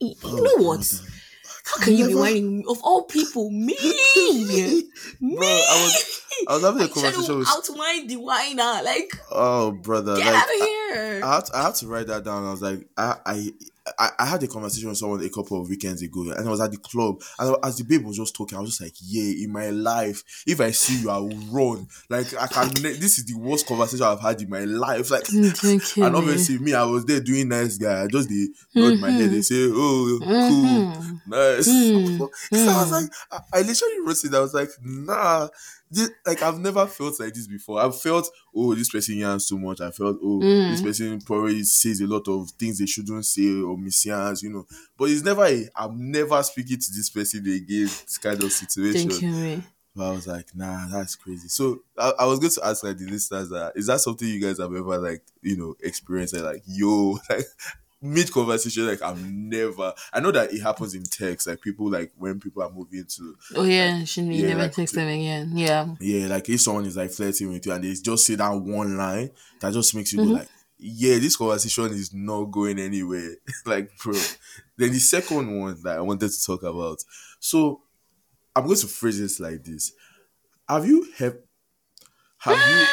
you 0.00 0.14
Oh, 0.24 0.36
know 0.36 0.64
what? 0.68 1.02
How 1.72 1.84
can 1.84 1.96
you 1.96 2.08
be 2.08 2.14
whining 2.14 2.64
of 2.68 2.82
all 2.82 3.04
people? 3.04 3.50
Me, 3.50 3.74
me. 4.16 4.82
Bro, 5.20 5.46
I 5.46 5.82
was 5.82 6.22
I 6.48 6.54
was 6.54 6.62
having 6.62 6.82
a 6.82 6.84
I 6.84 6.88
conversation 6.88 7.38
with 7.38 7.48
outwine 7.48 8.06
the 8.08 8.16
whiner. 8.16 8.82
Like, 8.84 9.12
oh 9.30 9.72
brother, 9.72 10.16
get 10.16 10.26
like 10.26 10.42
out 10.42 10.48
of 10.48 10.66
here. 10.66 10.81
I 11.22 11.34
had, 11.36 11.44
to, 11.46 11.56
I 11.56 11.62
had 11.62 11.74
to 11.76 11.86
write 11.88 12.06
that 12.08 12.24
down. 12.24 12.44
I 12.46 12.50
was 12.50 12.62
like, 12.62 12.86
I, 12.96 13.16
I, 13.26 13.50
I, 13.98 14.10
I 14.20 14.26
had 14.26 14.42
a 14.44 14.46
conversation 14.46 14.88
with 14.90 14.98
someone 14.98 15.24
a 15.24 15.28
couple 15.28 15.60
of 15.60 15.68
weekends 15.68 16.02
ago, 16.02 16.30
and 16.30 16.46
I 16.46 16.50
was 16.50 16.60
at 16.60 16.70
the 16.70 16.76
club, 16.76 17.20
and 17.38 17.56
as 17.64 17.78
the 17.78 17.84
babe 17.84 18.04
was 18.04 18.16
just 18.16 18.34
talking, 18.34 18.56
I 18.56 18.60
was 18.60 18.70
just 18.70 18.80
like, 18.80 18.94
yeah, 19.02 19.44
in 19.44 19.50
my 19.52 19.70
life, 19.70 20.22
if 20.46 20.60
I 20.60 20.70
see 20.70 21.00
you, 21.02 21.10
I 21.10 21.18
will 21.18 21.36
run. 21.50 21.88
Like 22.08 22.32
I 22.40 22.46
can. 22.46 22.70
This 22.74 23.18
is 23.18 23.24
the 23.26 23.34
worst 23.36 23.66
conversation 23.66 24.06
I've 24.06 24.20
had 24.20 24.40
in 24.40 24.48
my 24.50 24.60
life. 24.64 25.10
Like, 25.10 25.24
and 26.06 26.14
obviously 26.16 26.58
me, 26.58 26.74
I 26.74 26.84
was 26.84 27.04
there 27.06 27.20
doing 27.20 27.48
nice 27.48 27.76
guy. 27.76 28.02
I 28.04 28.06
just 28.06 28.28
they 28.28 28.46
nod 28.74 28.98
my 29.00 29.10
head. 29.10 29.30
They 29.32 29.42
say, 29.42 29.56
oh, 29.68 30.18
Mm-hmm. 30.22 30.48
cool, 30.48 31.18
nice. 31.26 31.66
so 32.52 32.70
I 32.70 32.82
was 32.82 32.92
like, 32.92 33.10
I, 33.32 33.58
I 33.58 33.62
literally 33.62 34.00
wrote 34.06 34.24
it. 34.24 34.34
I 34.34 34.40
was 34.40 34.54
like, 34.54 34.70
nah. 34.80 35.48
This, 35.92 36.10
like 36.26 36.42
I've 36.42 36.58
never 36.58 36.86
felt 36.86 37.20
like 37.20 37.34
this 37.34 37.46
before. 37.46 37.78
I've 37.78 38.00
felt, 38.00 38.28
oh, 38.56 38.74
this 38.74 38.90
person 38.90 39.18
yarns 39.18 39.46
too 39.46 39.58
much. 39.58 39.82
I 39.82 39.90
felt, 39.90 40.18
oh, 40.22 40.40
this 40.40 40.80
mm. 40.80 40.84
person 40.84 41.20
probably 41.20 41.62
says 41.64 42.00
a 42.00 42.06
lot 42.06 42.26
of 42.28 42.50
things 42.52 42.78
they 42.78 42.86
shouldn't 42.86 43.26
say 43.26 43.60
or 43.60 43.76
misyans, 43.76 44.42
you 44.42 44.50
know. 44.50 44.66
But 44.96 45.10
it's 45.10 45.22
never 45.22 45.46
I'm 45.76 46.10
never 46.10 46.42
speaking 46.42 46.78
to 46.78 46.92
this 46.94 47.10
person 47.10 47.40
again. 47.40 47.84
This 47.84 48.18
kind 48.18 48.42
of 48.42 48.50
situation. 48.50 49.10
Thank 49.10 49.22
you. 49.22 49.62
But 49.94 50.08
I 50.08 50.12
was 50.12 50.26
like, 50.26 50.46
nah, 50.54 50.86
that's 50.88 51.16
crazy. 51.16 51.48
So 51.48 51.82
I, 51.98 52.12
I 52.20 52.24
was 52.24 52.38
going 52.38 52.52
to 52.52 52.66
ask 52.66 52.82
like 52.82 52.96
the 52.96 53.10
listeners 53.10 53.50
that 53.50 53.72
is 53.74 53.88
that 53.88 54.00
something 54.00 54.26
you 54.26 54.40
guys 54.40 54.58
have 54.58 54.74
ever 54.74 54.98
like, 54.98 55.22
you 55.42 55.58
know, 55.58 55.74
experienced? 55.82 56.34
Like, 56.34 56.44
like 56.44 56.62
yo, 56.66 57.18
like 57.28 57.44
mid 58.02 58.30
conversation, 58.32 58.86
like 58.86 59.00
I'm 59.02 59.48
never. 59.48 59.94
I 60.12 60.20
know 60.20 60.32
that 60.32 60.52
it 60.52 60.60
happens 60.60 60.94
in 60.94 61.04
text, 61.04 61.46
like 61.46 61.60
people 61.60 61.88
like 61.90 62.12
when 62.18 62.40
people 62.40 62.62
are 62.62 62.70
moving 62.70 63.04
to, 63.16 63.36
Oh 63.54 63.62
yeah, 63.64 64.04
shouldn't 64.04 64.34
Yeah, 64.34 64.48
never 64.48 64.62
like- 64.62 64.72
text 64.72 64.94
them 64.94 65.08
again? 65.08 65.52
Yeah. 65.54 65.94
yeah, 66.00 66.26
like 66.26 66.48
if 66.48 66.60
someone 66.60 66.84
is 66.86 66.96
like 66.96 67.10
flirting 67.12 67.52
with 67.52 67.64
you 67.64 67.72
and 67.72 67.84
they 67.84 67.92
just 67.94 68.26
say 68.26 68.34
that 68.34 68.50
one 68.50 68.96
line, 68.96 69.30
that 69.60 69.72
just 69.72 69.94
makes 69.94 70.12
you 70.12 70.18
Mm-hmm. 70.20 70.28
go 70.32 70.38
like, 70.38 70.48
yeah, 70.84 71.18
this 71.18 71.36
conversation 71.36 71.84
is 71.92 72.12
not 72.12 72.44
going 72.46 72.78
anywhere. 72.80 73.36
like, 73.66 73.90
bro. 74.02 74.14
Then 74.76 74.90
the 74.90 74.98
second 74.98 75.60
one 75.60 75.80
that 75.84 75.98
I 75.98 76.00
wanted 76.00 76.28
to 76.30 76.44
talk 76.44 76.64
about. 76.64 76.98
So 77.38 77.82
I'm 78.56 78.64
going 78.66 78.76
to 78.78 78.86
phrase 78.88 79.20
this 79.20 79.38
like 79.38 79.62
this. 79.62 79.92
Have 80.68 80.84
you 80.86 81.06
have 81.18 81.36
have 82.38 82.58
you 82.58 82.86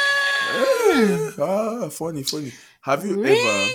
ah 1.42 1.90
funny 1.90 2.24
funny 2.24 2.52
have 2.82 3.06
you 3.06 3.22
Ring 3.22 3.38
ever. 3.38 3.74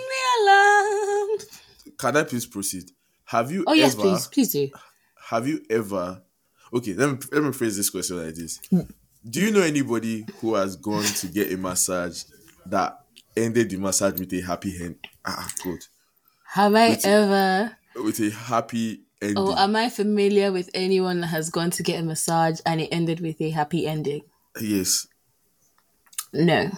Can 2.04 2.16
I 2.16 2.24
please 2.24 2.46
proceed? 2.46 2.90
Have 3.26 3.50
you 3.50 3.60
ever 3.62 3.70
Oh 3.70 3.72
yes, 3.72 3.94
please, 3.94 4.26
please 4.26 4.52
do. 4.52 4.68
have 5.30 5.48
you 5.48 5.64
ever 5.70 6.22
okay 6.72 6.92
let 6.94 7.10
me 7.10 7.18
let 7.32 7.42
me 7.42 7.52
phrase 7.52 7.76
this 7.76 7.88
question 7.88 8.22
like 8.24 8.34
this 8.34 8.60
do 9.30 9.40
you 9.40 9.50
know 9.50 9.62
anybody 9.62 10.26
who 10.40 10.54
has 10.54 10.76
gone 10.76 11.04
to 11.04 11.26
get 11.28 11.50
a 11.52 11.56
massage 11.56 12.24
that 12.66 13.00
ended 13.36 13.70
the 13.70 13.76
massage 13.78 14.18
with 14.20 14.32
a 14.34 14.40
happy 14.42 14.72
end 14.82 14.96
ah 15.24 15.48
good 15.62 15.80
Have 16.52 16.74
I 16.74 16.98
ever? 17.04 17.76
with 17.96 18.20
a 18.20 18.30
happy 18.30 19.00
ending 19.22 19.38
Oh, 19.38 19.54
am 19.56 19.74
I 19.76 19.88
familiar 19.88 20.52
with 20.52 20.68
anyone 20.74 21.20
that 21.22 21.28
has 21.28 21.48
gone 21.48 21.70
to 21.70 21.82
get 21.82 22.00
a 22.00 22.02
massage 22.02 22.60
and 22.66 22.80
it 22.82 22.88
ended 22.92 23.20
with 23.20 23.40
a 23.40 23.48
happy 23.50 23.86
ending? 23.86 24.22
yes 24.60 25.06
No. 26.34 26.70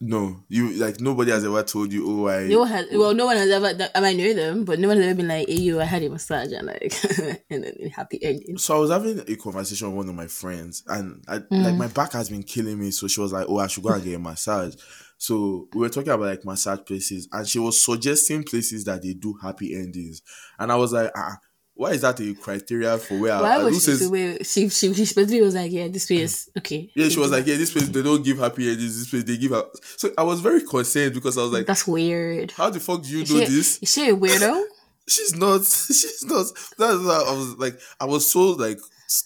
No 0.00 0.44
you 0.48 0.70
like 0.72 1.00
nobody 1.00 1.30
has 1.30 1.44
ever 1.44 1.62
told 1.62 1.90
you 1.90 2.04
oh 2.06 2.28
I 2.28 2.44
No 2.44 2.58
one 2.60 2.68
has. 2.68 2.86
Well, 2.92 3.14
no 3.14 3.24
one 3.26 3.36
has 3.36 3.50
ever. 3.50 3.90
I 3.94 4.00
might 4.00 4.16
know 4.16 4.34
them, 4.34 4.64
but 4.64 4.78
no 4.78 4.88
one 4.88 4.98
has 4.98 5.06
ever 5.06 5.14
been 5.14 5.28
like, 5.28 5.48
"Hey, 5.48 5.54
you, 5.54 5.80
I 5.80 5.84
had 5.84 6.02
a 6.02 6.10
massage 6.10 6.52
and 6.52 6.66
like, 6.66 6.94
and 7.50 7.64
then 7.64 7.90
happy 7.94 8.22
ending." 8.22 8.58
so 8.58 8.76
I 8.76 8.78
was 8.78 8.90
having 8.90 9.20
a 9.26 9.36
conversation 9.36 9.88
with 9.88 9.96
one 9.96 10.08
of 10.08 10.14
my 10.14 10.26
friends, 10.26 10.82
and 10.86 11.24
I, 11.26 11.42
like 11.50 11.76
my 11.76 11.86
back 11.88 12.12
has 12.12 12.28
been 12.28 12.42
killing 12.42 12.78
me. 12.78 12.90
So 12.90 13.08
she 13.08 13.20
was 13.20 13.32
like, 13.32 13.46
"Oh, 13.48 13.58
I 13.58 13.68
should 13.68 13.82
go 13.84 13.90
and 13.90 14.04
get 14.04 14.14
a 14.14 14.18
massage." 14.18 14.74
So 15.18 15.68
we 15.72 15.80
were 15.80 15.88
talking 15.88 16.12
about 16.12 16.26
like 16.26 16.44
massage 16.44 16.80
places, 16.84 17.28
and 17.32 17.48
she 17.48 17.58
was 17.58 17.82
suggesting 17.82 18.42
places 18.44 18.84
that 18.84 19.02
they 19.02 19.14
do 19.14 19.34
happy 19.40 19.74
endings, 19.74 20.20
and 20.58 20.70
I 20.70 20.76
was 20.76 20.92
like, 20.92 21.10
"Ah, 21.16 21.38
why 21.76 21.90
is 21.92 22.00
that 22.00 22.18
a 22.20 22.34
criteria 22.34 22.98
for 22.98 23.18
where?" 23.18 23.40
Why 23.40 23.56
I, 23.56 23.64
was 23.64 23.74
she? 23.74 23.80
says- 23.80 24.00
So 24.00 24.14
she 24.42 24.68
she 24.68 24.94
she 24.94 25.04
specifically 25.04 25.42
was 25.42 25.54
like, 25.54 25.70
"Yeah, 25.70 25.88
this 25.88 26.06
place, 26.06 26.48
mm. 26.48 26.58
okay." 26.58 26.90
yeah, 26.94 27.08
she 27.08 27.18
was 27.18 27.30
like, 27.30 27.46
"Yeah, 27.46 27.56
this 27.56 27.72
place 27.72 27.88
they 27.88 28.02
don't 28.02 28.24
give 28.24 28.38
happy 28.38 28.70
endings. 28.70 28.98
This 28.98 29.08
place 29.10 29.24
they 29.24 29.36
give." 29.36 29.52
her 29.52 29.64
So 29.96 30.10
I 30.18 30.22
was 30.22 30.40
very 30.40 30.62
concerned 30.62 31.14
because 31.14 31.38
I 31.38 31.42
was 31.42 31.52
like, 31.52 31.66
"That's 31.66 31.86
weird." 31.86 32.52
"How 32.52 32.70
the 32.70 32.80
fuck 32.80 33.02
do 33.02 33.08
you 33.10 33.22
Is 33.22 33.30
know 33.32 33.40
she, 33.40 33.46
this?" 33.46 33.78
is 33.82 33.92
she 33.92 34.08
a 34.08 34.16
weirdo? 34.16 34.64
she's 35.08 35.36
not 35.36 35.64
she's 35.64 36.24
not 36.24 36.46
that's 36.78 36.98
why 37.04 37.24
I 37.28 37.32
was 37.32 37.54
like 37.58 37.78
I 38.00 38.06
was 38.06 38.28
so 38.30 38.50
like 38.52 38.80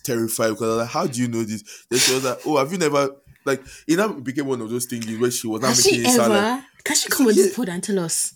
terrified 0.04 0.50
because 0.50 0.62
I 0.62 0.66
was 0.66 0.76
like 0.78 0.88
how 0.90 1.06
do 1.06 1.20
you 1.22 1.28
know 1.28 1.42
this 1.42 1.64
then 1.88 1.98
she 1.98 2.12
was 2.14 2.22
like 2.24 2.38
oh 2.46 2.58
have 2.58 2.70
you 2.70 2.76
never 2.76 3.08
like 3.46 3.62
it 3.88 3.96
now 3.96 4.08
became 4.08 4.46
one 4.46 4.60
of 4.60 4.68
those 4.68 4.84
things 4.84 5.06
where 5.18 5.30
she 5.30 5.46
was 5.46 5.62
not 5.62 5.68
Has 5.68 5.86
making 5.86 6.00
she 6.02 6.06
it 6.06 6.12
sound 6.12 6.32
like 6.34 6.42
ever? 6.42 6.64
Can 6.84 6.96
she 6.96 7.08
come 7.08 7.26
on 7.28 7.34
this 7.34 7.54
pod 7.56 7.68
and 7.70 7.82
tell 7.82 7.98
us? 8.00 8.34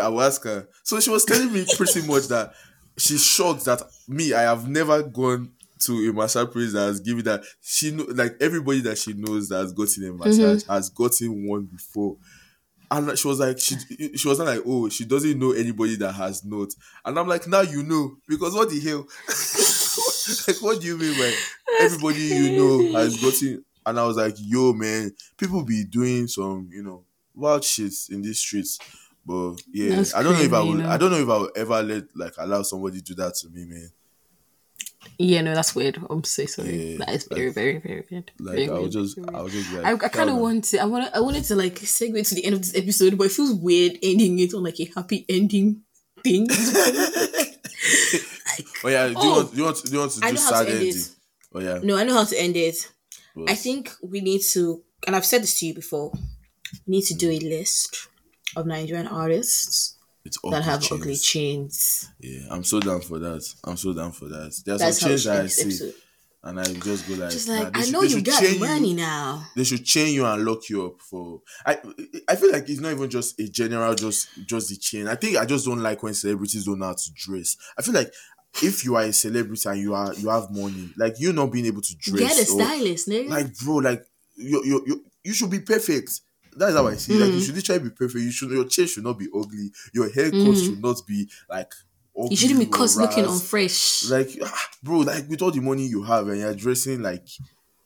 I 0.00 0.06
will 0.08 0.22
ask 0.22 0.44
her 0.44 0.68
so 0.84 1.00
she 1.00 1.10
was 1.10 1.24
telling 1.24 1.52
me 1.52 1.66
pretty 1.76 2.02
much 2.06 2.28
that 2.28 2.54
she's 2.96 3.24
shocked 3.24 3.64
that 3.64 3.82
me 4.08 4.32
I 4.32 4.42
have 4.42 4.68
never 4.68 5.02
gone 5.02 5.52
to 5.80 6.08
a 6.08 6.12
massage 6.12 6.50
place 6.50 6.72
that 6.72 6.86
has 6.86 7.00
given 7.00 7.24
that 7.24 7.42
she 7.60 7.90
know 7.90 8.04
like 8.08 8.36
everybody 8.40 8.80
that 8.82 8.98
she 8.98 9.12
knows 9.14 9.48
that 9.48 9.58
has 9.58 9.72
gotten 9.72 10.08
a 10.08 10.12
massage 10.12 10.62
mm-hmm. 10.62 10.72
has 10.72 10.88
gotten 10.90 11.48
one 11.48 11.64
before 11.64 12.16
and 12.92 13.18
she 13.18 13.26
was 13.26 13.40
like, 13.40 13.58
she 13.58 13.76
she 14.16 14.28
was 14.28 14.38
not 14.38 14.48
like, 14.48 14.60
oh, 14.66 14.88
she 14.90 15.06
doesn't 15.06 15.38
know 15.38 15.52
anybody 15.52 15.96
that 15.96 16.12
has 16.12 16.44
not. 16.44 16.68
And 17.04 17.18
I'm 17.18 17.26
like, 17.26 17.48
now 17.48 17.62
you 17.62 17.82
know 17.82 18.16
because 18.28 18.54
what 18.54 18.68
the 18.68 18.78
hell? 18.80 19.06
like, 20.46 20.62
what 20.62 20.80
do 20.80 20.86
you 20.86 20.98
mean 20.98 21.18
by 21.18 21.34
everybody 21.80 22.20
you 22.20 22.56
know 22.58 22.98
has 22.98 23.16
gotten? 23.16 23.64
And 23.86 23.98
I 23.98 24.06
was 24.06 24.18
like, 24.18 24.34
yo, 24.38 24.74
man, 24.74 25.12
people 25.38 25.64
be 25.64 25.84
doing 25.84 26.28
some, 26.28 26.68
you 26.70 26.82
know, 26.82 27.04
wild 27.34 27.64
shit 27.64 27.94
in 28.10 28.20
these 28.20 28.38
streets. 28.38 28.78
But 29.24 29.54
yeah, 29.72 29.96
That's 29.96 30.14
I 30.14 30.22
don't 30.22 30.32
know 30.34 30.40
if 30.40 30.52
I 30.52 30.60
would. 30.60 30.68
you 30.68 30.74
know. 30.82 30.88
I 30.88 30.96
don't 30.96 31.10
know 31.12 31.18
if 31.18 31.28
I 31.28 31.38
would 31.38 31.56
ever 31.56 31.82
let 31.82 32.04
like 32.16 32.34
allow 32.38 32.62
somebody 32.62 32.98
to 32.98 33.04
do 33.04 33.14
that 33.22 33.34
to 33.36 33.48
me, 33.50 33.64
man. 33.66 33.90
Yeah, 35.18 35.42
no, 35.42 35.54
that's 35.54 35.74
weird. 35.74 35.98
I'm 36.10 36.24
so 36.24 36.44
sorry. 36.46 36.92
Yeah, 36.92 36.98
that 36.98 37.08
is 37.10 37.24
very, 37.30 37.52
very, 37.52 37.78
very 37.78 38.04
weird. 38.10 38.30
Like 38.38 38.54
Very 38.56 38.68
I 38.68 38.72
was 38.72 38.80
weird. 38.96 39.06
just, 39.06 39.18
I 39.34 39.40
was 39.42 39.52
just 39.52 39.72
like, 39.72 39.84
I, 39.84 39.92
I 40.06 40.08
kind 40.08 40.30
of 40.30 40.36
want 40.36 40.64
to. 40.64 40.78
I 40.78 40.84
want. 40.86 41.14
I 41.14 41.20
wanted 41.20 41.44
to 41.44 41.56
like 41.56 41.74
segue 41.74 42.28
to 42.28 42.34
the 42.34 42.44
end 42.44 42.54
of 42.54 42.62
this 42.62 42.74
episode, 42.76 43.18
but 43.18 43.24
it 43.24 43.32
feels 43.32 43.52
weird 43.54 43.98
ending 44.02 44.38
it 44.38 44.54
on 44.54 44.62
like 44.64 44.78
a 44.80 44.90
happy 44.94 45.24
ending 45.28 45.82
thing. 46.24 46.46
Oh 48.84 48.88
yeah, 48.88 49.06
do 49.06 49.12
you 49.12 49.18
Oh, 49.18 49.36
want, 49.36 49.50
do 49.52 49.56
you 49.56 49.64
want, 49.64 49.82
do 49.84 49.92
you 49.92 49.98
want 49.98 50.12
to 50.12 50.20
I 50.26 50.30
do 50.30 50.34
know 50.36 50.42
how 50.42 50.50
to 50.50 50.56
sad 50.56 50.66
end 50.68 50.76
ending? 50.76 50.88
it. 50.96 51.10
Oh 51.54 51.60
yeah, 51.60 51.78
no, 51.82 51.96
I 51.96 52.04
know 52.04 52.14
how 52.14 52.24
to 52.24 52.40
end 52.40 52.56
it. 52.56 52.92
Well, 53.34 53.46
I 53.48 53.54
think 53.54 53.90
we 54.02 54.20
need 54.20 54.42
to, 54.52 54.82
and 55.06 55.16
I've 55.16 55.24
said 55.24 55.42
this 55.42 55.58
to 55.60 55.66
you 55.66 55.74
before. 55.74 56.12
We 56.86 56.96
need 56.96 57.04
to 57.04 57.14
do 57.14 57.30
a 57.30 57.38
list 57.38 58.08
of 58.56 58.66
Nigerian 58.66 59.06
artists 59.08 59.96
that 60.50 60.62
have 60.62 60.80
chains. 60.82 61.00
ugly 61.00 61.16
chains. 61.16 62.08
Yeah, 62.20 62.46
I'm 62.50 62.64
so 62.64 62.80
down 62.80 63.00
for 63.00 63.18
that. 63.18 63.42
I'm 63.64 63.76
so 63.76 63.92
down 63.92 64.12
for 64.12 64.26
that. 64.26 64.54
There's 64.64 64.78
That's 64.80 64.98
some 65.00 65.08
chains 65.10 65.24
that 65.24 65.40
I 65.42 65.46
see, 65.48 65.62
episode. 65.62 65.94
and 66.44 66.60
I 66.60 66.64
just 66.64 67.08
go 67.08 67.14
like, 67.14 67.30
Just 67.30 67.48
like 67.48 67.72
they 67.72 67.80
I 67.80 67.82
should- 67.82 67.92
know 67.92 68.02
you 68.02 68.20
got 68.22 68.58
money 68.60 68.90
you. 68.90 68.96
now. 68.96 69.44
They 69.56 69.64
should 69.64 69.84
chain 69.84 70.14
you 70.14 70.24
and 70.26 70.44
lock 70.44 70.68
you 70.68 70.86
up 70.86 71.00
for. 71.00 71.40
I 71.66 71.78
I 72.28 72.36
feel 72.36 72.52
like 72.52 72.68
it's 72.68 72.80
not 72.80 72.92
even 72.92 73.10
just 73.10 73.38
a 73.40 73.48
general 73.48 73.94
just 73.94 74.28
just 74.46 74.68
the 74.68 74.76
chain. 74.76 75.08
I 75.08 75.16
think 75.16 75.36
I 75.38 75.44
just 75.44 75.66
don't 75.66 75.80
like 75.82 76.02
when 76.02 76.14
celebrities 76.14 76.64
don't 76.66 76.78
know 76.78 76.86
how 76.86 76.92
to 76.94 77.12
dress. 77.14 77.56
I 77.78 77.82
feel 77.82 77.94
like 77.94 78.12
if 78.62 78.84
you 78.84 78.94
are 78.96 79.02
a 79.04 79.12
celebrity 79.12 79.68
and 79.68 79.78
you 79.80 79.94
are 79.94 80.12
you 80.14 80.28
have 80.28 80.50
money, 80.50 80.90
like 80.96 81.18
you 81.18 81.32
not 81.32 81.50
being 81.50 81.66
able 81.66 81.80
to 81.82 81.96
dress, 81.96 82.20
Get 82.38 82.48
a 82.48 82.52
or- 82.52 82.60
stylist, 82.62 83.08
nigga. 83.08 83.28
like 83.28 83.56
bro, 83.58 83.76
like 83.76 84.04
you 84.36 84.62
you 84.64 84.82
you, 84.86 85.04
you 85.24 85.32
should 85.32 85.50
be 85.50 85.60
perfect. 85.60 86.20
That's 86.56 86.74
how 86.74 86.86
I 86.86 86.96
see. 86.96 87.14
it. 87.14 87.20
Like 87.20 87.32
you 87.32 87.38
Mm. 87.40 87.46
should 87.46 87.54
literally 87.56 87.82
be 87.84 87.90
perfect. 87.90 88.22
You 88.24 88.30
should 88.30 88.50
your 88.50 88.64
chair 88.66 88.86
should 88.86 89.04
not 89.04 89.18
be 89.18 89.28
ugly. 89.34 89.72
Your 89.92 90.10
haircut 90.10 90.56
should 90.56 90.82
not 90.82 91.00
be 91.06 91.28
like. 91.48 91.72
Mm. 92.16 92.30
you 92.30 92.36
shouldn't 92.36 92.60
be 92.60 92.66
caught 92.66 92.94
looking 92.96 93.24
unfresh. 93.24 94.10
Like, 94.10 94.36
ah, 94.44 94.68
bro, 94.82 94.98
like 94.98 95.28
with 95.30 95.40
all 95.42 95.50
the 95.50 95.60
money 95.60 95.86
you 95.86 96.02
have 96.02 96.28
and 96.28 96.40
you're 96.40 96.54
dressing 96.54 97.00
like, 97.02 97.26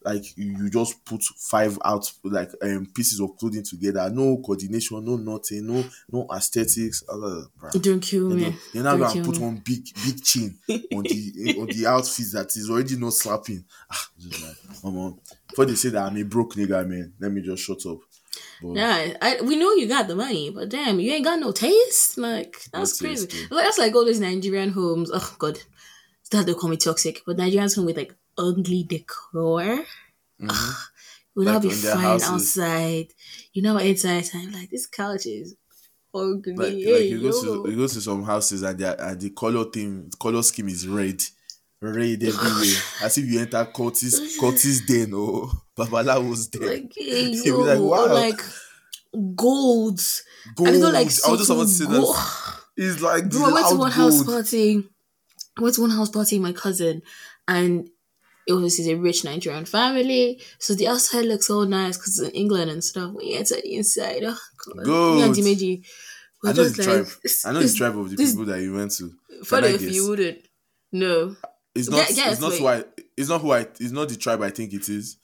like 0.04 0.36
you, 0.36 0.68
just 0.70 1.04
put 1.04 1.22
five 1.22 1.78
out 1.84 2.10
like 2.24 2.50
um 2.62 2.86
pieces 2.94 3.20
of 3.20 3.36
clothing 3.38 3.62
together. 3.64 4.08
No 4.10 4.36
coordination, 4.38 5.04
no 5.04 5.16
nothing, 5.16 5.66
no 5.66 5.84
no 6.10 6.26
aesthetics. 6.32 7.02
Uh. 7.08 7.42
Don't 7.80 8.00
kill 8.00 8.30
me. 8.30 8.54
you're 8.72 8.82
not 8.84 8.98
gonna 8.98 9.24
put 9.24 9.36
me. 9.38 9.44
one 9.44 9.62
big 9.64 9.84
big 10.04 10.22
chin 10.24 10.58
on 10.68 11.02
the 11.04 11.56
on 11.60 11.66
the 11.66 11.86
outfit 11.88 12.26
that 12.32 12.56
is 12.56 12.68
already 12.70 12.96
not 12.96 13.12
slapping. 13.14 13.64
Ah, 13.90 14.08
just 14.18 14.42
like, 14.42 14.82
come 14.82 14.98
on. 14.98 15.20
Before 15.48 15.64
they 15.66 15.74
say 15.76 15.88
that 15.90 16.02
I'm 16.04 16.16
a 16.16 16.22
broke 16.24 16.54
nigga, 16.54 16.86
man, 16.88 17.12
let 17.20 17.30
me 17.32 17.42
just 17.42 17.62
shut 17.64 17.84
up. 17.86 17.98
But 18.62 18.74
Yeah, 18.76 19.16
I, 19.20 19.40
we 19.42 19.57
know 19.57 19.72
you 19.74 19.86
got 19.88 20.09
the 20.09 20.16
money, 20.16 20.50
but 20.50 20.68
damn, 20.68 20.98
you 21.00 21.12
ain't 21.12 21.24
got 21.24 21.38
no 21.40 21.52
taste. 21.52 22.16
Like 22.18 22.57
that's 22.72 23.00
No 23.00 23.09
crazy. 23.09 23.26
taste, 23.26 23.50
Like, 23.50 23.64
that's 23.64 23.78
like 23.78 23.94
all 23.94 24.04
those 24.04 24.20
Nigerian 24.20 24.70
homes. 24.70 25.11
Oh 25.12 25.34
god, 25.38 25.59
that 26.30 26.46
they 26.46 26.54
call 26.54 26.70
me 26.70 26.76
toxic, 26.76 27.22
but 27.26 27.36
Nigerians 27.36 27.76
home 27.76 27.86
with 27.86 27.96
like 27.96 28.14
ugly 28.38 28.82
decor. 28.84 29.62
Mm-hmm. 30.40 30.48
Ugh, 30.50 30.74
Will 31.34 31.44
Like 31.44 31.52
not 31.54 31.62
be 31.62 31.70
fine 31.70 31.98
houses. 32.02 32.28
outside. 32.59 33.09
You 33.52 33.62
know, 33.62 33.76
inside 33.78 34.24
time 34.24 34.52
like 34.52 34.70
this 34.70 34.86
couch 34.86 35.26
is 35.26 35.54
ugly. 36.14 36.54
like, 36.57 36.72
like 36.72 37.04
you 37.11 37.20
go 37.20 37.30
to 37.42 37.70
you 37.70 37.76
go 37.76 37.86
to 37.86 38.00
some 38.00 38.22
houses 38.24 38.62
and, 38.62 38.78
they 38.78 38.94
and 38.98 39.20
the 39.20 39.30
color 39.30 39.64
theme 39.64 40.09
color 40.18 40.42
scheme 40.42 40.68
is 40.68 40.88
red 40.88 41.20
red 41.82 42.22
everywhere 42.22 42.82
as 43.02 43.18
if 43.18 43.26
you 43.26 43.38
enter 43.40 43.64
Curtis 43.66 44.38
Curtis 44.40 44.80
den 44.86 45.12
or 45.12 45.50
Babalawo's 45.76 46.48
den 46.48 46.62
like 46.68 46.92
hey, 46.96 47.30
yo, 47.44 47.60
like, 47.60 47.78
wow. 47.78 48.12
like 48.14 48.40
gold. 49.34 50.00
gold 50.54 50.68
And 50.68 50.76
it's 50.76 50.78
not 50.78 50.94
like 50.94 51.06
I 51.26 51.30
was 51.30 51.38
just 51.40 51.50
about 51.50 51.62
to 51.62 51.68
say 51.68 51.86
gold. 51.86 52.16
that 52.16 52.60
it's 52.76 53.00
like 53.02 53.28
Bro, 53.30 53.44
I 53.44 53.52
went 53.52 53.68
to 53.68 53.76
one 53.76 53.90
house 53.90 54.22
party. 54.24 54.84
I 55.58 55.62
went 55.62 55.74
to 55.76 55.80
one 55.80 55.90
house 55.90 56.10
party 56.10 56.38
with 56.38 56.48
my 56.48 56.52
cousin, 56.52 57.02
and 57.48 57.88
it 58.46 58.52
was 58.52 58.78
a 58.86 58.94
rich 58.94 59.24
Nigerian 59.24 59.64
family. 59.64 60.40
So 60.58 60.74
the 60.74 60.88
outside 60.88 61.24
looks 61.24 61.50
all 61.50 61.66
nice 61.66 61.96
because 61.96 62.18
it's 62.18 62.28
in 62.28 62.34
England 62.34 62.70
and 62.70 62.84
stuff. 62.84 63.12
When 63.12 63.26
you 63.26 63.38
enter 63.38 63.56
the 63.56 63.74
inside, 63.74 64.22
oh 64.24 64.38
god, 64.64 64.86
me 64.86 65.22
and 65.22 65.34
Dimeji, 65.34 65.84
I 66.44 66.52
know 66.52 66.64
the 66.64 66.68
like, 66.68 67.06
tribe 67.06 67.08
I 67.44 67.52
know 67.52 67.60
the 67.60 67.74
tribe 67.74 67.98
of 67.98 68.10
the 68.10 68.16
this- 68.16 68.32
people 68.32 68.46
that 68.46 68.60
you 68.60 68.74
went 68.74 68.92
to 68.92 69.12
Funny 69.44 69.68
if 69.68 69.82
you 69.82 70.08
wouldn't. 70.08 70.38
No, 70.92 71.36
it's 71.74 71.90
not 71.90 72.08
guess, 72.08 72.32
it's 72.32 72.40
not 72.40 72.52
who 72.54 72.66
I 72.66 72.84
it's 73.16 73.28
not 73.28 73.40
who 73.40 73.52
I 73.52 73.60
it's 73.60 73.90
not 73.90 74.08
the 74.08 74.16
tribe 74.16 74.42
I 74.42 74.50
think 74.50 74.72
it 74.72 74.88
is 74.88 75.16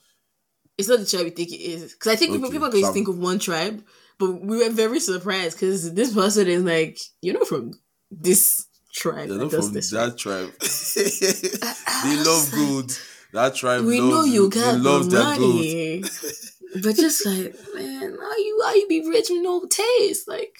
it's 0.79 0.89
not 0.89 0.99
the 1.01 1.07
tribe 1.07 1.25
we 1.25 1.31
think 1.31 1.51
it 1.53 1.61
is. 1.61 1.93
Because 1.93 2.12
I 2.12 2.16
think 2.16 2.33
people, 2.33 2.49
Okay, 2.49 2.55
people 2.59 2.70
to 2.70 2.93
think 2.93 3.09
of 3.09 3.18
one 3.18 3.39
tribe, 3.39 3.85
but 4.18 4.31
we 4.43 4.59
were 4.59 4.70
very 4.70 5.01
surprised 5.01 5.59
because 5.59 5.93
this 5.95 6.14
person 6.14 6.47
is 6.49 6.62
like, 6.62 6.99
you're 7.20 7.35
not 7.39 7.47
from 7.47 7.73
this 8.11 8.66
tribe. 8.93 9.29
they're 9.29 9.39
that 9.39 9.45
not 9.45 9.53
from 9.53 9.73
this 9.73 9.91
that 9.91 10.18
tribe 10.18 10.53
they 12.05 12.16
love 12.25 12.51
gold 12.53 13.01
that 13.33 13.55
tribe 13.55 13.85
we 13.85 13.99
know 13.99 14.23
you 14.25 14.51
they 14.51 14.61
got 14.61 14.79
love 14.81 15.11
the 15.11 15.18
money, 15.18 16.03
but 16.83 16.95
just 16.97 17.25
like 17.25 17.55
man, 17.75 18.16
how 18.20 18.37
you 18.37 18.61
how 18.64 18.75
you 18.75 18.87
be 18.89 19.09
rich 19.09 19.29
with 19.31 19.43
no 19.43 19.64
taste? 19.66 20.29
Like 20.29 20.55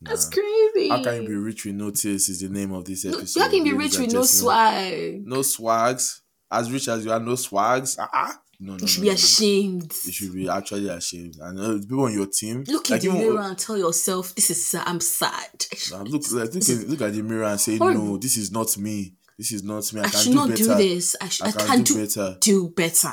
that's 0.00 0.28
crazy. 0.28 0.88
How 0.88 1.02
can 1.02 1.22
you 1.22 1.28
be 1.28 1.34
rich 1.36 1.64
with 1.64 1.74
no 1.76 1.90
taste 1.90 2.28
is 2.28 2.40
the 2.40 2.48
name 2.48 2.72
of 2.72 2.84
this 2.84 3.04
No, 3.04 3.18
episode. 3.18 3.40
you 3.44 3.50
can 3.50 3.64
be 3.64 3.72
rich 3.72 3.98
with 3.98 4.12
no 4.12 4.22
swag. 4.22 5.26
No 5.26 5.42
swags. 5.42 6.22
As 6.50 6.70
rich 6.70 6.86
as 6.88 7.04
you 7.04 7.10
are, 7.12 7.20
no 7.20 7.34
swags. 7.36 7.96
Ah, 7.98 8.40
no, 8.64 8.72
no, 8.74 8.78
You 8.80 8.86
should 8.86 9.02
no, 9.02 9.10
be 9.10 9.14
ashamed. 9.14 9.92
You 10.04 10.12
should 10.12 10.32
be 10.32 10.48
actually 10.48 10.88
ashamed. 10.88 11.36
And 11.40 11.58
uh, 11.58 11.78
people 11.80 12.04
on 12.04 12.12
your 12.12 12.26
team, 12.26 12.64
Look 12.68 12.88
in 12.88 12.94
like 12.94 13.02
the 13.02 13.08
even- 13.08 13.18
mirror 13.20 13.40
and 13.40 13.58
tell 13.58 13.76
yourself, 13.76 14.34
"This 14.34 14.50
is. 14.50 14.74
I'm 14.74 15.00
sad. 15.00 15.66
look, 15.90 16.22
like, 16.32 16.54
look, 16.54 16.68
at, 16.68 16.88
look 16.88 17.00
at 17.02 17.12
the 17.12 17.22
mirror 17.22 17.44
and 17.44 17.60
say, 17.60 17.76
Horrible. 17.76 18.04
no, 18.04 18.16
this 18.18 18.36
is 18.36 18.52
not 18.52 18.76
me. 18.78 19.14
This 19.38 19.52
is 19.52 19.62
not 19.64 19.92
me. 19.92 20.00
I, 20.00 20.04
I 20.04 20.08
can 20.10 20.20
should 20.20 20.30
do 20.30 20.36
not 20.36 20.48
better. 20.50 20.62
do 20.64 20.74
this. 20.76 21.16
I, 21.20 21.28
sh- 21.28 21.42
I 21.42 21.48
I, 21.48 21.52
can 21.52 21.66
can't 21.66 21.86
do 21.86 21.94
do 21.94 22.00
better." 22.06 22.36
Do 22.40 22.68
better. 22.68 23.12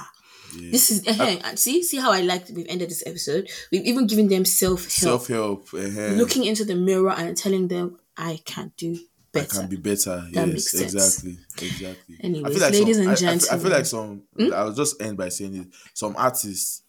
Yeah. 0.58 0.72
This 0.72 0.90
is 0.92 1.08
uh, 1.08 1.56
see 1.56 1.84
see 1.84 1.98
how 1.98 2.12
I 2.12 2.22
like 2.22 2.48
we've 2.54 2.66
ended 2.70 2.90
this 2.90 3.04
episode. 3.06 3.50
We've 3.72 3.86
even 3.86 4.08
given 4.08 4.28
them 4.30 4.46
self 4.46 4.82
help, 4.82 4.92
Self 4.92 5.28
help. 5.28 5.68
Uh, 5.74 6.14
looking 6.22 6.44
into 6.46 6.66
the 6.66 6.76
mirror 6.76 7.12
and 7.12 7.36
telling 7.38 7.68
them, 7.68 7.98
"I 8.18 8.40
can't 8.46 8.76
do 8.76 8.98
I 9.36 9.44
can 9.46 9.68
be 9.68 9.76
better. 9.78 10.26
Yes, 10.32 10.74
exactly, 10.74 11.38
exactly. 11.62 12.18
Anyways, 12.22 12.60
ladies 12.72 12.98
some, 12.98 13.08
and 13.08 13.18
gentlemen, 13.18 13.38
I, 13.38 13.40
feel- 13.40 13.56
I, 13.56 13.60
feel 13.60 13.72
like 13.72 13.86
some. 13.86 14.24
I'll 14.54 14.74
just 14.74 15.02
end 15.02 15.18
by 15.18 15.30
saying 15.30 15.56
it. 15.56 15.68
Some 15.94 16.16
artists, 16.18 16.82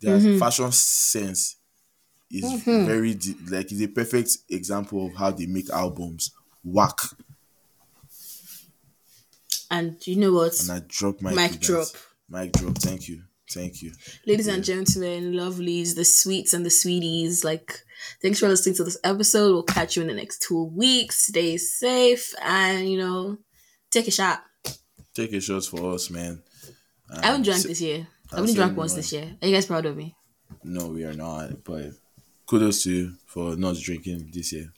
their 0.00 0.18
Mm-hmm. 0.18 0.38
fashion 0.38 0.70
sense 0.72 1.56
is 2.30 2.62
very 2.64 3.18
like 3.50 3.72
is 3.72 3.80
a 3.82 3.88
perfect 3.88 4.36
example 4.50 5.06
of 5.06 5.14
how 5.14 5.30
they 5.30 5.46
make 5.46 5.70
albums. 5.70 6.30
Whack, 6.62 6.98
And 9.70 9.96
you 10.06 10.16
know 10.16 10.32
what? 10.32 10.58
and 10.60 10.70
I 10.70 10.82
drop 10.86 11.20
my 11.20 11.32
Mic 11.32 11.60
drop. 11.60 11.88
Mic 12.28 12.52
drop. 12.52 12.76
Thank 12.78 13.08
you, 13.08 13.22
thank 13.50 13.82
you. 13.82 13.92
Ladies 14.26 14.46
and 14.46 14.64
gentlemen, 14.64 15.32
lovelies, 15.32 15.94
the 15.94 16.04
sweets 16.04 16.52
and 16.54 16.64
the 16.64 16.70
sweeties, 16.70 17.44
like, 17.44 17.80
thanks 18.22 18.38
for 18.40 18.48
listening 18.48 18.74
to 18.76 18.84
this 18.84 18.98
episode. 19.04 19.52
We'll 19.52 19.62
catch 19.62 19.96
you 19.96 20.02
in 20.02 20.08
the 20.08 20.14
next 20.14 20.42
two 20.42 20.64
weeks. 20.64 21.26
Stay 21.26 21.56
safe 21.56 22.34
and, 22.42 22.88
you 22.90 22.98
know, 22.98 23.38
take 23.90 24.08
a 24.08 24.10
shot. 24.10 24.42
Take 25.14 25.32
a 25.32 25.40
shot 25.40 25.64
for 25.64 25.94
us, 25.94 26.10
man. 26.10 26.42
I 27.10 27.26
haven't 27.26 27.42
drank 27.42 27.62
so- 27.62 27.68
this 27.68 27.80
year. 27.80 28.06
I've 28.30 28.40
only 28.40 28.52
say 28.52 28.56
drank 28.56 28.76
once 28.76 28.92
this 28.94 29.10
year. 29.12 29.36
Are 29.40 29.48
you 29.48 29.54
guys 29.54 29.64
proud 29.66 29.86
of 29.86 29.96
me? 29.96 30.14
No, 30.62 30.88
we 30.88 31.04
are 31.04 31.14
not. 31.14 31.64
But 31.64 31.92
kudos 32.46 32.82
to 32.82 32.90
you 32.92 33.14
for 33.26 33.56
not 33.56 33.76
drinking 33.78 34.30
this 34.34 34.52
year. 34.52 34.70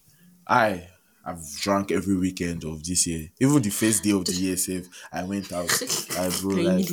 I 0.47 0.87
have 1.27 1.41
drunk 1.61 1.91
every 1.91 2.17
weekend 2.17 2.65
of 2.65 2.85
this 2.85 3.07
year. 3.09 3.29
Even 3.41 3.61
the 3.61 3.71
first 3.71 4.05
day 4.05 4.13
of 4.13 4.25
the 4.25 4.33
year, 4.33 4.57
save 4.57 4.89
I 5.13 5.25
went 5.25 5.53
out. 5.53 5.69
I 6.19 6.31
bro, 6.41 6.55
like 6.57 6.89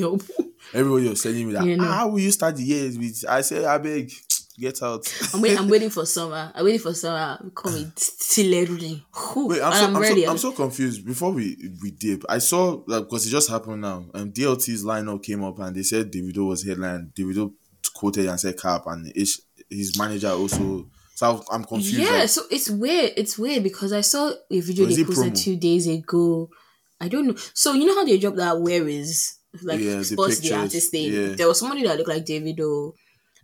everybody 0.74 1.10
was 1.10 1.22
telling 1.22 1.46
me 1.48 1.54
that 1.54 1.64
Yeah, 1.66 1.76
no. 1.76 1.84
ah, 1.86 1.94
how 1.94 2.08
will 2.10 2.20
you 2.20 2.32
start 2.32 2.56
the 2.58 2.64
year 2.64 2.92
with? 2.98 3.24
I 3.30 3.42
said, 3.42 3.64
I 3.66 3.78
beg, 3.78 4.12
get 4.60 4.82
out. 4.84 5.12
I'm, 5.34 5.42
wait, 5.42 5.60
I'm 5.60 5.68
waiting 5.74 5.90
for 5.90 6.06
summer. 6.06 6.52
I'm 6.56 6.64
waiting 6.66 6.80
for 6.80 6.94
summer. 6.94 7.40
Call 7.54 7.72
me 7.72 7.86
Tillerly. 7.96 9.04
Wait, 9.36 9.62
I'm, 9.62 9.74
so, 9.74 9.86
I'm 9.86 9.96
I'm, 9.96 10.02
ready. 10.02 10.24
so, 10.26 10.32
I'm 10.32 10.38
so 10.38 10.52
confused. 10.52 11.06
Before 11.06 11.32
we 11.32 11.58
we 11.82 11.92
dip, 11.92 12.24
I 12.30 12.40
saw 12.40 12.82
like 12.88 13.04
because 13.04 13.28
it 13.28 13.30
just 13.30 13.50
happened 13.50 13.82
now. 13.82 14.06
Um, 14.14 14.32
DLT's 14.32 14.84
lineup 14.84 15.24
came 15.24 15.44
up 15.44 15.60
and 15.60 15.76
they 15.76 15.84
said 15.84 16.12
Davido 16.12 16.48
was 16.48 16.64
headline. 16.64 17.12
Davido 17.16 17.54
quoted 17.94 18.28
and 18.28 18.40
said 18.40 18.60
cap, 18.60 18.84
and 18.88 19.12
his, 19.16 19.42
his 19.70 19.98
manager 19.98 20.30
also. 20.30 20.88
So 21.16 21.44
I'm 21.52 21.64
confused. 21.64 21.96
Yeah, 21.98 22.28
so 22.28 22.44
it's 22.52 22.70
weird. 22.70 23.14
It's 23.18 23.40
weird 23.40 23.64
because 23.64 23.92
I 23.92 24.02
saw 24.02 24.32
a 24.52 24.60
video 24.60 24.86
they 24.86 25.04
posted 25.04 25.34
promo? 25.34 25.44
two 25.44 25.56
days 25.58 25.88
ago. 25.88 26.50
I 27.02 27.08
don't 27.08 27.28
know. 27.28 27.36
So 27.54 27.74
you 27.74 27.86
know 27.86 27.96
how 27.96 28.06
they 28.06 28.20
drop 28.20 28.36
that 28.36 28.60
where 28.60 28.88
is 28.88 29.38
like 29.64 29.80
Yeah, 29.80 29.96
the 29.98 30.04
sports 30.04 30.38
the 30.38 30.42
pictures, 30.50 30.60
artist 30.62 30.92
thing. 30.92 31.12
yeah. 31.12 31.28
There 31.36 31.48
was 31.48 31.60
somebody 31.60 31.84
that 31.84 31.98
looked 31.98 32.10
like 32.10 32.26
Davido, 32.26 32.94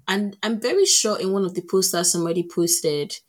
and 0.08 0.38
I'm 0.44 0.60
very 0.60 0.86
sure 0.86 1.20
in 1.20 1.32
one 1.32 1.46
of 1.46 1.54
the 1.56 1.62
posters 1.62 2.12
somebody 2.12 2.44
posted 2.44 3.20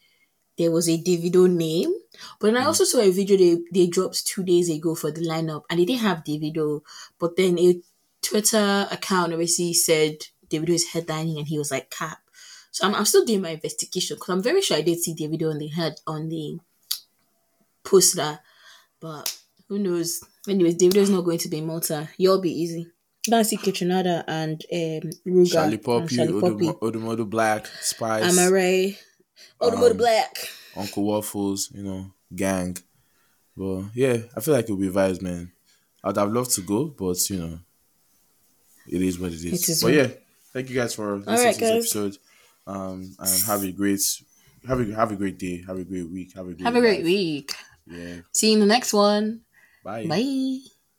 there 0.59 0.71
was 0.71 0.89
a 0.89 0.99
Davido 0.99 1.51
name. 1.51 1.93
But 2.41 2.49
then 2.49 2.57
I 2.57 2.63
Hmm. 2.63 2.67
also 2.69 2.85
saw 2.85 3.01
a 3.01 3.11
video 3.11 3.37
they 3.37 3.63
they 3.73 3.87
dropped 3.87 4.27
two 4.27 4.45
days 4.45 4.71
ago 4.71 4.95
for 4.95 5.11
the 5.11 5.23
lineup, 5.23 5.63
and 5.71 5.81
they 5.81 5.85
didn't 5.85 6.03
have 6.03 6.25
Davido. 6.25 6.83
But 7.19 7.37
then 7.37 7.59
a 7.59 7.81
Twitter 8.23 8.89
account 8.91 9.33
obviously 9.33 9.75
said 9.75 10.19
Davido 10.49 10.71
is 10.71 10.89
headlining, 10.93 11.39
and 11.39 11.49
he 11.49 11.59
was 11.59 11.71
like 11.71 11.91
cap. 11.91 12.19
So 12.71 12.87
I'm, 12.87 12.95
I'm 12.95 13.05
still 13.05 13.25
doing 13.25 13.43
my 13.43 13.51
investigation 13.51 14.17
because 14.17 14.31
I'm 14.33 14.43
very 14.43 14.63
sure 14.63 14.77
I 14.77 14.83
did 14.83 15.01
see 15.01 15.15
Davido 15.15 15.51
on 15.51 15.59
the 15.59 15.69
head 15.69 16.01
on 16.07 16.29
the 16.29 16.59
poster, 17.83 18.41
but 19.01 19.37
who 19.69 19.79
knows? 19.79 20.23
Anyways, 20.49 20.77
Davido 20.77 20.99
is 20.99 21.11
not 21.11 21.23
going 21.25 21.39
to 21.39 21.49
be 21.49 21.59
in 21.59 21.67
Malta. 21.67 22.11
You'll 22.19 22.41
be 22.41 22.53
easy. 22.53 22.89
Nancy 23.29 23.57
Kitchenada 23.57 24.25
and 24.29 24.63
um, 24.73 25.11
Ruger 25.27 25.53
Charlie 25.53 25.79
Poppy, 25.79 26.17
Shallipopi. 26.17 26.75
Odumo- 26.75 26.79
Odumodu 26.81 27.29
Black, 27.29 27.67
Spice. 27.81 28.23
Oh, 29.61 29.71
the 29.71 29.91
Um, 29.91 29.97
Black. 29.97 30.49
Uncle 30.77 31.05
Waffles, 31.05 31.71
you 31.75 31.83
know, 31.83 32.11
gang. 32.35 32.77
But 33.57 33.85
yeah, 33.95 34.19
I 34.37 34.41
feel 34.41 34.55
like 34.55 34.65
it'll 34.65 34.77
be 34.77 34.89
vibes, 34.91 35.23
man. 35.23 35.53
I'd 36.03 36.17
have 36.17 36.33
loved 36.33 36.51
to 36.57 36.61
go, 36.61 36.87
but 36.87 37.19
you 37.31 37.39
know, 37.39 37.59
it 38.91 39.01
is 39.01 39.19
what 39.19 39.31
it 39.33 39.37
is. 39.37 39.45
It 39.45 39.69
is 39.69 39.83
but 39.83 39.93
yeah, 39.95 40.09
thank 40.53 40.69
you 40.69 40.75
guys 40.75 40.95
for 40.95 41.17
listening 41.17 41.37
right, 41.37 41.55
to 41.55 41.61
this 41.61 41.71
guys. 41.71 41.79
episode. 41.97 42.19
Um, 42.67 43.15
and 43.19 43.43
have 43.47 43.63
a 43.63 43.73
great 43.73 44.01
have 44.69 44.81
a 44.81 44.95
have 44.95 45.13
a 45.13 45.17
great 45.17 45.39
day. 45.39 45.63
Have 45.67 45.79
a 45.79 45.85
great 45.85 46.11
week. 46.11 46.35
Have 46.35 46.47
a 46.49 46.53
great 46.53 46.63
Have 46.63 46.77
a 46.77 46.81
great 46.81 46.99
life. 46.99 47.05
week. 47.07 47.55
Yeah. 47.87 48.17
See 48.33 48.49
you 48.49 48.55
in 48.55 48.61
the 48.61 48.67
next 48.67 48.93
one. 48.93 49.43
Bye. 49.85 50.07
Bye. 50.07 50.74